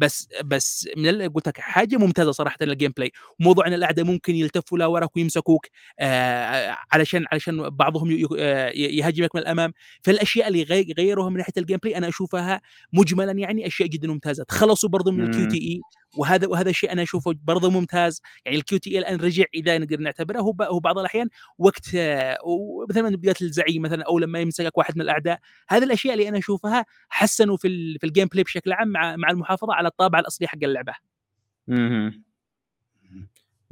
[0.00, 4.78] بس بس من قلت لك حاجة ممتازة صراحة لل gameplay وموضوع ان الاعداء ممكن يلتفوا
[4.78, 5.66] لا وراك ويمسكوك
[6.00, 9.72] آه علشان علشان بعضهم آه، يهاجمك من الأمام.
[10.02, 12.60] فالأشياء اللي غي- غيروها من ناحية ال gameplay أنا أشوفها
[12.92, 14.44] مجملا يعني أشياء جدا ممتازة.
[14.44, 15.80] تخلصوا برضو من ال QTE
[16.16, 18.22] وهذا وهذا الشيء أنا أشوفه برضه ممتاز.
[18.44, 20.40] يعني ال QTE الآن رجع إذا نقدر نعتبره.
[20.40, 22.38] هو هو بعض الأحيان وقت آه،
[22.90, 25.38] مثلا من بداية الزعيم مثلا أو لما يمسكك واحد من الأعداء.
[25.68, 29.30] هذه الأشياء اللي أنا أشوفها حسنوا في ال- في ال gameplay بشكل عام مع مع
[29.30, 30.92] المحافظة على الطابع الأصلي حق اللعبة.
[31.68, 32.24] مهم.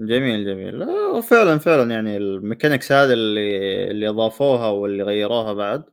[0.01, 0.79] جميل جميل.
[0.79, 5.85] لا، وفعلا فعلا يعني ال mechanics هذه اللي اللي اضافوها واللي غيروها بعد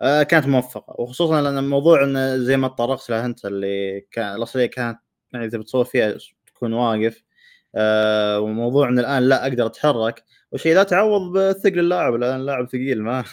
[0.00, 0.94] آه كانت موفقة.
[1.00, 4.98] وخصوصا لأن الموضوع انه زي ما تطرقت له أنت اللي كان الأصلية كانت
[5.32, 6.14] يعني إذا بتصور فيها
[6.46, 7.22] تكون واقف.
[7.74, 10.24] آه وموضوع إن الآن لا أقدر أتحرك.
[10.52, 13.24] والشيء ذا تعوض بثقل اللاعب الآن اللاعب ثقيل ما.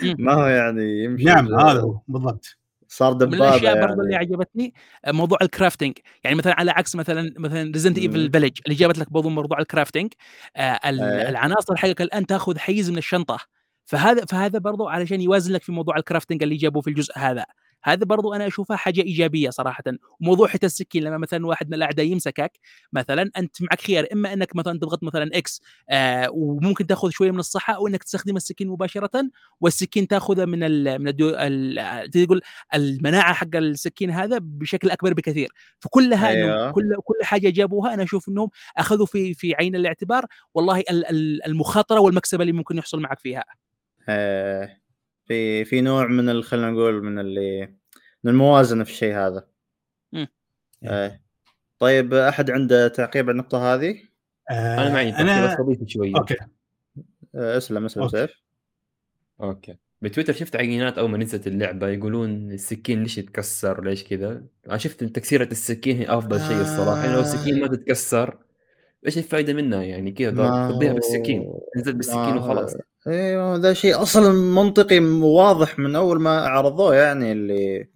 [0.18, 1.24] ما هو يعني يمشي.
[1.24, 2.58] نعم هذا هو بالضبط.
[2.88, 3.86] صار من دبابة الأشياء يعني.
[3.86, 4.74] برضو اللي عجبتني
[5.04, 5.92] آه، موضوع الكرافتنج
[6.24, 7.98] يعني مثلا على عكس مثلا مثلا ريزنت.
[7.98, 10.12] ايفل فيلج اللي جابت لك برضو موضوع الكرافتنج
[10.56, 11.28] آه إيه.
[11.28, 13.38] العناصر حقك الآن تأخذ حيز من الشنطة.
[13.84, 17.44] فهذا فهذا برضو علشان يوازن لك في موضوع الكرافتنج اللي جابوه في الجزء هذا.
[17.84, 19.82] هذا برضو أنا أشوفها حاجة إيجابية صراحة.
[20.20, 22.52] وموضوع حتى السكين لما مثلا واحد من الأعداء يمسكك
[22.92, 27.38] مثلا أنت معك خيار إما أنك مثلا تضغط مثلا X آه وممكن تاخذ شوية من
[27.38, 29.10] الصحة أو أنك تستخدم السكين مباشره
[29.60, 32.40] والسكين تاخذها من ال من الدو ال تقول
[32.74, 35.48] المناعة حق السكين هذا بشكل أكبر بكثير.
[35.80, 36.70] فكلها أيوة.
[36.70, 40.26] كل كل حاجة جابوها أنا أشوف إنهم أخذوا في في عين الاعتبار.
[40.54, 43.44] والله ال- ال- المخاطرة والمكسب اللي ممكن يحصل معك فيها.
[44.08, 44.76] آه،
[45.26, 47.66] في في نوع من ال- خلينا نقول من اللي
[48.24, 49.46] من الموازنة في الشيء هذا
[50.12, 50.28] مم.
[50.84, 51.20] آه.
[51.78, 53.98] طيب أحد عنده تعقيب على النقطة هذه؟
[54.50, 56.36] آه أنا معي أنا بس أضيف شوية okay
[57.34, 58.16] آه، أسلم أسلم okay.
[58.18, 58.30] سيف
[59.40, 64.78] okay بتويتر شفت عينات أول ما نزلت اللعبة يقولون السكين ليش يتكسر ليش كذا أنا
[64.78, 68.38] شفت إن تكسيرة السكين هي أفضل شيء الصراحة يعني لو السكين ما تتكسر
[69.06, 72.74] إيش الفائده منها؟ يعني كذا هو- بالسكين انزل بالسكين وخلاص.
[73.06, 77.88] أيوه ذا شيء أصلا منطقي واضح من أول ما عرضوه يعني اللي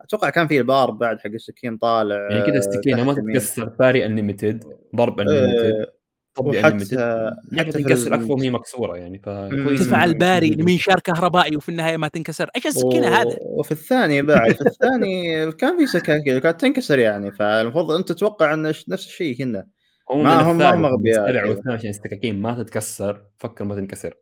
[0.00, 3.14] أتوقع كان في البار بعد حق السكين طالع يعني كذا السكين لو ما.
[3.14, 4.64] تتكسر باري انليمتد
[4.96, 5.86] ضرب انليمتد
[6.34, 9.18] طبي وحتى- انليمتد حتى لعبه تنكسر أكثر وهي مكسورة يعني.
[9.18, 12.50] فكويس تدفع إنه- الباري لمنشار كهربائي وفي النهاية ما تنكسر.
[12.56, 17.32] إيش السكينه و- هذا وفي الثاني بعد في الثاني كان في سكاكين كانت تنكسر يعني
[17.32, 19.66] فالمفروض أنت تتوقع إن نفس الشيء كنا
[20.10, 21.06] هم ما هم- ما هم.
[21.08, 24.14] اثنين عشان السكاكين ما تتكسر فكر ما تنكسر.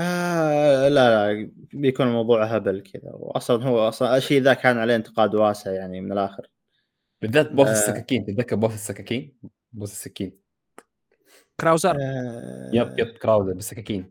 [0.00, 3.10] آه لا لا بيكون الموضوع هبل كذا.
[3.12, 6.46] واصلا هو أصلا الشيء ذا كان عليه انتقاد واسع يعني من الآخر.
[7.22, 7.72] بالذات boss آه.
[7.72, 8.26] السكاكين.
[8.26, 9.36] تتذكر boss السكاكين؟
[9.72, 10.38] boss السكين
[11.60, 11.96] كراوزر.
[12.00, 12.70] آه.
[12.72, 14.10] yep yep كراوزر بالسكاكين.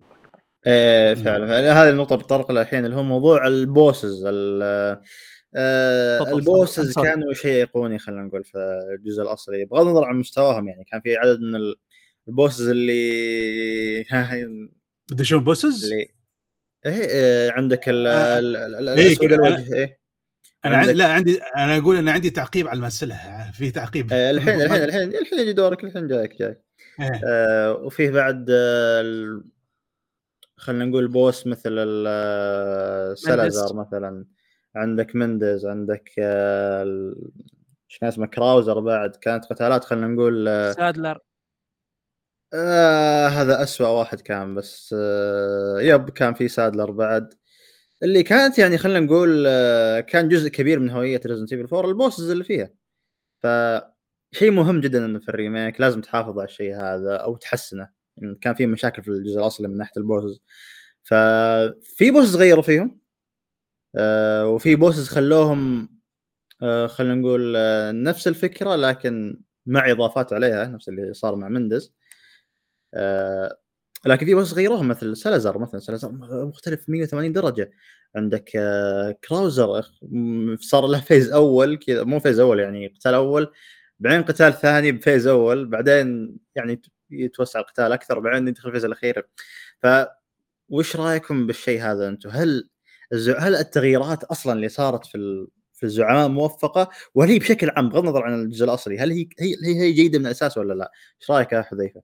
[0.68, 1.72] إيه فعلا.
[1.84, 5.02] هذه النقطة بتطرق لها الحين اللي هو موضوع ال bosses ال-
[5.56, 6.94] آه ال bosses.
[7.00, 8.58] كانوا شيء ايقوني خلينا نقول في
[9.00, 11.76] الجزء الأصلي بغض النظر عن مستواهم يعني كان في عدد من ال-
[12.28, 14.04] ال bosses اللي
[15.12, 16.08] بدي أشوف bosses اللي
[16.86, 18.40] إيه آه، عندك ال آه.
[18.40, 19.34] ال- إيه، الأسود.
[19.34, 20.00] الوجه إيه
[20.66, 24.62] أنا عندي لا عندي أنا أقول أنا عندي تعقيب على المسألة في تعقيب آه، الحين
[24.62, 26.62] الحين الحين الحين يجي دورك الحين جايك جايك
[27.00, 27.22] إيه.
[27.28, 29.44] آه، وفيه بعد آه، ال-
[30.58, 34.26] خلينا نقول boss مثل ال- آه، سلازر مثلا
[34.76, 36.84] عندك مندز عندك آه،
[37.90, 39.16] إيش كان اسمه كراوزر بعد.
[39.16, 41.20] كانت قتالات خلينا نقول آه، سادلر.
[42.54, 47.34] آه هذا أسوأ واحد كان بس آه yep كان في سادلر بعد.
[48.04, 51.95] اللي كانت يعني خلينا نقول آه كان جزء كبير من هوية Resident Evil 4 ال
[51.95, 52.70] bosses اللي فيها.
[53.44, 53.48] ف
[54.32, 57.90] شيء مهم جدا إنه في ال remake لازم تحافظ على الشيء هذا أو تحسنه.
[58.18, 60.42] يعني كان في مشاكل في الجزء الأصلي من ناحية ال bosses.
[61.04, 63.03] ففي bosses غيروا فيهم.
[63.96, 65.90] آه وفي bosses خلوهم
[66.64, 71.94] آه خلينا نقول آه نفس الفكرة لكن مع إضافات عليها نفس اللي صار مع مندز.
[72.94, 73.58] آه
[74.06, 75.80] لكن في boss غيروهم مثل سلازر مثلا.
[75.80, 76.12] سلازر
[76.48, 77.72] مختلف 180 درجة.
[78.16, 79.84] عندك آه كراوزر
[80.62, 83.54] صار له phase أول كذا مو phase أول يعني قتال أول
[84.00, 86.82] بعدين قتال ثاني ب phase أول بعدين يعني
[87.12, 89.28] يتوسع القتال أكثر بعدين يدخل ال phase الأخير.
[89.84, 89.88] ف
[90.70, 92.70] وش رأيكم بالشيء هذا أنتم؟ هل
[93.40, 98.24] هل التغييرات أصلا اللي صارت في في الزعماء موفقة وهل هي بشكل عام بغض النظر
[98.24, 100.92] عن الجزء الأصلي هل هي هي هي, جيدة من الأساس ولا لا؟
[101.22, 102.02] إيش رأيك يا حذيفة؟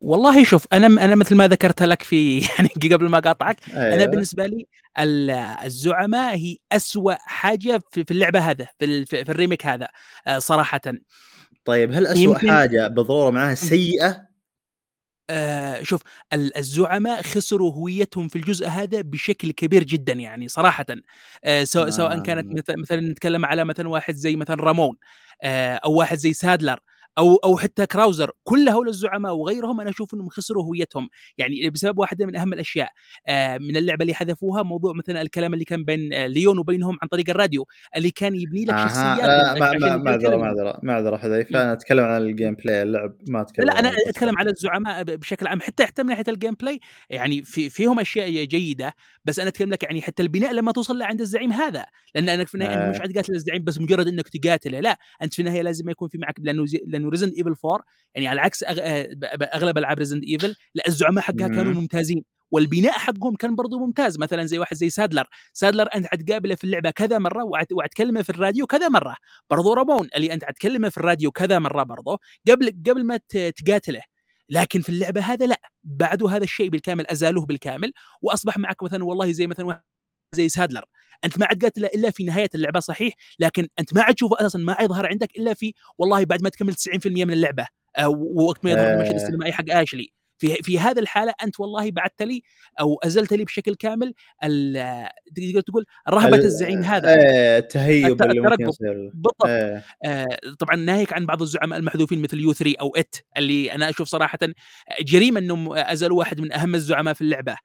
[0.00, 4.06] والله شوف أنا أنا مثل ما ذكرت لك في يعني قبل ما أقاطعك أنا أيوة.
[4.06, 4.66] بالنسبة لي
[4.98, 5.30] ال-
[5.64, 9.88] الزعماء هي أسوأ حاجة في اللعبة هذا في في ال remake هذا
[10.26, 10.80] آه، صراحة
[11.64, 14.25] طيب هل أسوأ يمكن- حاجة بالضروره معها سيئة؟
[15.30, 16.02] آه، شوف
[16.32, 20.86] ال- الزعماء خسروا هويتهم في الجزء هذا بشكل كبير جدا يعني صراحة
[21.44, 22.52] آه، سواء سواء كانت.
[22.58, 24.96] مث- مثلا نتكلم على مثلا واحد زي مثلا رامون
[25.42, 26.78] آه، أو واحد زي سادلر
[27.18, 31.08] أو أو حتى كراوزر كل هؤلاء الزعماء وغيرهم أنا أشوف إنهم خسروا هويتهم
[31.38, 32.90] يعني بسبب واحدة من أهم الأشياء
[33.28, 37.08] آه، من اللعبة اللي حذفوها موضوع مثلا الكلام اللي كان بين آه، ليون وبينهم عن
[37.08, 40.36] طريق الراديو اللي كان يبني لك أها شخصيات معذره.
[40.36, 41.16] معذره معذره.
[41.16, 43.92] حذيفه أنا أتكلم عن ال gameplay اللعب ما أتكلم لا أنا.
[44.08, 48.44] أتكلم على الزعماء بشكل عام حتى حتى من ناحية ال gameplay يعني في فيهم أشياء
[48.44, 48.94] جيدة
[49.24, 52.54] بس أنا أتكلم لك يعني حتى البناء لما توصل لعند الزعيم هذا لأن انك في
[52.54, 53.00] النهاية مش آه.
[53.00, 56.34] عاد قاتل الزعيم بس مجرد إنك تقاتله لا أنت في النهاية لازم يكون في معك
[56.38, 57.84] لأنه لأنه انه Resident Evil 4
[58.14, 58.78] يعني على عكس أغ...
[58.82, 59.08] آه،
[59.54, 61.80] أغلب ألعاب Resident Evil لا الزعماء حقها كانوا مم.
[61.80, 62.24] ممتازين.
[62.50, 64.18] والبناء حقهم كان برضو ممتاز.
[64.18, 65.24] مثلا زي واحد زي سادلر.
[65.52, 69.16] سادلر أنت حتقابله في اللعبة كذا مرة وحتكلمه في الراديو كذا مرة.
[69.50, 72.18] برضو رامون اللي أنت حتكلمه في الراديو كذا مرة برضو
[72.50, 74.02] قبل قبل ما تقاتله.
[74.50, 75.60] لكن في اللعبة هذا لا.
[75.84, 77.92] بعدوا هذا الشيء بالكامل أزالوه بالكامل
[78.22, 79.82] وأصبح معك مثلا والله زي مثلا
[80.34, 80.84] زي سادلر.
[81.24, 84.58] أنت ما عاد قاتله إلا في نهاية اللعبة صحيح؟ لكن أنت ما عاد تشوفه أساسا
[84.58, 87.66] ما عاد يظهر عندك إلا في والله بعد ما تكمل 90% من اللعبة
[88.34, 89.16] وقت ما يظهر المشهد آه.
[89.16, 90.12] السينمائي حق آشلي.
[90.38, 92.42] في في هذه الحالة أنت والله بعدت لي
[92.80, 94.14] أو أزلت لي بشكل كامل
[95.36, 97.08] تقدر تقول رهبة ال- الزعيم هذا.
[97.14, 98.68] إيه التهيب الت- اللي ممكن.
[98.68, 99.10] يصير.
[99.14, 99.46] بالضبط.
[99.46, 100.26] إيه آه،
[100.58, 104.38] طبعا ناهيك عن بعض الزعماء المحذوفين مثل U3 أو It اللي أنا أشوف صراحة
[105.00, 107.56] جريمة إنهم أزلوا واحد من أهم الزعماء في اللعبة.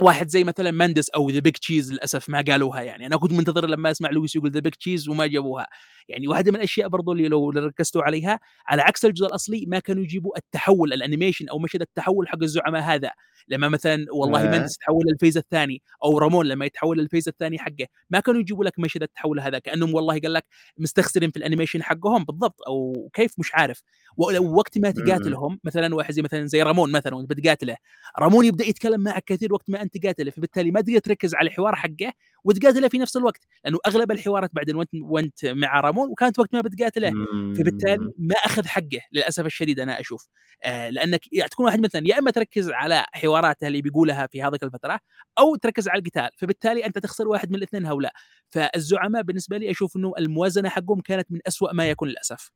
[0.00, 3.06] واحد زي مثلا منديز أو the big cheese للأسف ما قالوها يعني.
[3.06, 5.66] أنا كنت منتظر لما أسمع لويس يقول the big cheese وما جابوها.
[6.08, 10.02] يعني واحدة من الأشياء برضو اللي لو ركزتوا عليها على عكس الجزء الأصلي ما كانوا
[10.02, 13.10] يجيبوا التحول ال animation أو مشهد التحول حق الزعماء هذا.
[13.48, 14.50] لما مثلا والله آه.
[14.50, 18.40] منديز تحول لل phase الثاني أو رامون لما يتحول لل phase الثاني حقه ما كانوا
[18.40, 20.44] يجيبوا لك مشهد التحول هذا كأنهم والله قال لك
[20.78, 23.82] مستخسرين في ال animation حقهم بالضبط أو كيف مش عارف
[24.16, 24.90] ووقت ما.
[24.90, 27.76] تقاتلهم مثلا واحد زي مثلا زي رامون مثلا وانت بتقاتله
[28.18, 31.74] رامون يبدأ يتكلم معك كثير وقت ما أنت تقاتله فبالتالي ما تقدر تركز على الحوار
[31.76, 32.12] حقه
[32.44, 36.60] وتقاتله في نفس الوقت لأنه أغلب الحوارات بعدين وانت وانت مع رامون وكانت وقت ما
[36.60, 37.10] بتقاتله.
[37.58, 40.28] فبالتالي ما أخذ حقه للأسف الشديد أنا أشوف.
[40.62, 41.20] آه لأنك
[41.50, 45.00] تكون واحد مثلا يا إما تركز على حواراته اللي بيقولها في هذيك الفترة
[45.38, 48.12] أو تركز على القتال فبالتالي أنت تخسر واحد من الاثنين هؤلاء.
[48.50, 52.50] فالزعماء بالنسبة لي أشوف إنه الموازنة حقهم كانت من أسوأ ما يكون للأسف.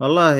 [0.00, 0.36] والله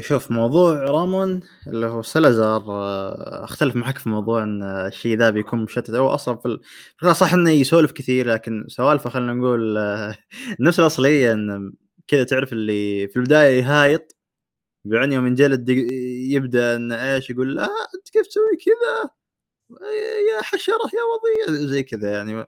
[0.00, 5.62] شوف موضوع رامون اللي هو سلازار آه، أختلف معك في موضوع إن الشيء ذا بيكون
[5.64, 5.90] مشتت.
[5.90, 6.60] هو أصلا في ال-
[6.98, 10.16] في صح إنه يسولف كثير لكن سوالفه خلينا نقول آه،
[10.60, 11.72] نفس الأصلية إن
[12.08, 14.16] كذا تعرف اللي في البداية يهايط
[14.84, 15.68] بعدين يوم ينجلد
[16.32, 17.64] يبدأ إن إيش يقول لا
[17.96, 19.10] أنت كيف تسوي كذا؟
[20.38, 21.02] يا حشرة يا
[21.48, 22.46] وضيع زي كذا يعني.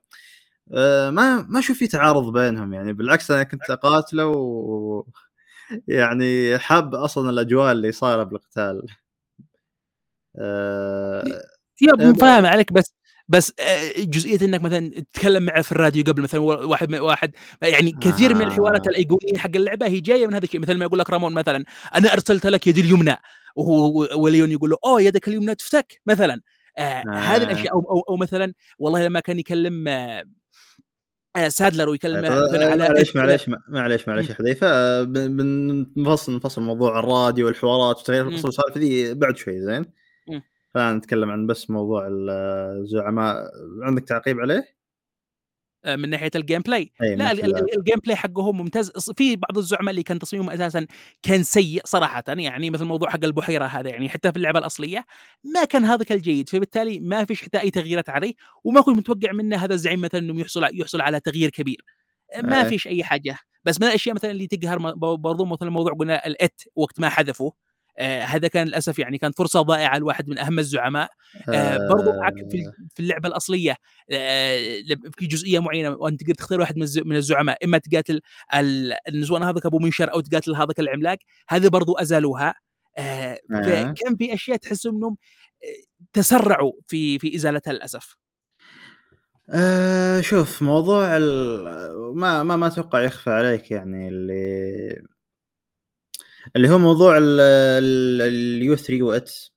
[0.74, 2.92] آه، ما ما أشوف في تعارض بينهم يعني.
[2.92, 5.04] بالعكس أنا كنت أقاتله و
[5.88, 8.86] يعني حاب أصلا الأجواء اللي صايرة بالقتال.
[10.38, 11.24] آه،
[11.82, 12.94] يب فاهم عليك بس
[13.28, 17.32] بس آه، جزئية إنك مثلا تتكلم معه في الراديو قبل مثلا واحد واحد
[17.62, 18.90] يعني كثير من الحوارات آه.
[18.90, 20.60] الأيقونية حق اللعبة هي جاية من هذا الشيء.
[20.60, 21.64] مثل ما يقول لك رامون مثلا
[21.94, 23.16] أنا أرسلت لك يدي اليمنى.
[23.56, 26.01] وهو وليون يقول له أوه يدك اليمنى تفتك.
[26.06, 26.40] مثلا.
[26.78, 27.10] آه آه.
[27.10, 27.72] هذه الأشياء.
[27.72, 30.24] أو, أو, أو مثلا والله لما كان يكلم آه آه،
[31.48, 34.66] سادلر ويكلم طيب، مثلا على معليش معليش معليش معليش يا حذيفة.
[34.70, 39.84] آه، بن- بنفصل نفصل موضوع الراديو والحوارات وتغيير والسوالف ذي بعد شوي زين.
[40.74, 43.36] فنتكلم عن بس موضوع الزعماء
[43.82, 44.76] عندك تعقيب عليه؟
[45.86, 48.90] آه، من ناحية ال gameplay أي لا الجيم بلاي حقهم ممتاز.
[49.16, 50.86] في بعض الزعماء اللي كان تصميمهم أساسا
[51.22, 55.04] كان سيء صراحة يعني مثل موضوع حق البحيرة هذا يعني حتى في اللعبة الأصلية
[55.54, 58.34] ما كان هذاك الجيد فبالتالي ما فيش حتى أي تغييرات عليه
[58.64, 61.84] وما كنت متوقع منه هذا الزعيم مثلا إنه يحصل يحصل على تغيير كبير.
[62.42, 62.68] ما إيه.
[62.68, 63.38] فيش أي حاجة.
[63.64, 64.78] بس من الأشياء مثلا اللي تقهر
[65.16, 67.52] برضو مثلا موضوع قلنا ال It وقت ما حذفه
[67.98, 71.10] آه هذا كان للأسف يعني كان فرصة ضائعة لواحد من أهم الزعماء
[71.48, 73.77] آه برضو معك في في اللعبة الأصلية
[74.12, 74.59] آه
[75.18, 78.20] في جزئية معينة وأنت تقدر تختار واحد من الز- من الزعماء إما تقاتل
[78.55, 81.18] ال- النزوان هذاك ابو منشر أو تقاتل هذاك العملاق
[81.48, 82.55] هذه برضو أزالوها
[82.98, 83.39] آه آه.
[83.94, 85.16] فكان في أشياء تحس إنهم
[85.64, 85.68] آه،
[86.12, 88.16] تسرعوا في في إزالتها للأسف
[89.51, 91.18] آه شوف موضوع.
[92.14, 95.02] ما ما ما أتوقع يخفى عليك يعني اللي
[96.56, 99.56] اللي هو موضوع ال- ال- ال U3 و It.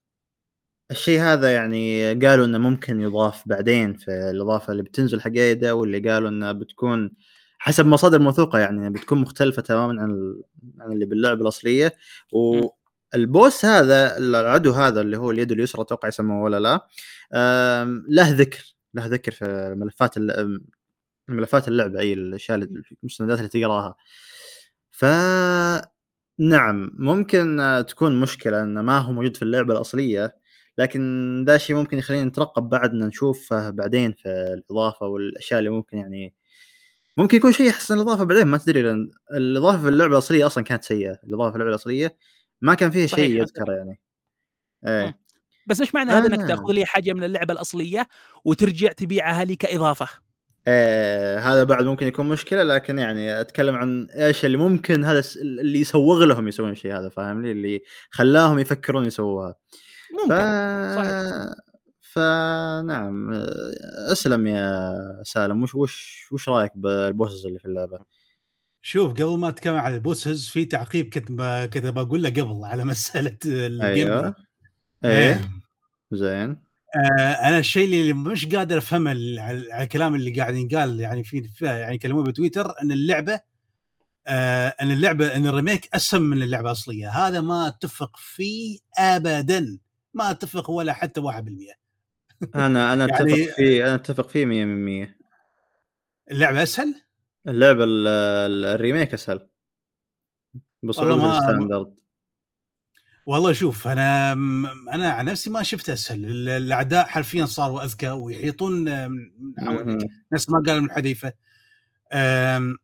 [0.92, 6.10] الشيء هذا يعني قالوا إنه ممكن يضاف بعدين في الإضافة اللي بتنزل حق ايدا واللي
[6.10, 7.12] قالوا إنها بتكون
[7.60, 10.42] حسب مصادر موثوقة يعني بتكون مختلفة تماما عن
[10.80, 11.94] عن اللي باللعبة الأصلية.
[12.32, 16.88] وال boss هذا العدو هذا اللي هو اليد اليسرى أتوقع يسموه ولا لا
[18.10, 20.16] له ذكر له ذكر في ملفات
[21.30, 22.58] ملفات اللعبة أي الأشياء
[23.04, 23.96] المستندات اللي تقراها.
[24.92, 25.06] ف
[26.40, 30.36] نعم ممكن آه، تكون مشكلة انه ما هو موجود في اللعبة الأصلية
[30.78, 35.98] لكن ده شيء ممكن يخلينا نترقب بعد إن نشوفه بعدين في الإضافة والأشياء اللي ممكن
[35.98, 36.34] يعني
[37.18, 40.84] ممكن يكون شيء يحسن الإضافة بعدين ما تدري لأن الإضافة في اللعبة الأصلية أصلا كانت
[40.84, 42.18] سيئة الإضافة في اللعبة الأصلية
[42.62, 43.42] ما كان فيها شيء.
[43.42, 44.00] يذكر يعني
[44.84, 45.14] مم.
[45.68, 46.48] بس إيش معنى هذا إنك آه.
[46.48, 48.08] تأخذ لي حاجة من اللعبة الأصلية
[48.46, 50.08] وترجع تبيعها لي كإضافة
[50.72, 55.80] آه هذا بعد ممكن يكون مشكلة لكن يعني أتكلم عن إيش اللي ممكن هذا اللي
[55.80, 57.82] يسوغ لهم يسوون الشيء هذا فاهمني؟ اللي
[58.12, 59.56] خلاهم يفكرون يسووها.
[60.10, 60.22] ف...
[60.22, 60.36] ممكن
[60.96, 61.54] صحيح.
[62.02, 63.32] فنعم
[64.12, 64.94] أسلم يا
[65.24, 65.64] سالم.
[65.64, 68.00] وش وش وش رأيك بال bosses اللي في اللعبة؟
[68.82, 72.60] شوف قبل ما أتكلم عن ال bosses في تعقيب كنت ب- كنت بقول له قبل
[72.64, 74.36] على مسألة ال game أيوه.
[75.06, 75.42] إيه.
[76.12, 76.50] زين.
[76.50, 76.58] آه،
[76.96, 79.10] أنا الشيء اللي مش قادر أفهمه
[79.42, 83.40] على الكلام اللي قاعد ينقال يعني في يعني يكلمون بتويتر إن اللعبة
[84.28, 89.80] آه إن اللعبة إن ال remake اسهل من اللعبة الاصليه هذا ما أتفق فيه ابدا.
[90.14, 91.26] ما أتفق ولا حتى 1%
[92.56, 95.16] أنا أنا أتفق يعني- فيه أنا أتفق فيه 100%
[96.32, 96.96] اللعبة أسهل؟
[97.48, 99.48] اللعبة ال- ال- ال remake أسهل.
[100.84, 101.96] بصعوبة ال standard.
[103.30, 104.32] والله شوف أنا
[104.94, 106.26] أنا عن نفسي ما شفت أسهل.
[106.26, 109.10] ال- الأعداء حرفيا صاروا أذكى ويحيطون آه،
[110.34, 111.34] نفس ما قال من حذيفه
[112.14, 112.78] أم،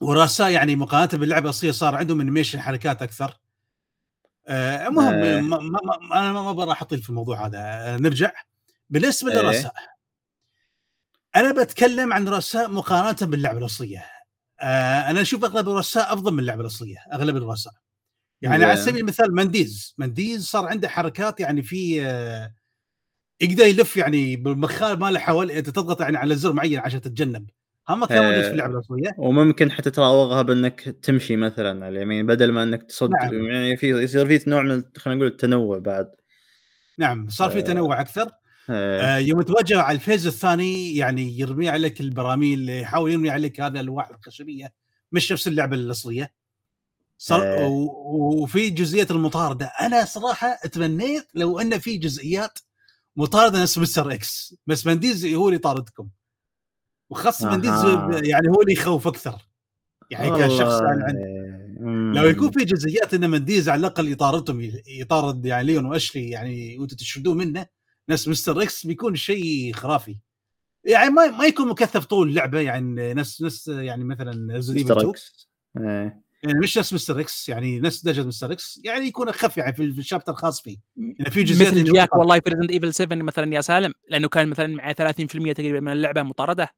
[0.00, 3.38] ورؤساء يعني مقارنة باللعبه الأصلية صار عندهم animation حركات أكثر.
[4.48, 5.40] المهم آه.
[5.40, 7.58] ما ما ما أنا ما براح أطيل في الموضوع هذا.
[7.58, 8.32] أه، نرجع.
[8.90, 9.38] بالنسبة إيه.
[9.38, 9.74] للرؤساء
[11.36, 14.04] أنا بتكلم عن رؤساء مقارنة باللعبه الأصلية.
[14.60, 17.72] أه، أنا أشوف أغلب الرؤساء أفضل من اللعبه الأصلية أغلب الرؤساء
[18.42, 18.76] يعني على.
[18.76, 22.54] سبيل المثال منديز منديز صار عنده حركات يعني في أه،
[23.40, 27.50] يقدر يلف يعني بالمخال ماله حوالي انت تضغط يعني على زر معين عشان تتجنب
[27.88, 28.50] هم ما كان موجود في آه.
[28.50, 33.46] اللعبة الاصليه وممكن حتى تراوغها بأنك تمشي مثلا على اليمين بدل ما أنك تصد نعم.
[33.46, 36.10] يعني في يصير في نوع من خلينا نقول التنوع بعد
[36.98, 37.62] نعم صار في آه.
[37.62, 38.30] تنوع أكثر
[38.70, 39.16] آه.
[39.16, 44.10] آه يوم توجه على الفيز الثاني يعني يرمي عليك البراميل يحاول يرمي عليك هذا الألواح
[44.10, 44.72] الخشبية
[45.12, 46.41] مش نفس اللعبة الأصلية
[47.22, 47.66] صار آه.
[47.66, 52.58] وفي جزئية المطاردة أنا صراحة تمنيت لو أن في جزئيات
[53.16, 56.08] مطاردة نفس مستر إكس بس منديز هو اللي طاردكم
[57.10, 57.56] وخاصة أها.
[57.56, 57.84] منديز
[58.28, 59.48] يعني هو اللي يخوف أكثر
[60.10, 60.80] يعني كشخص.
[60.80, 61.18] يعني
[61.80, 62.12] مم.
[62.16, 66.96] لو يكون في جزئيات أن منديز على الأقل يطاردهم يطارد يعني ليون وأشلي يعني وأنتم
[66.96, 67.66] تشردون منه
[68.08, 70.16] نفس مستر إكس بيكون شيء خرافي
[70.84, 75.48] يعني ما ما يكون مكثف طول اللعبة يعني نفس نفس يعني مثلا مستر 2 إكس
[75.76, 76.22] آه.
[76.42, 79.82] يعني مش نفس مستر إكس يعني نفس درجة مستر إكس يعني يكون أخف يعني في
[79.82, 80.76] ال chapter الخاص فيه.
[80.96, 84.48] يعني في جزئيات مثل جاك والله في Resident Evil 7 مثلا يا سالم لأنه كان
[84.48, 86.68] مثلا مع 30% تقريبا من اللعبة مطاردة.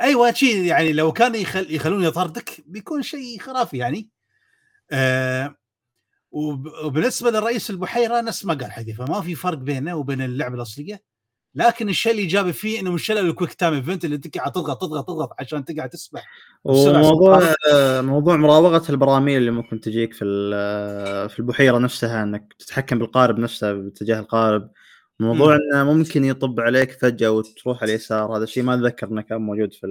[0.00, 4.08] أيوه شيء يعني لو كان يخل يخلون يطاردك بيكون شيء خرافي يعني.
[4.90, 5.56] آه
[6.30, 11.02] وب- وبالنسبه لرئيس البحيرة نفس ما قال حذيفه ما في فرق بينه وبين اللعبة الأصلية.
[11.56, 15.06] لكن الشيء الايجابي فيه إنه مشيل ال quick time event اللي انت قاعد تضغط تضغط
[15.06, 16.26] تضغط عشان تقعد تسبح.
[16.64, 17.54] وموضوع
[18.00, 20.24] موضوع مراوغة البراميل اللي ممكن تجيك في
[21.28, 24.70] في البحيرة نفسها إنك تتحكم بالقارب نفسه باتجاه القارب.
[25.20, 29.40] موضوع إنه ممكن يطب عليك فجأة وتروح على اليسار هذا الشيء ما أتذكر إنه كان
[29.40, 29.86] موجود في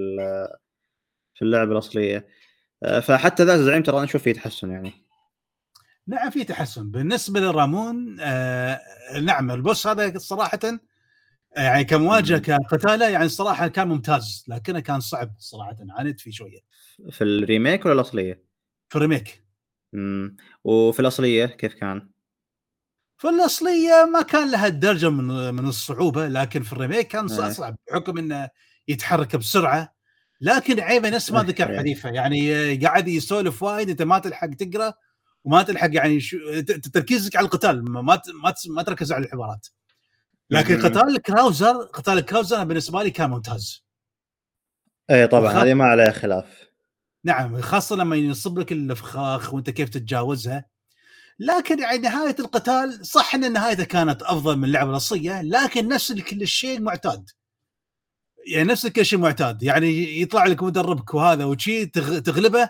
[1.36, 2.28] في اللعبة الأصلية.
[2.84, 4.94] آه، فحتى ذا زعيم ترى أنا أشوف فيه تحسن يعني.
[6.08, 6.92] نعم في تحسن.
[6.92, 8.82] بالنسبة لرامون آه
[9.22, 10.60] نعم ال boss هذا صراحة
[11.56, 12.38] يعني كمواجهة.
[12.40, 16.60] كقتالة يعني الصراحه كان ممتاز لكنه كان صعب صراحة عانيت فيه شوية
[17.12, 18.44] في ال remake ولا الأصلية؟
[18.90, 19.44] في ال remake
[19.94, 22.10] امم وفي الأصلية كيف كان؟
[23.18, 27.48] في الأصلية ما كان لها الدرجة من من الصعوبة لكن في ال remake كان إيه.
[27.48, 28.50] اصعب بحكم إنه
[28.88, 29.96] يتحرك بسرعة
[30.42, 31.78] لكن عيبه نفس ما ذكر إيه.
[31.78, 34.94] حديثه يعني قاعد يسولف وايد أنت ما تلحق تقرأ
[35.44, 36.38] وما تلحق يعني شو
[36.94, 39.68] تركيزك على القتال ما ما ت- ما, ت- ما تركز على الحوارات
[40.50, 40.82] لكن.
[40.82, 43.86] قتال الكراوزر قتال الكراوزر أنا بالنسبة لي كان ممتاز.
[45.10, 46.66] إيه طبعا هذه ما عليها خلاف.
[47.24, 50.66] نعم خاصة لما ينصب لك الفخاخ وانت كيف تتجاوزها.
[51.40, 56.42] لكن يعني نهاية القتال صح إن نهايته كانت أفضل من اللعبة الأصلية لكن نفس كل
[56.42, 57.30] الشيء المعتاد
[58.48, 59.64] يعني نفس كل شيء معتاد.
[59.64, 62.70] يعني يطلع لك مدربك وهذا وشي تغ- تغلبه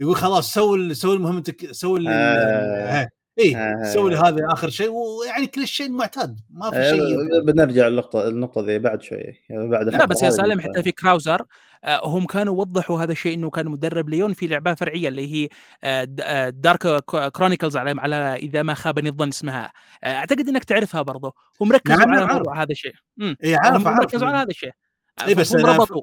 [0.00, 3.08] يقول خلاص سوي سوي مهمتك سوي آه.
[3.38, 3.84] اي آه.
[3.84, 8.60] سوي هذا آخر شيء ويعني كل شيء معتاد ما في شيء آه، بنرجع للنقطة النقطة
[8.60, 10.60] ذي بعد شوي يعني بعد لا بس يا سالم.
[10.60, 11.42] حتى في كراوزر
[11.84, 15.48] آه، هم كانوا وضحوا هذا الشيء إنه كان مدرب ليون في لعبة فرعية اللي هي
[15.84, 19.72] آه، Darkside Chronicles على على إذا ما خابني الظن اسمها.
[20.04, 22.92] آه، أعتقد إنك تعرفها برضه هم ركزوا نعم، على نعم، موضوع هذا الشيء.
[23.44, 24.00] اي عارف عارف.
[24.00, 24.70] ركزوا على هذا الشيء.
[25.20, 26.02] آه، إيه، بس ربطوا.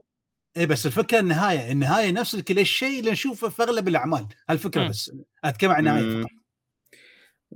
[0.57, 4.87] اي بس الفكرة النهاية النهاية نفس الشيء اللي نشوفه في أغلب الأعمال هالفكرة.
[4.87, 5.11] بس.
[5.43, 6.21] أتكلم عن النهايه.
[6.21, 6.40] فقط.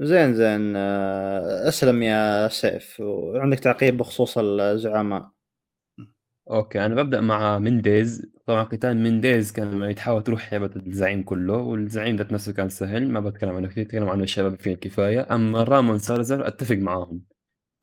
[0.02, 0.74] زين زين.
[0.76, 3.00] آه، اسلم يا سيف.
[3.00, 5.30] وعندك تعقيب بخصوص الزعماء.
[6.52, 8.26] أوكي أنا ببدأ مع منديز.
[8.46, 13.10] طبعا قتال منديز كان لما تحاول تروح هيبه الزعيم كله والزعيم ذات نفسه كان سهل.
[13.12, 15.28] ما بتكلم عنه كثير تكلم عنه الشباب فيه الكفاية.
[15.32, 17.22] أما رامون سارزر أتفق معاهم.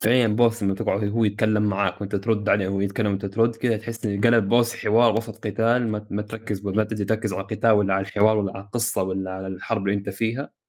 [0.03, 3.77] فعليا boss لما تقعد هو يتكلم معاك وأنت ترد عليه وهو يتكلم وأنت ترد كذا
[3.77, 5.87] تحس انه قلب boss حوار وسط قتال.
[5.87, 9.31] ما, ما تركز ما تجي تركز على القتال ولا على الحوار ولا على القصة ولا
[9.31, 10.62] على الحرب اللي أنت فيها.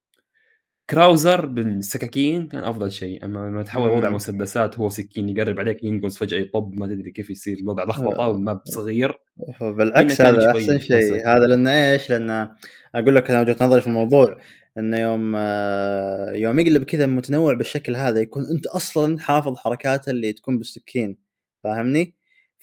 [0.89, 4.09] كراوزر بالسكاكين كان أفضل شيء أما لما تحول وضع.
[4.09, 8.27] مسدسات هو سكين يقرب عليك ينقز فجأة يطب ما تدري كيف يصير الوضع لخبطه.
[8.27, 9.19] وال map صغير
[9.61, 11.27] بالعكس هذا أحسن شيء.
[11.27, 12.49] هذا لأن إيش؟ لأن
[12.95, 14.37] أقول لك أنا وجهة نظري في الموضوع
[14.77, 20.33] إنه يوم آه، يوم يقلب كذا متنوع بالشكل هذا يكون أنت أصلا حافظ حركاته اللي
[20.33, 21.17] تكون بالسكين
[21.63, 22.15] فاهمني؟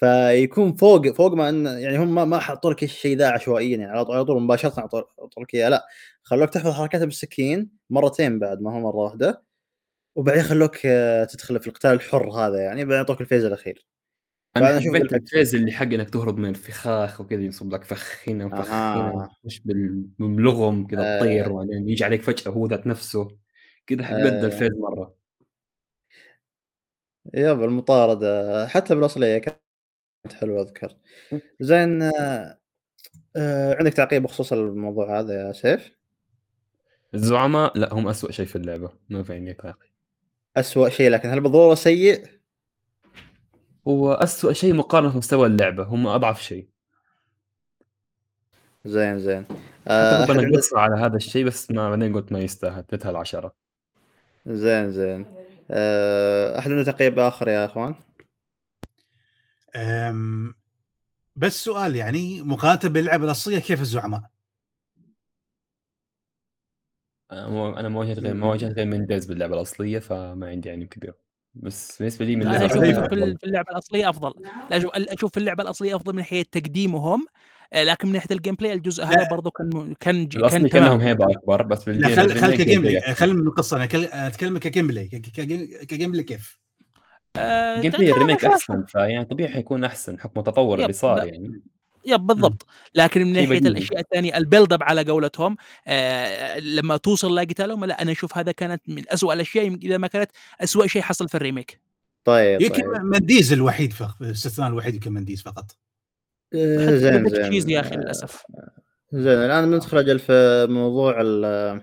[0.02, 4.24] فيكون فوق فوق ما إن يعني هم ما- حطوا لك الشيء ذا عشوائيا يعني على
[4.24, 5.86] طول مباشرة حطوا لك اياه لا
[6.22, 9.44] خلوك تحفظ حركاته بالسكين مرتين بعد ما هو مرة واحدة
[10.16, 13.86] وبعدين خلوك آه، تدخل في القتال الحر هذا يعني بعدين يعطوك ال phase الأخير
[14.56, 15.12] أنا حبيت بالعكس.
[15.14, 19.28] ال phase اللي حق إنك تهرب من الفخاخ وكذا ينصب لك فخ هنا وفخ هنا.
[19.44, 19.62] مش
[20.18, 21.20] باللغم كذا آه.
[21.20, 23.28] تطير وبعدين يجي عليك فجأة هو ذات نفسه
[23.86, 24.44] كذا حبيت آه.
[24.46, 25.14] الفيز مرة
[27.34, 29.38] يب المطاردة حتى بالأصلية
[30.22, 30.96] كانت حلوة أذكر.
[31.60, 32.58] زين آه،
[33.36, 35.92] آه، عندك تعقيب بخصوص الموضوع هذا يا سيف؟
[37.14, 39.92] الزعماء لا هم أسوأ شيء في اللعبة ما في عندي تعقيب.
[40.56, 42.26] أسوأ شيء لكن هل بالضرورة سيء؟
[43.88, 46.68] هو أسوأ شيء مقارنة في مستوى اللعبة هم أضعف شيء.
[48.84, 49.44] زين زين.
[49.88, 53.54] آه، ربنا عنده- على هذا الشيء بس ما بعدين قلت ما يستاهل اديتها العشرة
[54.46, 55.26] زين زين.
[55.70, 57.94] آه، أحد عنده تعقيب آخر يا أخوان؟
[59.76, 60.54] أم،
[61.36, 64.22] بس سؤال يعني مقارنه باللعبه الأصلية كيف الزعماء؟
[67.32, 70.68] أنا مو- أنا ما واجهت غير ما واجهت غير من ديز باللعبة الأصلية فما عندي
[70.68, 71.14] يعني كبير.
[71.54, 74.32] بس بالنسبة لي من أنا أشوف في اللعبة الأصلية أفضل.
[74.70, 77.26] لا أشوف أشوف في اللعبة الأصلية أفضل من ناحية تقديمهم.
[77.72, 81.24] آه، لكن من ناحية ال gameplay الجزء هذا برضه كان كان كان كان لهم هيبة
[81.30, 83.88] أكبر بس لا بال game خل خل ك gameplay خل من القصة أنا
[84.26, 86.61] أتكلم ك gameplay ك gameplay كيف؟
[87.36, 91.26] آه، جيم ترى بلاي الريميك أحسن فيعني طبيعي حيكون أحسن حكم التطور اللي صار.
[91.26, 91.62] يعني.
[92.06, 92.66] yep بالضبط.
[92.94, 93.58] لكن من ناحية.
[93.58, 95.56] الأشياء الثانية ال build up على قولتهم
[95.86, 100.30] آه لما توصل لقتالهم لا أنا أشوف هذا كانت من أسوأ الأشياء إذا ما كانت
[100.60, 101.80] أسوأ شيء حصل في ال remake.
[102.24, 103.02] طيب يمكن طيب.
[103.02, 105.76] منديز الوحيد الاستثناء الوحيد يمكن منديز فقط.
[106.54, 107.48] آه، زين زين.
[107.48, 108.42] cheese يا أخي للأسف.
[109.12, 111.82] زين الآن بندخل أجل في موضوع ال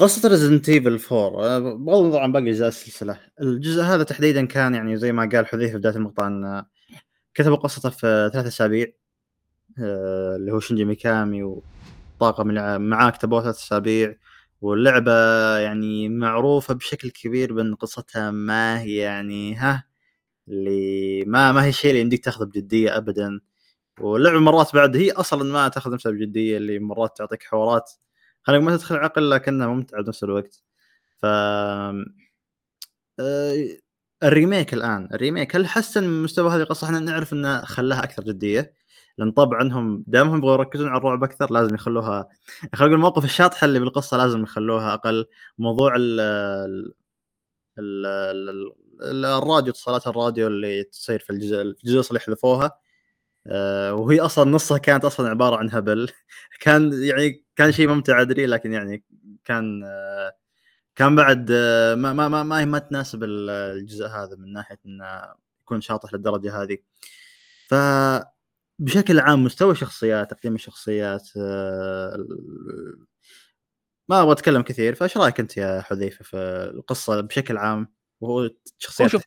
[0.00, 4.74] قصة Resident Evil 4 آه، بغض النظر عن باقي اجزاء السلسلة، الجزء هذا تحديدا كان
[4.74, 6.64] يعني زي ما قال حذيفة في بداية المقطع إن
[7.34, 8.86] كتبوا قصته في ثلاث أسابيع
[9.78, 12.48] آه، اللي هو شينجي ميكامي وطاقم
[12.82, 14.16] معاه كتبوه ثلاث أسابيع
[14.60, 15.12] واللعبة
[15.58, 19.84] يعني معروفة بشكل كبير بأن قصتها ما هي يعني ها
[20.48, 23.40] اللي ما ما هي الشيء اللي يمديك تاخذه بجدية ابدا.
[24.00, 27.92] واللعبة مرات بعد هي أصلا ما تاخذ نفسها بجدية اللي مرات تعطيك حوارات
[28.50, 30.62] خليك ما تدخل عقل لكنها ممتعه بنفس الوقت.
[31.18, 32.04] ف آه،
[34.22, 35.08] الريميك الآن.
[35.14, 38.74] الريميك هل حسن من مستوى هذه القصة؟ إحنا نعرف إنه خلاها أكثر جدية.
[39.18, 42.28] لأن طبعا هم دامهم يبغوا يركزون على الرعب أكثر لازم يخلوها
[42.74, 45.26] خلينا المواقف الشاطحه اللي بالقصة لازم يخلوها أقل.
[45.58, 46.92] موضوع ال ال
[47.78, 48.06] ال-
[48.50, 48.72] ال-
[49.02, 52.78] ال- الراديو اتصالات الراديو اللي تصير في الجزء الجزء اللي حذفوها
[53.92, 56.10] وهي أصلا نصها كانت أصلا عبارة عن هبل.
[56.60, 59.04] كان يعني كان شيء ممتع أدري لكن يعني
[59.44, 60.32] كان آه،
[60.96, 65.06] كان بعد آه، ما ما ما ما, ما تناسب ال- الجزء هذا من ناحية إنه
[65.62, 66.78] يكون شاطح للدرجة هذه.
[67.68, 67.74] ف
[68.78, 73.06] بشكل عام مستوى الشخصيات تقديم الشخصيات آه، ال-
[74.08, 76.36] ما أبغى أتكلم كثير فإيش رأيك أنت يا حذيفة في
[76.74, 77.88] القصة بشكل عام؟
[78.20, 79.22] وهو شخصيات شوف،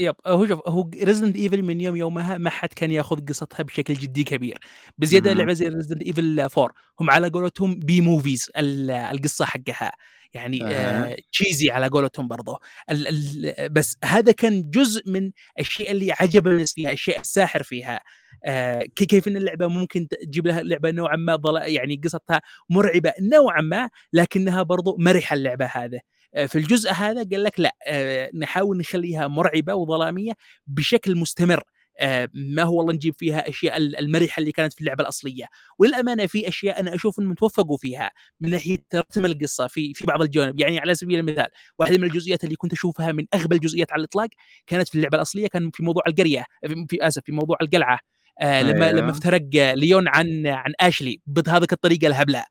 [0.00, 3.94] yep هو شوف هو Resident Evil من يوم يومها ما حد كان ياخذ قصتها بشكل
[3.94, 4.58] جدي كبير.
[4.98, 5.32] بزيادة.
[5.32, 6.70] لعبة زي Resident Evil 4
[7.00, 9.92] هم على قولتهم B movies ال- القصة حقها.
[10.34, 10.64] يعني.
[10.66, 12.58] آه تشيزي على قولتهم برضه
[12.90, 18.00] ال ال بس هذا كان جزء من الشيء اللي عجب الناس فيها الشيء الساحر فيها.
[18.44, 22.40] آه كي- كيف إن اللعبة ممكن تجيب لها لعبة نوعا ما يعني قصتها
[22.70, 26.00] مرعبة نوعا ما لكنها برضو مرحة اللعبة هذا آه،
[26.46, 30.32] في الجزء هذا قال لك لا آه، نحاول نخليها مرعبة وظلامية
[30.66, 31.62] بشكل مستمر.
[32.02, 35.44] آه، ما هو والله نجيب فيها أشياء ال- المرحه اللي كانت في اللعبة الأصلية.
[35.78, 40.22] وللأمانة في أشياء أنا أشوف إنهم توفقوا فيها من ناحية ترتم القصة في في بعض
[40.22, 40.60] الجوانب.
[40.60, 41.46] يعني على سبيل المثال
[41.78, 44.28] واحدة من الجزئيات اللي كنت أشوفها من أغبى الجزئيات على الإطلاق
[44.66, 47.98] كانت في اللعبة الأصلية كان في موضوع القرية في- في آسف في موضوع القلعة.
[48.42, 49.00] آه لما أيوه.
[49.00, 52.44] لما افترق آه، ليون عن عن أشلي بهذيك الطريقة الهبلة.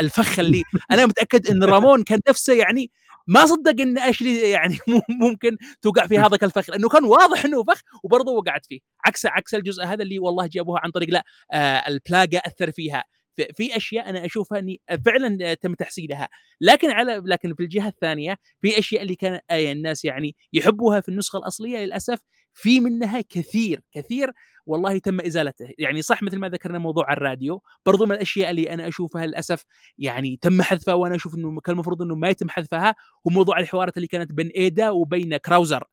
[0.00, 2.90] الفخ اللي أنا متأكد إن رامون كان نفسه يعني
[3.26, 7.64] ما صدق إن أشلي يعني مم- ممكن توقع في هذاك الفخ لأنه كان واضح إنه
[7.64, 8.80] فخ وبرضه وقعت فيه.
[9.04, 11.56] عكس عكس الجزء هذا اللي والله جابوها عن طريق لا آه
[11.88, 13.04] البلاجا أثر فيها.
[13.36, 16.28] في- في أشياء أنا أشوفها إني فعلا آه، تم تحسينها.
[16.60, 21.08] لكن على لكن في الجهة الثانية في أشياء اللي كان آه الناس يعني يحبوها في
[21.08, 22.18] النسخة الأصلية للأسف
[22.54, 24.32] في منها كثير كثير
[24.66, 25.68] والله تم إزالته.
[25.78, 29.64] يعني صح مثل ما ذكرنا موضوع الراديو برضو من الأشياء اللي أنا أشوفها للأسف
[29.98, 32.94] يعني تم حذفها وأنا أشوف إنه كان المفروض إنه ما يتم حذفها
[33.26, 35.84] هو موضوع الحوارات اللي كانت بين إيدا وبين كراوزر.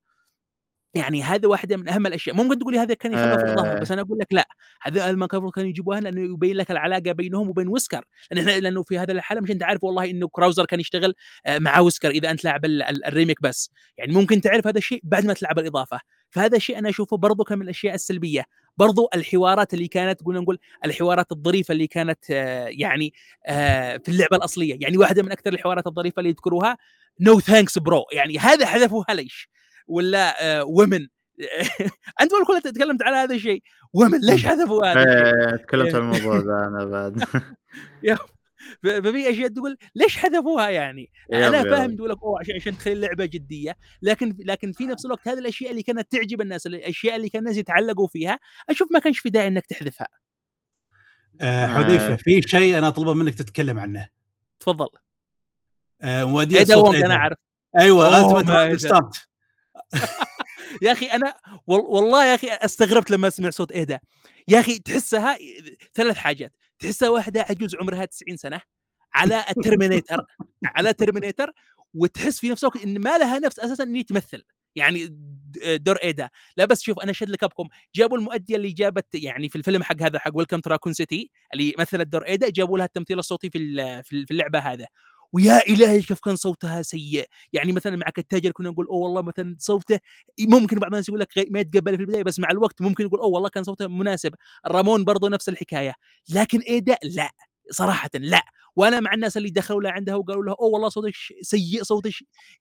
[0.96, 2.36] يعني هذا واحدة من أهم الأشياء.
[2.36, 3.94] ممكن تقولي هذا كان في الظاهر بس آه.
[3.94, 4.48] أنا أقول لك لا.
[4.82, 8.06] هذا ما كانوا يجيبوها لأنه يبين لك العلاقة بينهم وبين ويسكر.
[8.32, 11.14] لأن لأنه في هذا الحاله مش انت عارف والله إنه كراوزر كان يشتغل
[11.46, 13.72] آه، مع ويسكر إذا أنت لاعب ال- ال- الريميك بس.
[13.98, 16.00] يعني ممكن تعرف هذا الشيء بعد ما تلعب الإضافة.
[16.34, 18.46] فهذا الشيء أنا أشوفه برضو كان من الأشياء السلبية.
[18.78, 23.14] برضو الحوارات اللي كانت قلنا نقول الحوارات الظريفة اللي كانت آه، يعني
[23.48, 24.78] آه، في اللعبة الأصلية.
[24.82, 26.78] يعني واحدة من أكثر الحوارات الظريفة اللي يذكروها
[27.20, 29.50] no thanks bro يعني هذا حذفوها ليش
[29.88, 31.08] ولا ومن
[32.22, 33.64] أنت والكل تكلمت على هذا الشيء.
[33.94, 37.24] ومن ليش حذفوا هذا؟ إيه، تكلمت عن الموضوع ذا أنا بعد.
[38.84, 41.64] ففي أشياء تقول ليش حذفوها يعني؟ أنا.
[41.64, 43.78] فاهم تقول لك oh عشان عشان تخلي اللعبة جدية.
[44.02, 47.58] لكن لكن في نفس الوقت هذه الأشياء اللي كانت تعجب الناس الأشياء اللي كان الناس
[47.58, 50.08] يتعلقوا فيها أشوف ما كانش في داعي إنك تحذفها.
[51.42, 54.08] آه حذيفة في شيء أنا أطلبه منك تتكلم عنه.
[54.60, 54.88] تفضل.
[56.04, 57.06] وونغ إيدا.
[57.06, 57.38] أنا أعرف.
[57.80, 58.78] أيوه إيدا.
[58.78, 59.28] ستارت
[60.82, 61.34] يا أخي أنا
[61.68, 64.00] وال- والله يا أخي أستغربت لما أسمع صوت إيدا.
[64.48, 65.38] يا أخي تحسها
[65.94, 66.54] ثلاث حاجات.
[66.84, 68.62] تحسها واحدة عجوز عمرها 90 سنة
[69.14, 70.26] على الترمينيتر
[70.66, 71.52] على ترمينيتر
[71.94, 74.44] وتحس في نفس الوقت إن ما لها نفس أساسا إن تمثل.
[74.76, 75.08] يعني
[75.76, 77.68] دور ايدا لا بس شوف أنا أشهد لك أبكم.
[77.96, 82.08] جابوا المؤدية اللي جابت يعني في الفيلم حق هذا حق ويلكم تراكون سيتي اللي مثلت
[82.08, 84.88] دور ايدا جابوا لها التمثيل الصوتي في في اللعبة هذا.
[85.34, 87.26] ويا إلهي كيف كان صوتها سيء.
[87.54, 90.00] يعني مثلا معك التاجر كنا نقول أوه والله مثلا صوته
[90.40, 93.30] ممكن بعض الناس يقول لك ما يتقبل في البداية بس مع الوقت ممكن يقول أوه
[93.30, 94.34] والله كان صوته مناسب.
[94.68, 95.94] رامون برضو نفس الحكاية.
[96.30, 97.32] لكن إيدا لا
[97.72, 98.42] صراحة لا.
[98.76, 102.12] وأنا مع الناس اللي دخلوا لعندها وقالوا لها أوه والله صوتك سيء صوتك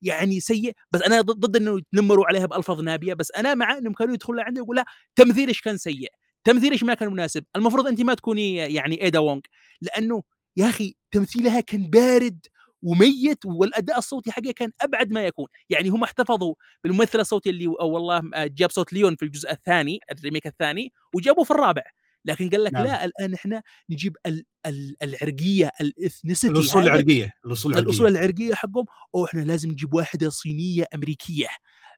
[0.01, 0.73] يعني سيء.
[0.91, 3.13] بس أنا ضد إنه يتنمروا عليها بألفاظ نابية.
[3.13, 4.85] بس أنا مع إنهم كانوا يدخلوا لعندها ويقول لها
[5.15, 6.09] تمثيلش كان سيء.
[6.43, 7.43] تمثيلش ما كان مناسب.
[7.55, 9.41] المفروض انت ما تكوني يعني إيدا وونغ.
[9.81, 10.23] لأنه
[10.57, 12.39] يا أخي تمثيلها كان بارد
[12.83, 15.47] وميت والأداء الصوتي حقه كان أبعد ما يكون.
[15.69, 19.99] يعني هم احتفظوا بالممثل الصوتي اللي أو والله آه، جاب صوت ليون في الجزء الثاني
[20.11, 21.83] الريميك الثاني وجابوه في الرابع.
[22.25, 22.83] لكن قال لك نعم.
[22.83, 28.85] لا الآن إحنا نجيب ال ال العرقية الإثنسيتي الأصول العرقية الأصول الأصول العرقية العرقيه حقهم.
[29.15, 31.47] أو إحنا لازم نجيب واحدة صينية أمريكية.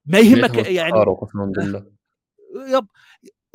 [0.06, 0.94] ما يهمك يعني
[2.56, 2.88] يب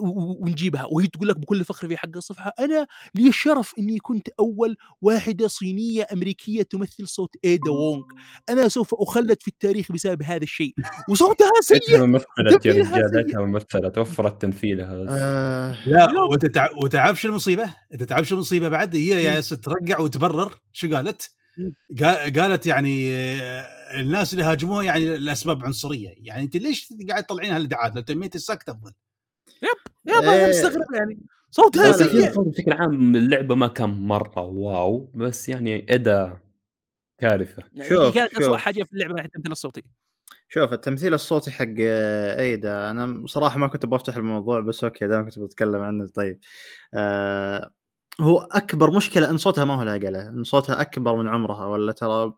[0.01, 4.77] ونجيبها وهي تقول لك بكل فخر في حق الصفحة أنا لي الشرف إني كنت أول
[5.03, 8.03] واحدة صينية أمريكية تمثل صوت إيدا وونغ
[8.49, 10.75] أنا سوف أخلد في التاريخ بسبب هذا الشيء
[11.09, 12.27] وصوتها سيء ممثلة
[12.65, 15.07] يا رجال ممثلة توفرت تمثيلها.
[15.09, 16.23] آه، لا لا.
[16.23, 16.69] وتتع...
[16.83, 21.31] وتعرف شو المصيبه؟ انت تعرف شو المصيبه بعد هي يا ترجع وتبرر شو قالت؟
[22.01, 23.67] قا- قالت يعني آه،
[24.01, 28.69] الناس اللي هاجموها يعني الأسباب عنصرية، يعني أنت ليش قاعد تطلعين هالإدعاءات؟ لو تميت السكت
[28.69, 28.93] افضل.
[30.07, 30.49] يا أنا إيه.
[30.49, 31.19] مستغرب يعني.
[31.51, 36.41] صوتها سيء بشكل عام اللعبة ما كان مرة wow بس يعني إدا
[37.19, 37.63] كارثة.
[37.73, 38.57] يعني شوف، كانت اسوء شوف.
[38.57, 39.83] حاجة في اللعبة التمثيل الصوتي.
[40.49, 45.25] شوف التمثيل الصوتي حق آه، إيدا أنا صراحة ما كنت بفتح الموضوع بس okay دام
[45.25, 46.41] كنت بتكلم عنه طيب.
[46.95, 47.71] آه
[48.21, 52.35] هو أكبر مشكلة إن صوتها ما هو لاقله إن صوتها أكبر من عمرها ولا ترى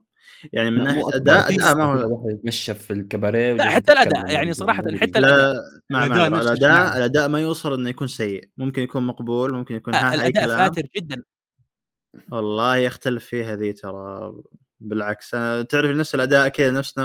[0.52, 4.82] يعني من ناحية أداء اداء ما هو يتمشى في الكباريه لا حتى الأداء يعني صراحة
[4.82, 6.96] حتى الأداء لا مع الأداء الأداء.
[6.96, 8.48] الأداء ما يوصل إنه يكون سيء.
[8.56, 10.58] ممكن يكون مقبول ممكن يكون ها آه، الأداء كلام.
[10.58, 11.22] فاتر جدا.
[12.30, 14.34] والله يختلف فيها ذي ترى
[14.80, 15.30] بالعكس.
[15.68, 17.00] تعرف نفس الأداء كذا نفس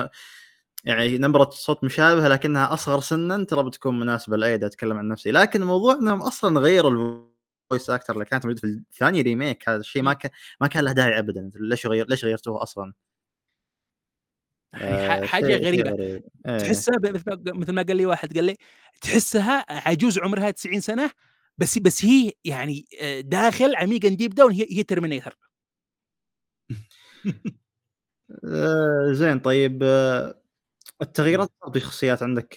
[0.86, 5.32] يعني نبرة صوت مشابهة لكنها أصغر سنا ترى بتكون مناسبة لأيدا أتكلم عن نفسي.
[5.32, 6.92] لكن الموضوع أنهم أصلا غيروا
[7.72, 10.32] ال voice actor اللي كانت موجودة في الثاني remake هذا الشيء ما كان
[10.62, 11.52] ما كان له داعي أبدا.
[11.56, 12.94] ليش غير ليش غيرتوه أصلا؟
[14.82, 16.24] يعني حاجة غريبة غريب.
[16.46, 16.96] تحسها
[17.46, 18.58] مثل ما- قال لي واحد قال لي
[19.02, 21.12] تحسها عجوز عمرها 90 سنة
[21.58, 25.38] بس بس هي يعني آه، داخل عميقا deep down هي هي Terminator
[28.46, 30.42] آه، زين طيب آه،
[31.02, 32.56] التغييرات في الشخصيات عندك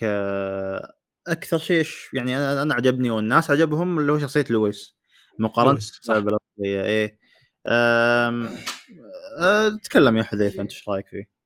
[1.26, 4.96] أكثر شيء يعني أنا عجبني والناس عجبهم اللي هو شخصية لويس
[5.38, 6.14] مقارنة لويس، صح.
[6.14, 7.18] بالسالفة الاصليه إيه
[9.82, 11.39] تكلم يا حذيفة أنت إيش رأيك فيه؟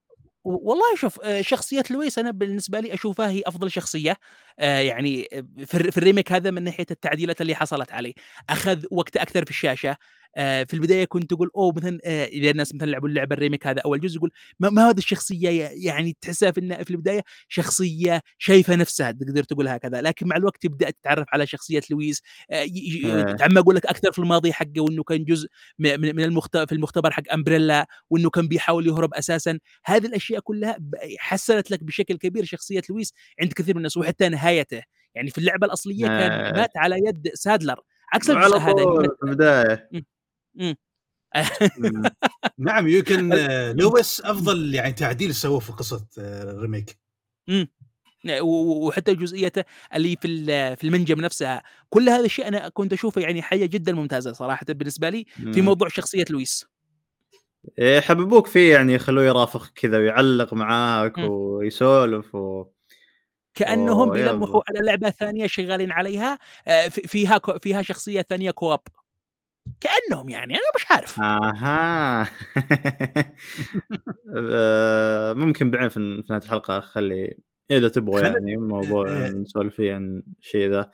[0.45, 4.17] والله شوف آه، شخصية لويس أنا بالنسبة لي أشوفها هي أفضل شخصية
[4.59, 8.15] آه، يعني آه، في الر- في ال remake هذا من ناحية التعديلات اللي حصلت عليه.
[8.51, 9.97] أخذ وقت أكثر في الشاشة
[10.37, 13.81] في البداية كنت أقول oh مثلا آه، إذا الناس مثلا لعبوا اللعبة ال remake هذا
[13.85, 14.31] أول جزء يقول
[14.61, 20.29] ما, الشخصية ي- يعني تحسها في في البداية شخصية شايفة نفسها تقدر تقول هكذا لكن
[20.29, 23.31] مع الوقت تبدأ تتعرف على شخصية لويس آه، إيه.
[23.31, 25.49] يتعمق لك أكثر في الماضي حقه وإنه كان جزء
[25.79, 26.57] من من المخت...
[26.57, 30.77] في المختبر حق أمبريلا وإنه كان بيحاول يهرب أساسا هذه الأشياء كلها
[31.19, 34.83] حسنت لك بشكل كبير شخصية لويس عند كثير من الناس وحتى نهايته
[35.15, 36.53] يعني في اللعبة الأصلية كان آه.
[36.53, 37.81] مات على يد سادلر
[38.13, 39.89] عكس الجزء هذا مات- في البداية.
[42.59, 46.99] نعم يمكن آه، لويس أفضل يعني تعديل سووه في قصة آه، ال remake.
[48.41, 49.65] و- و- وحتى جزئيته
[49.95, 53.93] اللي في ال- في المنجم نفسها كل هذا الشيء أنا كنت أشوفه يعني حاجة جدا
[53.93, 55.61] ممتازة صراحة بالنسبة لي في.
[55.61, 56.67] موضوع شخصية لويس.
[57.79, 61.19] إيه، يحببوك فيه يعني يخلوه يرافق كذا ويعلق معاك.
[61.19, 62.65] ويسولف و...
[63.55, 64.11] كأنهم.
[64.11, 68.81] بيلمحوا على لعبة ثانية شغالين عليها آه، في- فيها فيها شخصية ثانية كواب.
[69.81, 72.23] كأنهم يعني أنا مش عارف أها
[74.37, 77.39] آه، ممكن بعدين في في نهاية الحلقة أخلي
[77.71, 79.29] إذا تبغى خل- يعني موضوع آه.
[79.29, 80.91] نسولف فيه عن الشيء ذا.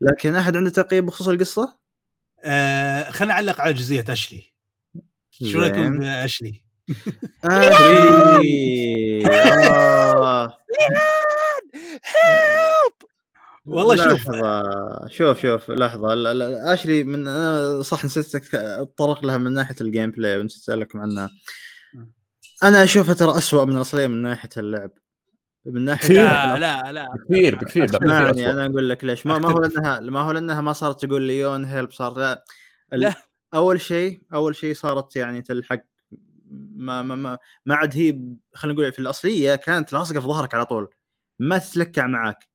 [0.00, 1.78] لكن أحد عنده تعقيب بخصوص القصة؟
[2.44, 4.52] آه خلينا نعلق على جزئية أشلي
[5.30, 5.98] شو رايكم.
[5.98, 6.62] بأشلي؟
[7.44, 10.58] أشلي آه.
[13.68, 14.30] والله شوف.
[14.30, 16.14] لحظة شوف شوف لحظة.
[16.14, 21.00] لا- لا، اشلي من أنا صح نسيت اتطرق لها من ناحية ال gameplay ونسيت اسالكم
[21.00, 21.30] عنها.
[22.62, 24.90] أنا أشوفها ترى اسوء من الأصلية من ناحية اللعب.
[25.66, 26.24] من ناحية كثير.
[26.24, 27.08] لا لا لا.
[27.14, 28.50] بكثير بكثير أسمعني.
[28.50, 29.26] أنا أقول لك ليش.
[29.26, 32.44] ما, ما هو لأنها ما هو لأنها ما صارت تقول ليون هيلب صار لا,
[32.92, 33.14] لا.
[33.54, 35.80] أول شيء أول شيء صارت يعني تلحق.
[36.76, 38.20] ما ما ما, ما عاد هي
[38.54, 40.88] خلينا نقول في الأصلية كانت لاصقه في ظهرك على طول.
[41.38, 42.48] ما تتلكع معاك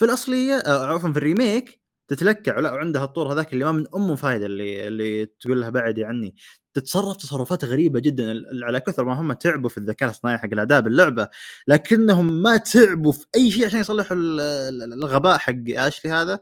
[0.00, 4.14] في الأصلية آه، عفوا في الريميك تتلكع لا وعندها الطور هذاك اللي ما من أمه
[4.14, 6.34] فايدة اللي اللي تقول لها بعدي عني
[6.74, 11.28] تتصرف تصرفات غريبة جدا على كثر ما هم تعبوا في الذكاء الاصطناعي حق الاداء باللعبه
[11.68, 16.40] لكنهم ما تعبوا في أي شيء عشان يصلحوا ال- ال- الغباء حق أشلي هذا.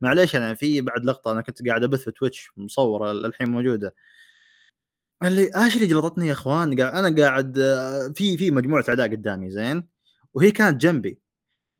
[0.00, 3.94] معليش أنا في بعد لقطة أنا كنت قاعد أبث في تويتش مصورة الحين موجودة.
[5.24, 9.88] اللي أشلي جلطتني يا إخوان أنا قاعد آه، في في مجموعة أعداء قدامي زين؟
[10.34, 11.27] وهي كانت جنبي.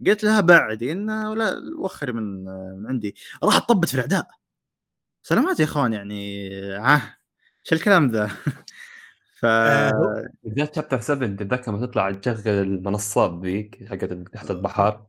[0.06, 3.14] قلت لها بعدي انه لا وخري من آه، من عندي.
[3.44, 4.26] راحت طبت في الأعداء.
[5.22, 7.18] سلامات يا إخوان يعني ها
[7.64, 8.26] شو الكلام ذا؟
[9.40, 15.06] ف آه، بالذات شابتر 7 تتذكر لما تطلع تشغل المنصات ذيك حقت تحت البحر؟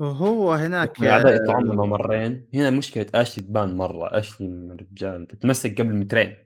[0.00, 5.80] هو هناك الأعداء يطلعون من ممرين هنا مشكلة اشلي تبان مرة اشلي من الرجال تتمسك
[5.80, 6.36] قبل مترين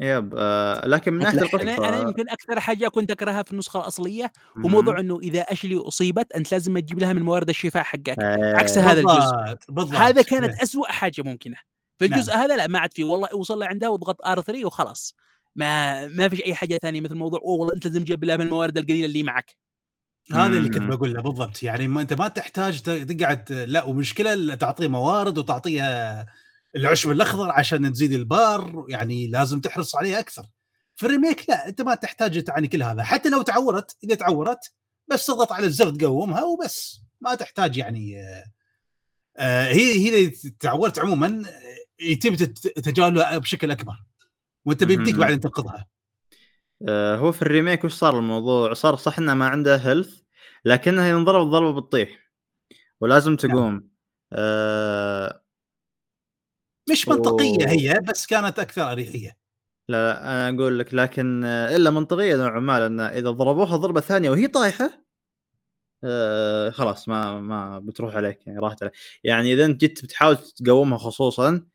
[0.00, 1.60] يب آه لكن من ناحية أتلحق.
[1.60, 5.40] أنا القصة أنا يمكن أكثر حاجة كنت أكرهها في النسخة الأصلية هو موضوع إنه إذا
[5.40, 9.56] أشلي أصيبت أنت لازم تجيب لها من موارد الشفاء حقك آه، عكس هذا الجزء.
[9.68, 11.56] بالضبط هذا كانت أسوأ حاجة ممكنة.
[11.98, 12.18] في نعم.
[12.18, 15.14] الجزء هذا لا ما عاد فيه والله وصل لعندها واضغط آر 3 وخلاص.
[15.56, 18.46] ما ما فيش أي حاجة ثانية مثل موضوع أوه والله أنت لازم تجيب لها من
[18.46, 19.56] الموارد القليلة اللي معك.
[20.32, 20.82] هذا اللي كنت.
[20.82, 21.62] بقول له بالضبط.
[21.62, 26.26] يعني ما أنت ما تحتاج ت- تقعد لا ومشكلة تعطيه موارد وتعطيها
[26.78, 30.46] العشب الأخضر عشان تزيد البار يعني لازم تحرص عليه أكثر.
[30.96, 33.02] في ال remake لا أنت ما تحتاج تعني كل هذا.
[33.02, 34.72] حتى لو تعورت إذا تعورت
[35.08, 37.00] بس تضغط على الزر تقومها وبس.
[37.20, 38.44] ما تحتاج يعني آه،
[39.36, 42.34] آه، هي هي تعورت عموما آه، يتم
[42.82, 43.94] تجاهلها بشكل أكبر.
[44.64, 45.20] وأنت بيمديك مهم.
[45.20, 45.86] بعدين تنقذها.
[46.88, 50.20] آه هو في ال remake وش صار الموضوع؟ صار صح إنه ما عنده health
[50.64, 52.30] لكنها ينضرب ضربة بتطيح.
[53.00, 53.88] ولازم تقوم.
[54.32, 55.42] آه
[56.90, 57.70] مش منطقية أوه.
[57.72, 59.36] هي بس كانت أكثر أريحية.
[59.88, 64.30] لا لا أنا أقول لك لكن إلا منطقية نوعا ما لأن إذا ضربوها ضربة ثانية
[64.30, 64.90] وهي طايحة
[66.04, 68.94] آه خلاص ما ما بتروح عليك يعني راحت عليك.
[69.24, 71.66] يعني إذا أنت جيت بتحاول تقومها خصوصا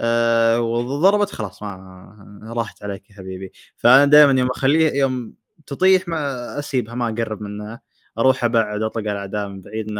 [0.00, 3.52] آه وضربت خلاص ما راحت عليك يا حبيبي.
[3.76, 5.34] فأنا دائما يوم اخليه يوم
[5.66, 7.80] تطيح ما أسيبها ما أقرب منها
[8.18, 9.90] أروح أبعد أطلق على الأعداء من بعيد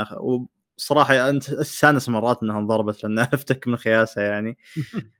[0.72, 4.58] إنها- وصراحه أنت استانس مرات إنها انضربت لانها أفتك من خياسها يعني.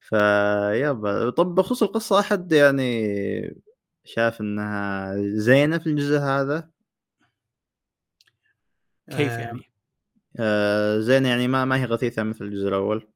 [0.00, 3.62] فيب طب بخصوص القصة أحد يعني
[4.04, 6.70] شاف إنها زينة في الجزء هذا؟
[9.10, 9.60] كيف آه، يعني؟
[10.38, 13.08] آه زينة يعني ما ما هي غثيثة مثل الجزء الأول.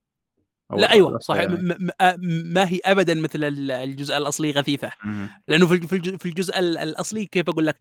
[0.80, 1.54] لا أيوه الأصل صح يعني.
[1.56, 4.90] م- م- آه، ما هي ابدا مثل ال- الجزء الأصلي غثيثة.
[5.04, 5.28] مم.
[5.48, 7.76] لأنه في الج- في الج- في الجزء ال- الأصلي كيف أقول لك؟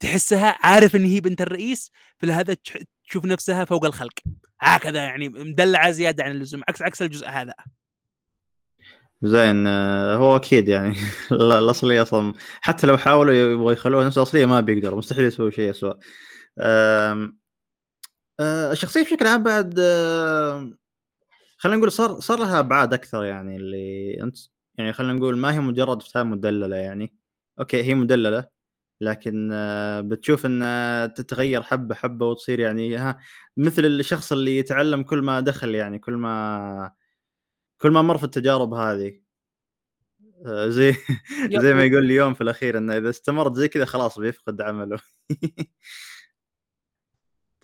[0.00, 2.78] تحسها عارف إن هي بنت الرئيس في هذا تش-
[3.08, 4.12] تشوف نفسها فوق الخلق.
[4.60, 7.54] هكذا يعني مدلعة زيادة عن اللزوم عكس عكس الجزء هذا.
[9.22, 10.96] زين آه، هو أكيد يعني.
[11.32, 15.70] ال- الاصليه أصلا حتى لو حاولوا يبغوا يخلوها نفس الأصلية ما بيقدروا مستحيل يسووا شيء
[15.70, 15.96] اسوء
[16.60, 17.38] آم،
[18.40, 19.74] آه، الشخصيه بشكل عام بعد
[21.56, 24.36] خلينا نقول صار صار لها أبعاد أكثر يعني اللي انت
[24.78, 27.14] يعني خلينا نقول ما هي مجرد فتاه مدللة يعني
[27.60, 28.48] أوكي هي مدللة
[29.00, 33.18] لكن آه، بتشوف انها تتغير حبة حبة وتصير يعني ها
[33.56, 36.92] مثل الشخص اللي يتعلم كل ما دخل يعني كل ما
[37.82, 39.20] كل ما مر في التجارب هذه
[40.46, 40.94] آه، زي.
[41.62, 44.98] زي ما يقول لي يوم في الأخير إنه إذا استمرت زي كذا خلاص بيفقد عمله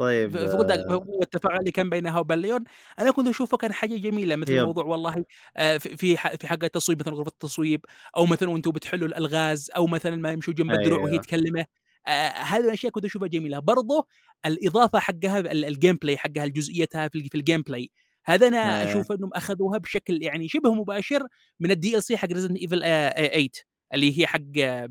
[0.03, 2.65] طيب فقلت آه، هو التفاعل اللي كان بينها وبين ليون
[2.99, 4.65] أنا كنت أشوفه كان حاجة جميلة مثل يب.
[4.65, 5.25] موضوع والله
[5.57, 6.17] آه، في في
[6.47, 7.85] حق التصويب مثلا غرفة التصويب
[8.17, 11.23] أو مثلا وأنتم بتحلوا الألغاز أو مثلا ما يمشوا جنب الدروع وهي أيوه.
[11.23, 11.67] تكلمه
[12.07, 14.07] آه، هذه الأشياء كنت أشوفها جميلة برضه
[14.47, 17.91] الإضافة حقها ال- ال gameplay حقها الجزئيتها في ال- في ال gameplay
[18.25, 18.91] هذا أنا إيه.
[18.91, 21.23] أشوف إنهم أخذوها بشكل يعني شبه مباشر
[21.61, 23.49] من ال DLC حق Resident Evil 8
[23.95, 24.89] اللي هي حق آه،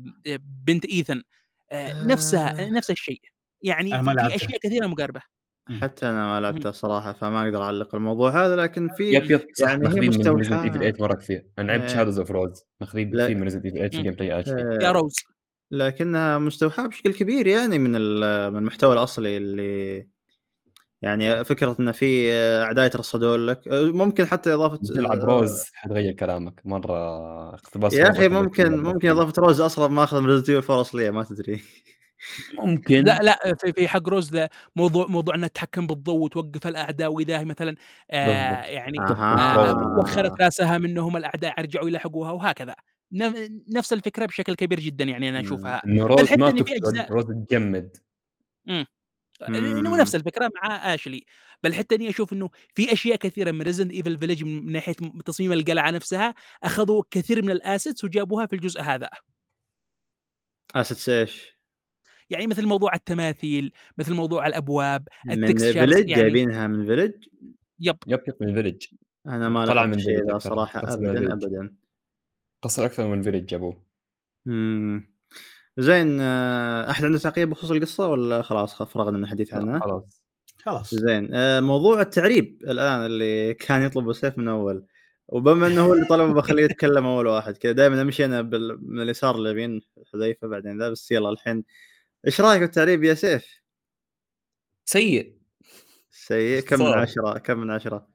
[0.64, 1.22] بنت ايثن
[1.72, 2.70] آه، نفسها آه.
[2.70, 3.20] نفس الشيء
[3.62, 4.34] يعني في.
[4.36, 5.20] أشياء كثيرة مقاربه
[5.80, 9.72] حتى أنا ما لعبتها صراحة فما أقدر أعلق الموضوع هذا لكن في yep yep يعني
[9.72, 11.46] هي ماخذين من Evil 8 مرة كثير.
[11.58, 11.90] أنا لعبت.
[11.90, 13.10] Shadows of Rose ماخذين.
[13.10, 14.00] كثير من Resident Evil 8 في مم.
[14.00, 15.14] ال gameplay actually آه، يا روز.
[15.70, 20.06] لكنها مستوحاة بشكل كبير يعني من ال- من المحتوى الأصلي اللي
[21.02, 23.60] يعني فكرة إن في أعداء يترصدون لك.
[23.72, 26.60] ممكن حتى إضافة تلعب روز حتغير كلامك.
[26.64, 26.98] مرة
[27.54, 28.78] اقتباس يا أخي ممكن.
[28.78, 31.62] ممكن إضافة روز أصلا ماخذ من Resident Evil 4 أصلية ما تدري.
[32.58, 34.38] ممكن لا لا في, في حق روز
[34.76, 37.76] موضوع موضوع انها تتحكم بالضوء وتوقف الأعداء واذا مثلا
[38.10, 38.64] آه.
[38.64, 39.70] يعني أها.
[39.70, 42.74] آه وخرت راسها منهم الأعداء يرجعوا يلحقوها وهكذا
[43.68, 45.40] نفس الفكرة بشكل كبير جدا يعني أنا.
[45.40, 47.96] أشوفها روز حتى ما تقتل روز تجمد.
[49.48, 51.24] إنه نفس الفكرة مع آشلي
[51.62, 54.94] بل حتى إني أشوف إنه في أشياء كثيرة من Resident Evil Village من ناحية
[55.24, 59.10] تصميم القلعة نفسها أخذوا كثير من ال assets وجابوها في الجزء هذا
[60.74, 61.61] assets إيش؟
[62.32, 67.12] يعني مثل موضوع التماثيل مثل موضوع الأبواب من فيلج يعني جايبينها من Village
[67.80, 68.86] yep yep yep من Village
[69.26, 70.38] أنا ما طلع من Village ذا.
[70.38, 71.32] صراحة ابدا.
[71.32, 71.74] ابدا
[72.62, 73.82] قصر أكثر من Village جابوه.
[75.78, 80.22] زين آه، أحد عنده تعقيب بخصوص القصة ولا خلاص فرغنا من الحديث عنها؟ خلاص
[80.64, 84.86] خلاص زين آه، موضوع التعريب الآن اللي كان يطلب سيف من أول
[85.28, 88.78] وبما إنه هو اللي طلب بخليه يتكلم أول واحد كذا دائما امشي أنا بال...
[88.90, 89.80] من اليسار لليمين
[90.12, 91.64] حذيفة بعدين ذا بس يلا الحين
[92.26, 93.44] إيش رأيك بالتعريب يا سيف؟
[94.84, 95.36] سيء.
[96.10, 96.60] سيء.
[96.60, 96.86] كم من.
[96.86, 98.08] عشرة؟ كم من عشرة؟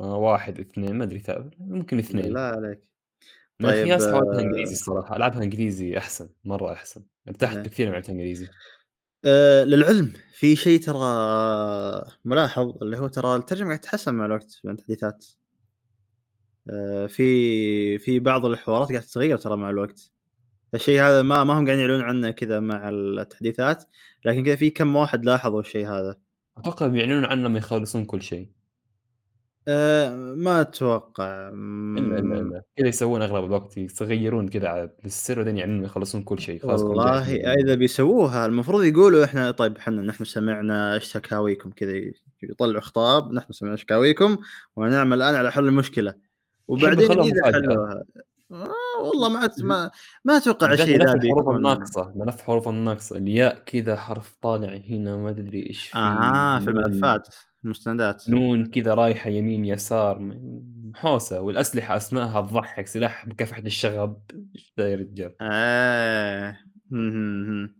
[0.00, 2.32] آه واحد اثنين ما أدري ثالث ممكن اثنين.
[2.32, 2.80] لا عليك.
[3.62, 7.02] طيب في طيب، ناس حاولتها آه، إنجليزي الصراحه العبها إنجليزي أحسن مرة أحسن.
[7.28, 7.62] ارتحت إيه.
[7.62, 8.48] كثير لما لعبتها انجليزي
[9.24, 10.12] أه للعلم.
[10.32, 11.00] في شيء ترى
[12.24, 15.26] ملاحظ اللي هو ترى الترجمة قاعد تتحسن مع الوقت من التحديثات.
[16.70, 20.12] أه في في بعض الحوارات قاعد تتغير ترى مع الوقت.
[20.74, 23.84] الشيء هذا ما ما هم قاعدين يعلنون عنه كذا مع التحديثات
[24.24, 26.16] لكن كذا في كم واحد لاحظوا الشيء هذا.
[26.58, 28.48] أتوقع بيعلنون عنه لما يخلصون كل شيء.
[29.68, 31.48] أه ما أتوقع.
[31.48, 32.62] الا الا إلا.
[32.76, 37.34] كذا يسوون أغلب الوقت يغيرون كذا على السر بعدين يعلنون يخلصون كل شيء خلاص والله.
[37.54, 41.92] إذا بيسووها المفروض يقولوا إحنا طيب إحنا نحن سمعنا إيش شكاويكم كذا
[42.42, 44.36] يطلعوا خطاب نحن سمعنا شكاويكم
[44.76, 46.14] ونعمل الآن على حل المشكلة.
[46.68, 47.52] وبعدين إذا.
[47.52, 48.04] حلوها.
[48.52, 49.90] آه والله ما أت- ما
[50.24, 55.30] ما أتوقع ملف ذا الحروف الناقصة ملف الحروف الناقصة الياء كذا حرف طالع هنا ما
[55.30, 57.28] أدري إيش فيه آه في الملفات
[57.64, 60.36] المستندات نون كذا رايحة يمين يسار
[60.94, 64.20] حوسه والأسلحة اسمائها تضحك سلاح مكافحه الشغب
[64.54, 65.34] إيش ذا يا رجال.
[66.90, 67.74] مهم.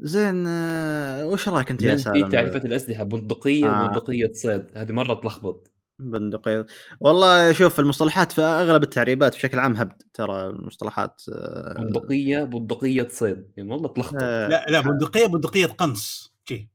[0.00, 3.84] زين آه، وش رأيك أنت يا بعدين في سالم تعريفات الأسلحة بندقية آه.
[3.84, 6.66] وبندقيه صيد هذه مرة تلخبط بندقية.
[7.00, 10.02] والله شوف المصطلحات في أغلب التعريبات بشكل عام هبد.
[10.14, 13.50] ترى المصطلحات آه، بندقية بندقية صيد.
[13.56, 16.34] يعني والله تلخبط آه، لا لا بندقية بندقية قنص.
[16.48, 16.68] شي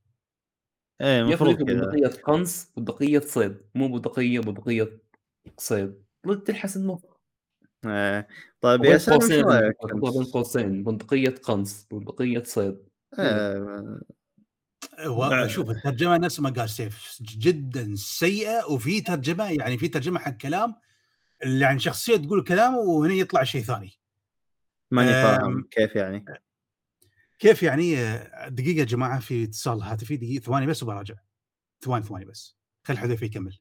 [1.02, 3.58] إيه المفروض بندقية قنص بندقية صيد.
[3.76, 5.00] مو بندقية بندقية
[5.58, 6.04] صيد.
[6.46, 7.02] تلحس المخ
[7.86, 8.28] إيه.
[8.62, 9.18] طيب يا أحطها
[10.12, 10.84] بين قوسين.
[10.84, 12.78] بندقية قنص بندقية صيد.
[13.20, 14.02] آه،
[15.08, 20.32] و- شوف الترجمة نفس ما قال سيف جدا سيئة وفي ترجمة يعني في ترجمة حق
[20.38, 20.76] كلام
[21.44, 23.92] اللي يعني شخصية تقول كلام وهنا يطلع شيء ثاني.
[24.92, 26.26] ماني فاهم كيف يعني.
[27.40, 27.96] كيف يعني؟
[28.48, 31.16] دقيقة يا جماعة في اتصال هاتفي دقيقة ثواني بس وبراجع
[31.82, 32.58] ثواني ثواني بس.
[32.84, 33.60] خل حذيفة يكمل.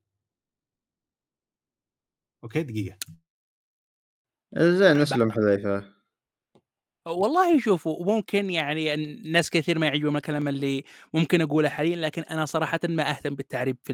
[2.44, 2.98] أوكي دقيقة.
[4.56, 5.99] زين نسلم حذيفة.
[7.06, 12.44] والله شوفوا ممكن يعني الناس كثير ما يعجبهم الكلام اللي ممكن أقوله حاليا لكن أنا
[12.44, 13.92] صراحة ما أهتم بالتعريب في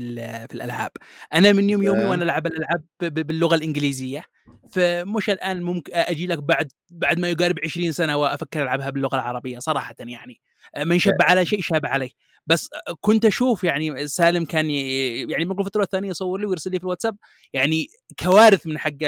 [0.49, 0.91] في الألعاب.
[1.35, 2.05] أنا من يوم يومي.
[2.05, 4.25] وأنا ألعب الألعاب باللغة الإنجليزية.
[4.73, 9.59] فمش الآن ممكن أجي لك بعد بعد ما يقارب 20 سنة وأفكر ألعبها باللغة العربية
[9.59, 10.41] صراحة يعني.
[10.79, 12.11] من شب على شيء شاب عليه
[12.47, 12.69] بس
[13.01, 17.17] كنت أشوف يعني سالم كان يعني من الفترة الثانية يصور لي ويرسل لي في الواتساب
[17.53, 17.87] يعني
[18.21, 19.03] كوارث من حق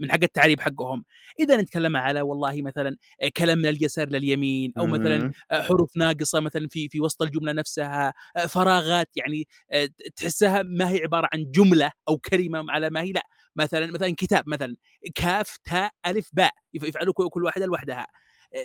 [0.00, 1.04] من حق التعريب حقهم
[1.40, 2.96] إذا نتكلم على والله مثلا
[3.36, 5.32] كلام من اليسار لليمين أو مثلا.
[5.52, 8.14] حروف ناقصة مثلا في في وسط الجملة نفسها
[8.48, 9.48] فراغات يعني
[10.16, 13.22] تحسها ما هي عبارة عن جملة أو كلمة على ما هي لا
[13.56, 14.76] مثلا مثلا كتاب مثلا
[15.14, 18.06] كاف تاء ألف باء يف- يفعلوا كل كل واحدة لوحدها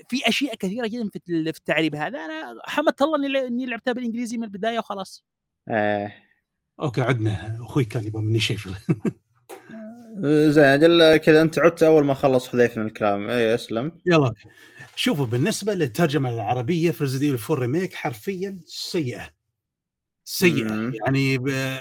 [0.09, 2.19] في أشياء كثيرة جدا في ال- في التعريب هذا.
[2.25, 5.25] أنا حمدت الله إني إني لعبتها بالإنجليزي من البداية وخلاص.
[5.67, 6.11] آه.
[6.79, 7.57] okay عدنا.
[7.61, 8.69] أخوي كان يبغى مني شيء في
[10.51, 13.29] زين أجل كذا أنت عدت أول ما خلص حذيفة من الكلام.
[13.29, 14.33] اي اسلم يلا.
[14.95, 19.29] شوفوا بالنسبة للترجمة العربية في Resident 4 remake حرفيا سيئة.
[20.23, 20.73] سيئة.
[20.73, 20.93] مم.
[21.05, 21.35] يعني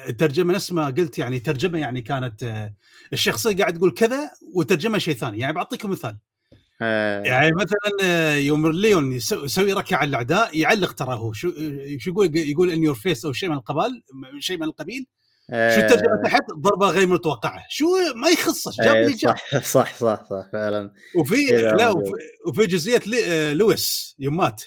[0.09, 2.75] الترجمة نفس ما قلت يعني ترجمة يعني كانت آه،
[3.13, 5.39] الشخصية قاعد تقول كذا وترجمه شيء ثاني.
[5.39, 6.11] يعني بعطيكم مثال.
[6.11, 6.36] آه.
[6.81, 11.33] يعني مثلا آه، يوم ليون يسو- يسوي ركعة على الأعداء يعلق ترى هو.
[11.33, 14.03] شو آه، شو يقول يقول in your face أو شيء من القبال
[14.39, 15.07] شيء من القبيل؟
[15.51, 17.65] شو الترجمة تحت؟ ضربة غير متوقعة.
[17.69, 17.87] شو
[18.17, 19.37] ما يخصش جاب اللي جاب.
[19.37, 20.93] صح صح صح صح فعلا.
[21.17, 21.37] وفي
[21.79, 21.91] لا.
[21.91, 22.13] وفي,
[22.47, 24.63] وفي جزئية لي- آه، لويس يوم مات.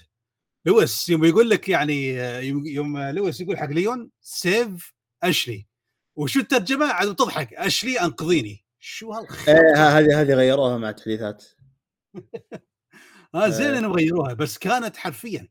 [0.66, 4.94] لويس يوم يقول لك يعني آه، يوم, آه، لويس يقول حق ليون save
[5.24, 5.68] أشلي.
[6.16, 7.54] وشو الترجمة؟ عاد تضحك.
[7.54, 8.66] أشلي أنقذيني.
[8.80, 11.44] شو هالخ إيه هذه هذه غيروها مع التحديثات.
[13.36, 13.80] آه زين آه.
[13.80, 15.48] انهم غيروها بس كانت حرفيا.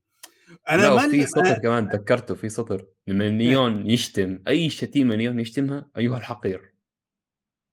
[0.70, 2.86] أنا لا ما آه، سطر كمان تذكرته في سطر.
[3.06, 4.42] لما نيون يشتم.
[4.48, 6.74] أي شتيمة نيون يشتمها؟ أيها الحقير.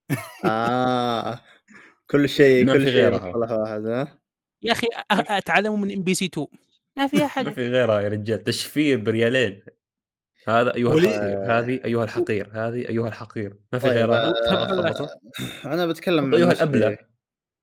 [0.46, 1.42] آه.
[2.10, 4.20] كل شيء ما كل في شيء واحد ها
[4.62, 6.48] يا أخي اتعلموا من إم بي سي 2
[6.98, 8.44] ما فيها ما حاجة في غيرها يا رجال.
[8.44, 9.64] تشفير بريالين.
[10.48, 11.44] هذا أيها الحقير.
[11.46, 12.50] هذه أيها الحقير.
[12.54, 13.56] هذه أيها الحقير.
[13.74, 14.34] ما في طيب، غيرها.
[14.52, 15.10] آه،.
[15.66, 16.52] أنا بتكلم أيها.
[16.52, 16.98] الأبلة.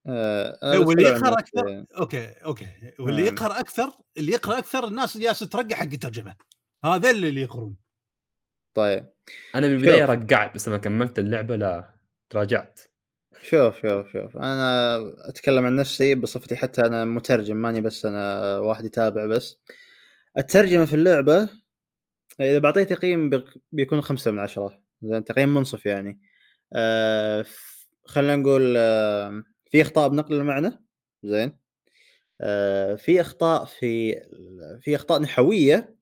[0.06, 1.38] آه، واللي يقرأ.
[1.38, 2.66] أكثر أوكي أوكي
[2.98, 3.34] واللي نعم.
[3.34, 6.36] يقرأ أكثر اللي يقرأ أكثر الناس اللي جالسة ترقع حق الترجمة.
[6.84, 7.76] هذا اللي يقرون.
[8.74, 9.06] طيب.
[9.54, 10.10] أنا بالبدايه شوف.
[10.10, 11.94] رقعت بس لما كملت اللعبة لا
[12.30, 12.80] تراجعت.
[13.42, 14.36] شوف شوف شوف.
[14.36, 14.96] أنا
[15.28, 19.60] أتكلم عن نفسي بصفتي حتى أنا مترجم ماني بس أنا واحد يتابع بس.
[20.38, 21.48] الترجمة في اللعبة
[22.40, 23.30] إذا بعطيه تقييم
[23.72, 24.82] بيكون خمسة من عشرة.
[25.02, 26.20] زين تقييم منصف يعني.
[26.72, 29.42] آه ف- خلينا نقول آه
[29.72, 30.70] في إخطاء بنقل المعنى؟
[31.22, 31.58] زين.
[32.40, 34.12] آه في إخطاء في
[34.80, 35.96] في إخطاء نحويه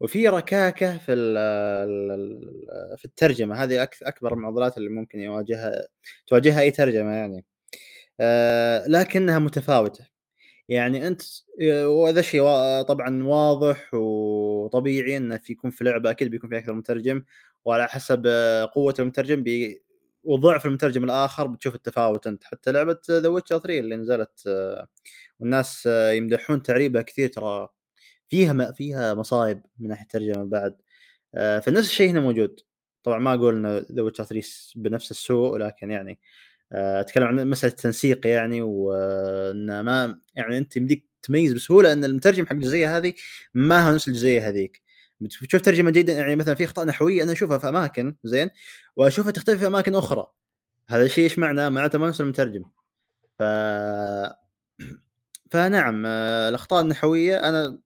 [0.00, 1.14] وفي ركاكة في
[2.98, 3.54] في الترجمة.
[3.64, 5.88] هذه أكبر المعضلات اللي ممكن يواجهها
[6.26, 7.44] تواجهها أي ترجمة يعني.
[8.20, 10.06] آه لكنها متفاوتة.
[10.68, 11.22] يعني أنت
[11.84, 12.42] وهذا شيء
[12.82, 17.24] طبعا واضح وطبيعي انه في يكون في لعبة أكيد بيكون في أكثر مترجم
[17.64, 18.26] وعلى حسب
[18.74, 19.82] قوة المترجم بي
[20.24, 22.26] وضعف المترجم الآخر بتشوف التفاوت.
[22.26, 24.88] أنت حتى لعبة The Witcher 3 اللي نزلت آه،
[25.40, 27.68] والناس آه، يمدحون تعريبها كثير ترى.
[28.28, 30.76] فيها فيها مصايب من ناحية الترجمة بعد.
[31.34, 32.60] آه، فنفس الشيء هنا موجود.
[33.04, 36.20] طبعا ما أقول ان The Witcher 3 بنفس السوء لكن يعني
[36.72, 42.52] أتكلم عن مسألة التنسيق يعني وان ما يعني أنت يمديك تميز بسهولة إن المترجم حق
[42.52, 43.14] الجزئية هذه
[43.54, 44.81] ما هو نفس الجزئية هذيك.
[45.24, 48.50] بتشوف ترجمة جيدة يعني مثلا في اخطاء نحويه أنا أشوفها في أماكن زين؟
[48.96, 50.26] وأشوفها تختلف في أماكن أخرى.
[50.88, 52.64] هذا الشيء إيش معناه؟ معناته ما نفس المترجم
[53.38, 53.42] ف
[55.50, 57.78] فنعم آه، الأخطاء النحوية أنا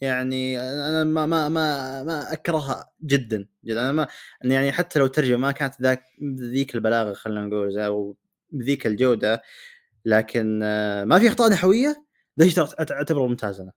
[0.00, 3.80] يعني أنا ما ما ما ما أكرهها جدا جدا.
[3.80, 4.06] أنا ما
[4.42, 6.02] يعني حتى لو الترجمه ما كانت ذاك
[6.40, 8.16] ذيك البلاغة خلينا نقول أو
[8.50, 9.42] بذيك الجودة
[10.04, 12.04] لكن آه، ما في أخطاء نحوية
[12.42, 13.72] أعت- اعتبره ممتاز أنا؟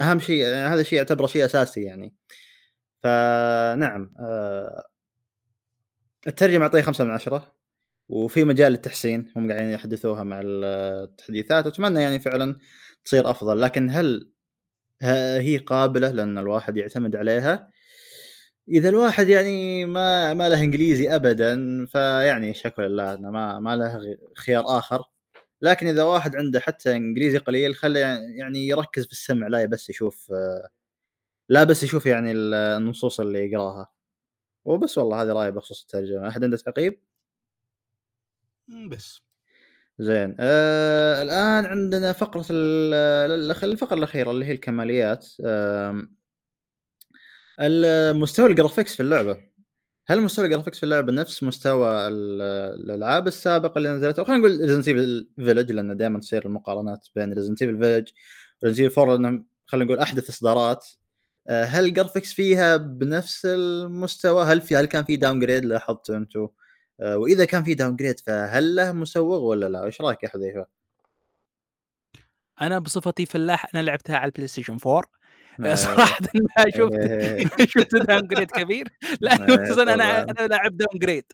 [0.00, 2.14] أهم شيء هذا الشيء أعتبره شيء أساسي يعني.
[3.02, 4.84] فنعم آه،
[6.26, 7.52] الترجمة اعطيه خمسة من عشرة
[8.08, 12.58] وفي مجال للتحسين هم قاعدين يحدثوها مع التحديثات وأتمنى يعني فعلا
[13.04, 14.30] تصير أفضل لكن هل
[15.02, 17.70] هي قابلة لأن الواحد يعتمد عليها؟
[18.68, 24.18] إذا الواحد يعني ما ما له إنجليزي ابدا فيعني شكرا لله إنه ما ما له
[24.36, 25.04] خيار آخر
[25.62, 28.06] لكن إذا واحد عنده حتى إنجليزي قليل خليه
[28.36, 30.68] يعني يركز في السمع لا بس يشوف آه،
[31.48, 33.88] لا بس يشوف يعني ال- النصوص اللي يقراها.
[34.64, 36.28] وبس والله هذه رأيي بخصوص الترجمة.
[36.28, 37.00] أحد عنده تعقيب
[38.90, 39.22] بس.
[39.98, 40.36] زين.
[40.40, 45.26] آه الآن عندنا فقرة الفقرة الأخيرة اللي هي الكماليات.
[45.44, 46.16] آم،
[47.60, 49.48] المستوى ال graphics في اللعبة.
[50.06, 52.42] هل مستوى ال graphics في اللعبة نفس مستوى ال-
[52.84, 57.32] الألعاب السابقة اللي نزلت أو خلينا نقول Resident Evil Village لأن دائما تصير المقارنات بين
[57.32, 58.08] Resident Evil Village
[58.62, 60.86] و Resident Evil 4 لأنهم خلينا نقول أحدث إصدارات.
[60.86, 61.07] آه،
[61.48, 66.48] هل ال graphics فيها بنفس المستوى؟ هل في هل كان في downgrade لاحظته أنتم؟
[67.00, 70.66] آه، وإذا كان في downgrade فهل له مسوغ ولا لا؟ إيش رأيك يا حذيفة؟
[72.60, 75.02] أنا بصفتي فلاح أنا لعبتها على ال PlayStation 4
[75.64, 77.46] آه، صراحة ما شفت إيه.
[77.72, 78.88] شفت downgrade كبير
[79.20, 80.22] لأنه أساسا أنا.
[80.22, 81.24] أنا لاعب downgrade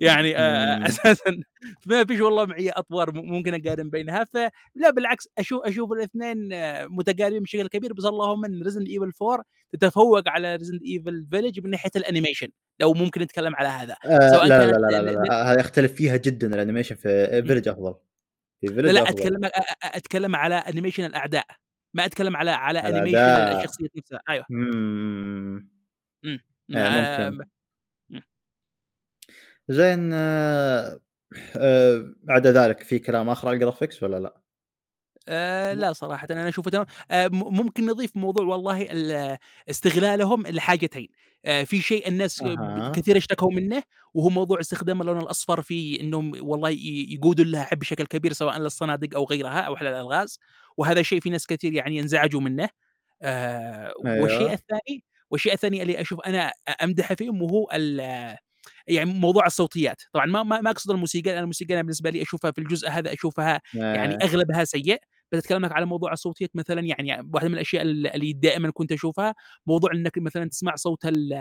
[0.00, 0.86] يعني آه،.
[0.86, 1.40] أساسا
[1.86, 4.24] ما فيش والله معي أطوار ممكن أقارن بينها.
[4.24, 7.92] فلا بالعكس أشوف أشوف الاثنين آه، متقاربين بشكل كبير.
[7.92, 12.48] بس اللهم إن Resident Evil 4 تتفوق على Resident Evil Village من ناحية ال animation.
[12.80, 13.96] لو ممكن نتكلم على هذا.
[14.04, 17.68] آه، لا لا لا لا, لا, لا هذا يختلف فيها جدا ال animation في Village
[17.68, 17.94] أفضل.
[18.60, 19.08] في لا لا.
[19.08, 19.50] أتكلم
[19.82, 21.46] أتكلم على animation الأعداء.
[21.98, 22.78] ما أتكلم على على.
[22.78, 25.70] animation الشخصية نفسها أيوه امم
[26.76, 27.44] آه، ممكن.
[29.68, 31.00] زين آه،
[31.56, 34.40] آه، عدا ذلك في كلام آخر على الجرافيكس ولا لا؟
[35.30, 39.38] آه لا صراحة أنا أشوفه تمام آه ممكن نضيف موضوع والله ال-
[39.70, 41.08] استغلالهم لحاجتين
[41.44, 42.92] آه في شيء الناس أها.
[42.94, 43.82] كثير اشتكوا منه
[44.14, 46.70] وهو موضوع استخدام اللون الأصفر في أنهم والله
[47.14, 50.38] يقودوا اللاعب بشكل كبير سواء للصناديق أو غيرها أو على الألغاز
[50.78, 52.68] وهذا شيء في ناس كثير يعني ينزعجوا منه.
[53.22, 54.52] آه والشيء أيوه.
[54.52, 56.52] الثاني والشيء الثاني اللي أشوف أنا
[56.82, 57.68] أمدحه فيهم وهو
[58.86, 60.02] يعني موضوع الصوتيات.
[60.12, 63.60] طبعا ما ما أقصد الموسيقى لأن الموسيقى أنا بالنسبة لي أشوفها في الجزء هذا أشوفها
[63.74, 64.98] يعني آه، أغلبها سيء.
[65.32, 68.92] بس اتكلم لك على موضوع الصوتيات مثلا يعني واحدة من الأشياء ال- اللي دائما كنت
[68.92, 69.34] أشوفها
[69.66, 71.32] موضوع إنك مثلا تسمع صوت ال-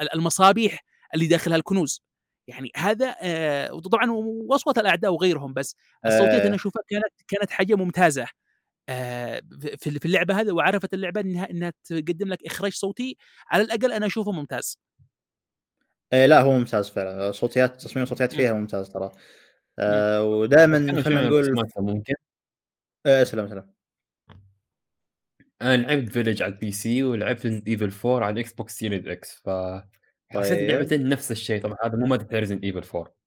[0.00, 2.02] ال- المصابيح اللي داخلها الكنوز.
[2.48, 4.10] يعني هذا آه، وطبعا
[4.50, 5.76] واصوات الأعداء وغيرهم بس.
[6.06, 8.26] الصوتيات أنا آه، أشوفها كانت كانت حاجة ممتازة.
[9.78, 13.16] في في اللعبة هذه وعرفت اللعبة إنها إنها تقدم لك إخراج صوتي
[13.50, 14.78] على الأقل أنا أشوفه ممتاز.
[16.12, 17.32] إيه لا هو ممتاز فعلا.
[17.32, 18.36] صوتيات تصميم الصوتيات مم.
[18.38, 19.12] فيها ممتاز ترى.
[19.78, 22.14] آه، ودائما خلينا نقول ممكن؟
[23.06, 23.74] آه، سلام سلام.
[25.62, 30.58] أنا لعبت Village على ال PC ولعبت Evil 4 على ال Xbox Series X فحسيت
[30.58, 30.70] طيب.
[30.70, 31.62] اللعبتين نفس الشيء.
[31.62, 33.17] طبعا هذا مو ماده Resident Evil 4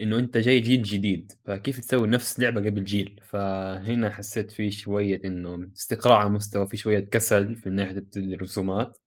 [0.00, 5.20] إنه أنت جاي جيل جديد فكيف تسوي نفس لعبة قبل جيل؟ فهنا حسيت في شوية
[5.24, 8.98] إنه استقراء على المستوى في شوية كسل في ناحية الرسومات.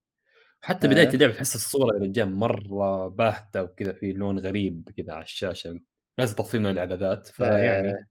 [0.62, 1.14] حتى بداية آه.
[1.14, 5.80] اللعبة تحس الصورة يا رجال مرة باهتة وكذا في لون غريب كذا على الشاشة.
[6.18, 8.06] لازم تطفي من الإعدادات فيعني آه،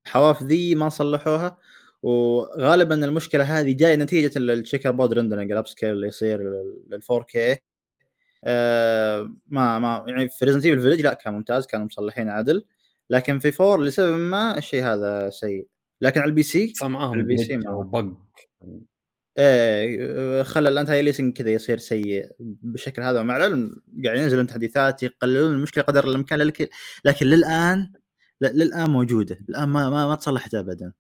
[0.07, 1.59] الحواف ذي ما صلحوها
[2.03, 6.41] وغالبا المشكلة هذه جاية نتيجة ال checkerboard rendering ال upscale اللي يصير
[6.89, 7.57] لل 4K
[8.45, 12.65] آه ما ما يعني في Resident Evil Village لا كان ممتاز كانوا مصلحين عدل.
[13.13, 15.67] لكن في 4 لسبب ما الشيء هذا سيء.
[16.01, 18.07] لكن على ال PC معاهم ال PC bug
[19.39, 23.21] إيه خلى ال anti-aliasing كذا يصير سيء بالشكل هذا.
[23.21, 26.39] ومع العلم قاعد ينزلون تحديثات يقللون المشكلة قدر الامكان
[27.05, 27.93] لكن للان
[28.41, 29.39] للآن موجودة.
[29.49, 30.93] الآن ما ما, ما تصلحت ابدا.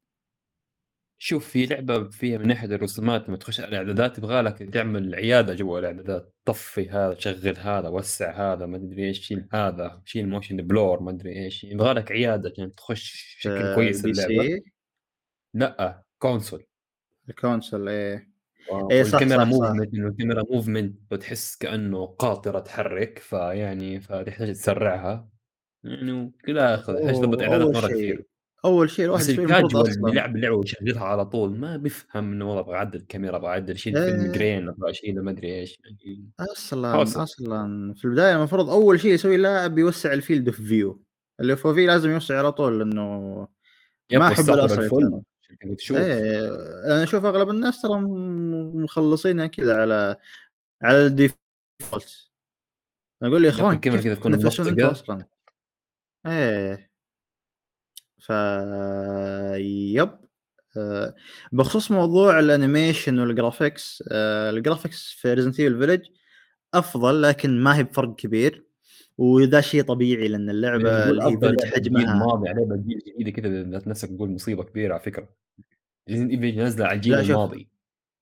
[1.25, 5.55] شوف في لعبة فيها من ناحية الرسومات لما تخش على الإعدادات يبغى لك تعمل عيادة
[5.55, 10.57] جوا الإعدادات طفي هذا شغل هذا وسع هذا ما أدري إيش شيل هذا شيل motion
[10.57, 14.65] blur ما أدري إيش يبغى لك عيادة عشان تخش بشكل كويس ال P اللعبه C؟
[15.55, 16.65] لا console
[17.29, 18.33] ال console إيه.
[18.69, 19.57] صح، والكاميرا صح، صح.
[19.57, 25.29] movement الكاميرا movement بتحس كأنه قاطرة تحرك فيعني فتحتاج تسرعها.
[25.85, 28.32] يعني كلها تحتاج تضبط إعدادات مرة كثير.
[28.65, 30.11] أول شيء الواحد بس يسويه المفروض الكاجوال اللي أصلا.
[30.13, 33.95] يلعب اللعبه ويشغلها على طول ما بيفهم إنه والله أبغى أعدل الكاميرا أبغى أعدل شيل
[33.95, 34.33] فيلم إيه.
[34.33, 35.79] grain أبغى اشيل ما أدري إيش.
[36.41, 37.23] أصلا حوسة.
[37.23, 37.95] أصلا.
[37.95, 41.03] في البداية المفروض أول شيء يسوي اللاعب يوسع ال field of view.
[41.41, 43.49] اللي هو فيه لازم يوسع على طول لأنه
[44.13, 45.23] ما أحب الاصل
[45.77, 46.49] تشوف؟ إيه
[46.85, 48.01] أنا أشوف أغلب الناس ترى
[48.75, 50.17] مخلصينها كذا على
[50.83, 52.31] على ال default.
[53.23, 54.47] أقول يا إخوان كيف كذا تكون.
[54.47, 55.27] أصلا؟
[56.27, 56.92] إيه.
[58.27, 58.31] ف
[59.59, 60.23] يب.
[60.77, 61.15] آه،
[61.53, 66.07] بخصوص موضوع ال animation وال graphics آه، ال graphics في Resident Evil Village
[66.75, 68.67] أفضل لكن ما هي بفرق كبير
[69.19, 72.61] وذا شيء طبيعي لأن اللعبة يقول اللي هي أفضل Village لعبه جيل حجمها ماضي على
[72.61, 75.29] لعبه جيل جديده كذا نفسك تقول مصيبة كبيرة على فكرة.
[76.11, 77.15] Resident Evil نازله على الجيل.
[77.15, 77.69] الماضي.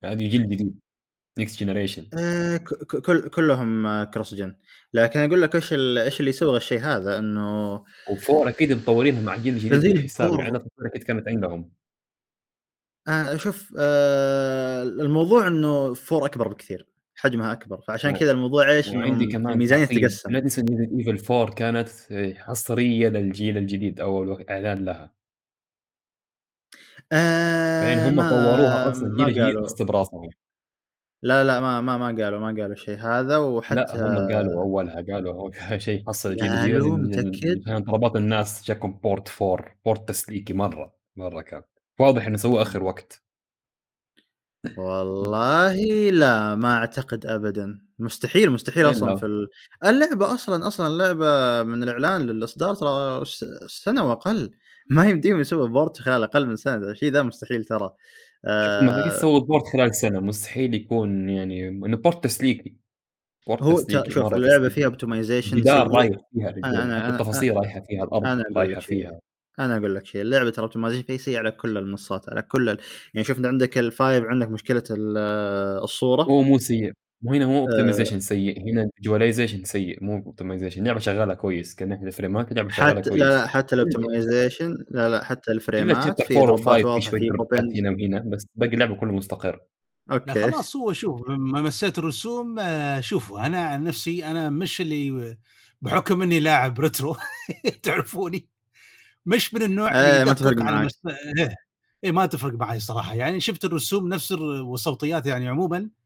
[0.05, 0.79] هذه جيل جديد.
[1.39, 4.55] next generation آه، ك- ك- كل كلهم cross gen
[4.95, 7.75] لكن أقول لك إيش إيش اللي يسوي الشيء هذا؟ إنه
[8.11, 10.41] و four أكيد مطورينها مع تنزيل بالحساب four.
[10.41, 11.71] يعني أكيد كانت عندهم.
[13.09, 17.81] آه شوف آه الموضوع إنه four أكبر بكثير حجمها أكبر.
[17.81, 19.85] فعشان و- كذا الموضوع إيش؟ وعندي إنه كمان الميزانية.
[19.85, 21.89] تتقسم لا تنسى Resident Evil 4 كانت
[22.39, 25.13] حصريه للجيل الجديد أول إعلان لها.
[27.13, 29.63] آه يعني هم طوروها أصلا قالوا.
[29.63, 30.31] بس براسهم.
[31.23, 34.95] لا لا ما ما ما قالوا ما قالوا شيء هذا وحتى لا هم قالوا أولها
[34.95, 40.09] قالوا هو شيء حصل الجيل الجديد قالوا لأن- متأكد؟ طلبات الناس جاكم port 4 port
[40.09, 41.63] تسليكي مرة مرة كان.
[41.99, 43.23] واضح إنه سووه آخر وقت.
[44.79, 45.75] والله
[46.11, 47.81] لا ما أعتقد ابدا.
[47.99, 48.91] مستحيل مستحيل إلا.
[48.91, 49.49] أصلا في ال...
[49.85, 54.51] اللعبة أصلا أصلا اللعبة من الإعلان للإصدار ترى س- سنة وأقل.
[54.91, 57.91] ما يمديهم يسووا port خلال أقل من سنة الشيء ذا مستحيل ترى.
[58.45, 59.09] ما آه.
[59.09, 62.75] سووا port خلال سنة مستحيل يكون يعني إنه port تسليكي.
[63.47, 64.69] port هو تسليكي شوف اللعبة.
[64.69, 68.81] فيها optimization رايح فيها أنا- رجال أنا- حتى أنا- التفاصيل رايحة فيها الأرض أنا رايحة.
[68.81, 69.21] فيها.
[69.59, 72.79] أنا أقول لك شيء اللعبة ترى optimization فيها سيء على كل المنصات على كل ال...
[73.15, 75.19] يعني شوف عندك ال five عندك مشكلة ال-
[75.85, 76.23] الصورة.
[76.23, 76.93] هو مو سيء.
[77.23, 77.49] مو هنا آه.
[77.49, 82.69] مو optimization سيء هنا visualization سيء مو optimization اللعبه شغالة كويس كان ناحيه الفريمات اللعبه
[82.71, 83.23] شغالة حتى كويس.
[83.23, 87.19] لا لا حتى ال optimization لا لا حتى الفريمات في 4 و ضربات 5 في
[87.29, 89.61] دروبات بوبنز هنا وهنا بس باقي اللعبة كله مستقر.
[90.09, 90.51] لا أوكي.
[90.51, 95.37] خلاص هو شوف لما مسيت الرسوم آه، شوفوا أنا عن نفسي أنا مش اللي
[95.83, 97.17] بحكم إني لاعب retro
[97.83, 98.49] تعرفوني؟
[99.27, 100.85] مش من النوع إيه، اللي ما يدقق تفرق على معك.
[100.85, 101.01] مست...
[101.39, 101.55] إيه.
[102.05, 103.15] إيه ما تفرق معي صراحة.
[103.15, 106.00] يعني شفت الرسوم نفس الر- والصوتيات يعني عموما آه،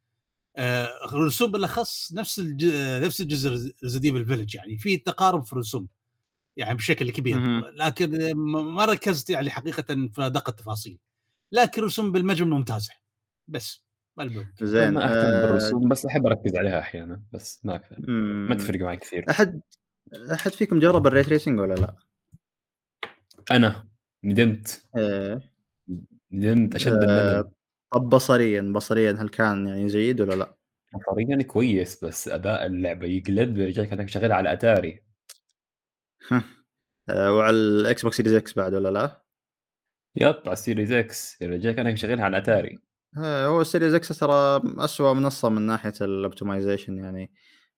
[0.59, 2.66] الرسوم بالأخص نفس الج...
[3.05, 5.89] نفس الجزء Resident Evil Village يعني في تقارب في الرسوم
[6.56, 7.60] يعني بشكل كبير.
[7.70, 10.98] لكن ما ركزت يعني حقيقه في أدق التفاصيل
[11.52, 12.93] لكن الرسوم بالمجمل ممتازة
[13.48, 13.85] بس
[14.16, 14.47] ما الباقي.
[14.62, 18.55] زين ما اهتم آه، بالرسوم بس أحب أركز عليها أحيانا بس ما أكثر ما.
[18.55, 19.60] تفرق معي كثير أحد
[20.32, 21.94] أحد فيكم جرب ال ray tracing ولا لا؟
[23.51, 23.89] أنا
[24.24, 25.40] ندمت إيه.
[26.32, 27.51] ندمت أشد آه، الندم
[27.95, 30.57] طب بصريا بصريا هل كان يعني جيد ولا لا؟
[30.95, 35.05] نظريا كويس بس أداء اللعبه يقلب رجال كانك شغال على أتاري
[37.09, 39.23] آه، وعلى ال Xbox Series X بعد ولا لا؟
[40.16, 42.79] يب على ال Series X الرجال كانك شغالها على أتاري
[43.19, 47.33] آه، هو ال Series X ترى اسوء منصة من ناحية ال optimization يعني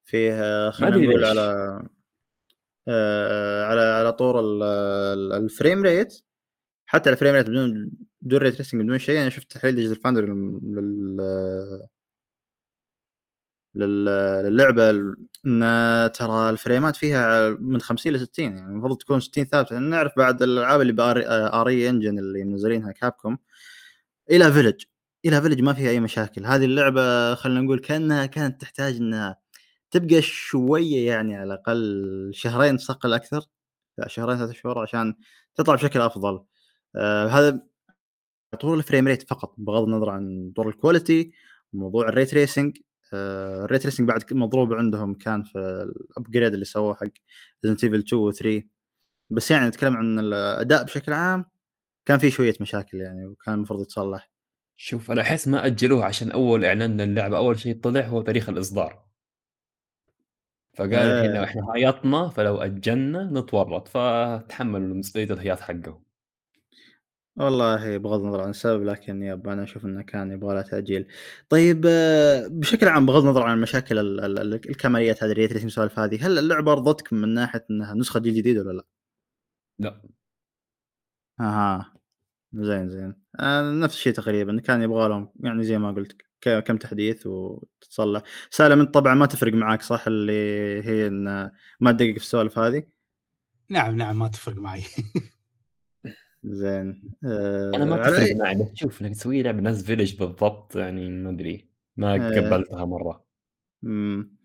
[0.05, 1.29] فيه خلينا نقول ليش.
[1.29, 1.83] على
[2.89, 6.23] آه، على على طور ال- ال- ال frame rate
[6.87, 7.91] حتى ال frame rate بدون
[8.27, 9.21] بدون ray tracing بدون شيء.
[9.21, 11.17] أنا شفت تحليل Digital Foundry لل
[13.75, 14.05] لل-
[14.45, 14.91] للعبة
[15.47, 19.79] إن ترى الفريمات فيها من 50 ل 60 يعني المفروض تكون 60 ثابتة.
[19.79, 21.19] نعرف بعد الألعاب اللي ب
[21.69, 23.39] RE Engine اللي منزلينها كابكوم
[24.31, 24.85] ال Village.
[25.25, 26.47] ال Village ما فيها أي مشاكل.
[26.47, 29.39] هذه اللعبة خلينا نقول كأنها كانت تحتاج انها
[29.91, 33.41] تبقى شوية يعني على الأقل شهرين صقل أكثر
[34.07, 35.15] شهرين ثلاث شهور عشان
[35.57, 36.45] تطلع بشكل أفضل.
[36.97, 37.63] آه هذا
[38.55, 41.33] طور ال frame rate فقط بغض النظر عن طور ال quality
[41.73, 42.79] موضوع ال ray tracing
[43.15, 47.07] ال ray tracing بعد مضروب عندهم كان في ال upgrade اللي سووه حق
[47.65, 48.63] Resident Evil 2 و 3
[49.31, 51.45] بس يعني نتكلم عن الأداء بشكل عام
[52.07, 54.31] كان في شوية مشاكل يعني وكان المفروض يتصلح.
[54.77, 59.07] شوف أنا أحس ما أجلوه عشان أول إعلان للعبة أول شيء طلع هو تاريخ الإصدار.
[60.75, 61.45] فقال الحين آه.
[61.45, 66.06] إحنا هيطنا فلو أجلنا نتورط فتحملوا مسؤوليه الهياط حقه.
[67.37, 71.07] والله بغض النظر عن السبب لكن يب أنا أشوف إنه كان يبغى له تأجيل.
[71.49, 75.53] طيب آه، بشكل عام بغض النظر عن المشاكل ال- ال- ال- الكماليات هذه ال ray
[75.53, 78.85] tracing والسوالف هذه، هل اللعبة ارضتك من ناحية إنها نسخة جيل جديد ولا لا؟
[79.79, 80.03] لا.
[81.41, 81.93] أها
[82.53, 83.15] زين زين.
[83.41, 88.23] آه نفس الشيء تقريبا كان يبغى لهم يعني زي ما قلت ك- كم تحديث وتتصلح
[88.51, 90.33] سالم أنت طبعا ما تفرق معاك صح؟ اللي
[90.85, 91.51] هي ان
[91.81, 92.85] ما تدقق في السوالف هذه؟
[93.71, 94.83] نعم نعم ما تفرق معي.
[96.47, 100.77] زين آه أنا ما على تفرق معي بس شوف انك تسوي لعبة ناس فيلج بالضبط
[100.77, 102.41] يعني ما أدري ما إيه.
[102.41, 103.25] قبلتها مرة
[103.83, 104.37] مم.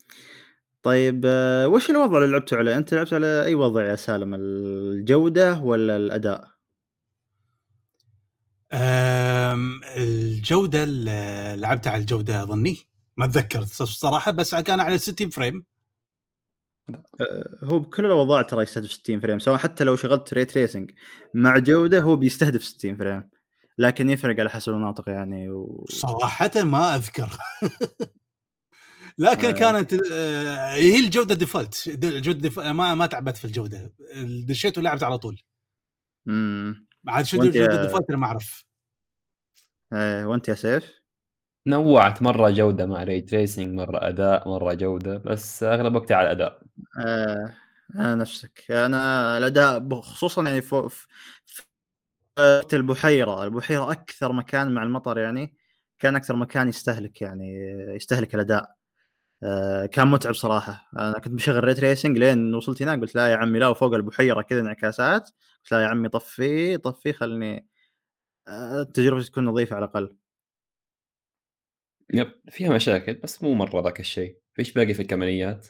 [0.83, 5.59] طيب آه، وش الوضع اللي لعبتوا عليه؟ أنت لعبت على أي وضع يا سالم؟ الجودة
[5.59, 6.47] ولا الأداء؟
[8.73, 12.77] أم، الجودة اللي لعبتها على الجودة اظني
[13.17, 15.70] ما أتذكر الصراحه بس كان على 60 frame آه،
[17.63, 20.91] هو بكل الأوضاع ترى يستهدف 60 frame سواء حتى لو شغلت ray tracing
[21.33, 23.29] مع جودة هو بيستهدف 60 frame
[23.77, 25.85] لكن يفرق على حسب المناطق يعني و...
[25.89, 27.29] صراحة ما أذكر
[29.17, 29.51] لكن آه.
[29.51, 32.59] كانت آه، هي الجودة default الجوده def...
[32.59, 33.93] ما ما تعبت في الجودة
[34.47, 35.41] دشيت ولعبت على طول
[36.25, 36.87] مم.
[37.07, 38.65] عاد شو الجودة default أنا ما أعرف
[39.93, 41.00] آه، وانت يا سيف؟
[41.67, 46.61] نوعت مرة جودة مع ray tracing مرة أداء مرة جودة بس أغلب وقتي على الأداء.
[46.99, 47.53] آه
[47.95, 48.71] أنا نفسك.
[48.71, 50.75] أنا الأداء خصوصا يعني في
[52.39, 53.43] وقت البحيرة.
[53.43, 55.55] البحيرة أكثر مكان مع المطر يعني
[55.99, 57.55] كان أكثر مكان يستهلك يعني
[57.95, 58.75] يستهلك الأداء.
[59.43, 60.89] آه كان متعب صراحة.
[60.97, 64.41] أنا كنت مشغل ray tracing لين وصلت هناك قلت لا يا عمي لا وفوق البحيرة
[64.41, 65.29] كذا انعكاسات.
[65.63, 67.67] قلت لا يا عمي طفي طفي خلني
[68.47, 70.15] آه التجربة تكون نظيفة على الأقل.
[72.13, 74.37] يب فيها مشاكل بس مو مرة ذاك الشيء.
[74.53, 75.67] فيش باقي في الكماليات؟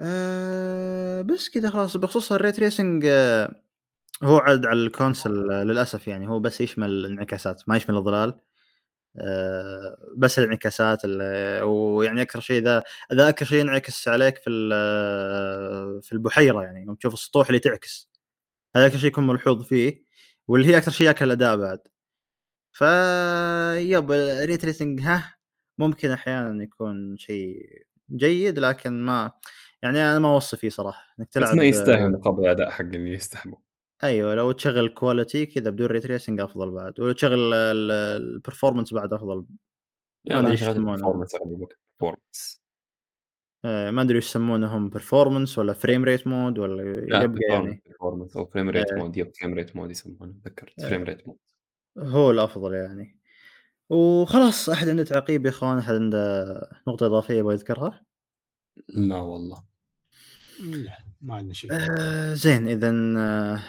[0.00, 1.96] آه بس كذا خلاص.
[1.96, 3.62] بخصوص ال ray tracing آه
[4.22, 6.28] هو عاد على ال console آه، للأسف يعني.
[6.28, 8.40] هو بس يشمل الانعكاسات ما يشمل الظلال.
[9.18, 12.82] آه بس الانعكاسات ال- ويعني أكثر شيء إذا
[13.12, 14.50] إذا أكثر شيء ينعكس عليك في
[16.02, 16.82] في البحيرة يعني.
[16.84, 18.10] يوم تشوف السطوح اللي تعكس.
[18.76, 20.02] هذا أكثر شيء يكون ملحوظ فيه
[20.48, 21.78] واللي هي أكثر شيء ياكل الأداء بعد.
[22.76, 22.82] ف
[23.76, 25.34] يب ال ray tracing ها
[25.78, 29.32] ممكن أحيانا يكون شيء جيد لكن ما
[29.82, 33.12] يعني أنا ما أوصي فيه صراحة إنك بس تلعب ما يستاهل مقابل الأداء حق اللي
[33.12, 33.56] يستحمل
[34.04, 39.12] أيوه لو تشغل quality كذا بدون ray tracing أفضل بعد ولو تشغل ال performance بعد
[39.12, 39.46] أفضل
[40.24, 40.48] يعني.
[40.66, 42.62] ال performance.
[43.64, 48.36] آه، ما أدري إيش يسمونهم performance ولا frame rate mode ولا لا يبقى يعني performance
[48.36, 48.92] أو frame rate.
[48.92, 50.80] mode yep frame rate mode يسمونه تذكرت.
[50.80, 51.36] frame rate mode
[51.98, 53.18] هو الأفضل يعني.
[53.88, 58.04] وخلاص أحد عنده تعقيب يا إخوان؟ أحد عنده نقطة إضافية يبغى يذكرها؟
[58.88, 59.64] لا والله.
[60.60, 63.62] لا ما عندنا شيء آه زين اذا آه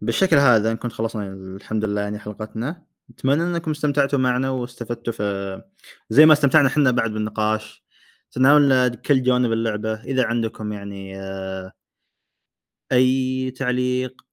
[0.00, 2.86] بالشكل هذا نكون خلصنا الحمد لله يعني حلقتنا.
[3.10, 5.62] أتمنى إنكم استمتعتوا معنا واستفدتوا في
[6.10, 7.84] زي ما استمتعنا إحنا بعد بالنقاش.
[8.30, 9.94] تناولنا كل جوانب اللعبة.
[10.04, 11.72] إذا عندكم يعني آه
[12.92, 14.27] أي تعليق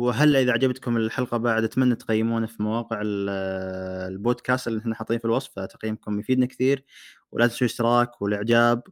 [0.00, 3.28] وهلا إذا عجبتكم الحلقة بعد أتمنى تقيمونا في مواقع ال-
[4.12, 6.84] البودكاست اللي إحنا حاطين في الوصف فتقييمكم يفيدنا كثير.
[7.32, 8.82] ولا تنسوا الاشتراك والإعجاب.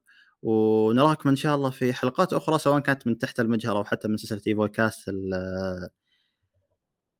[0.43, 4.17] ونراكم إن شاء الله في حلقات أخرى سواء كانت من تحت المجهر أو حتى من
[4.17, 5.89] سلسلة إيفو كاست ال-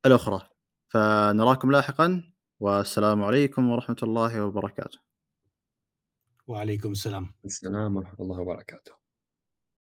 [0.05, 0.49] الأخرى.
[0.89, 2.33] فنراكم لاحقا.
[2.59, 4.99] والسلام عليكم ورحمة الله وبركاته.
[6.47, 7.33] وعليكم السلام.
[7.45, 8.91] السلام ورحمة الله وبركاته.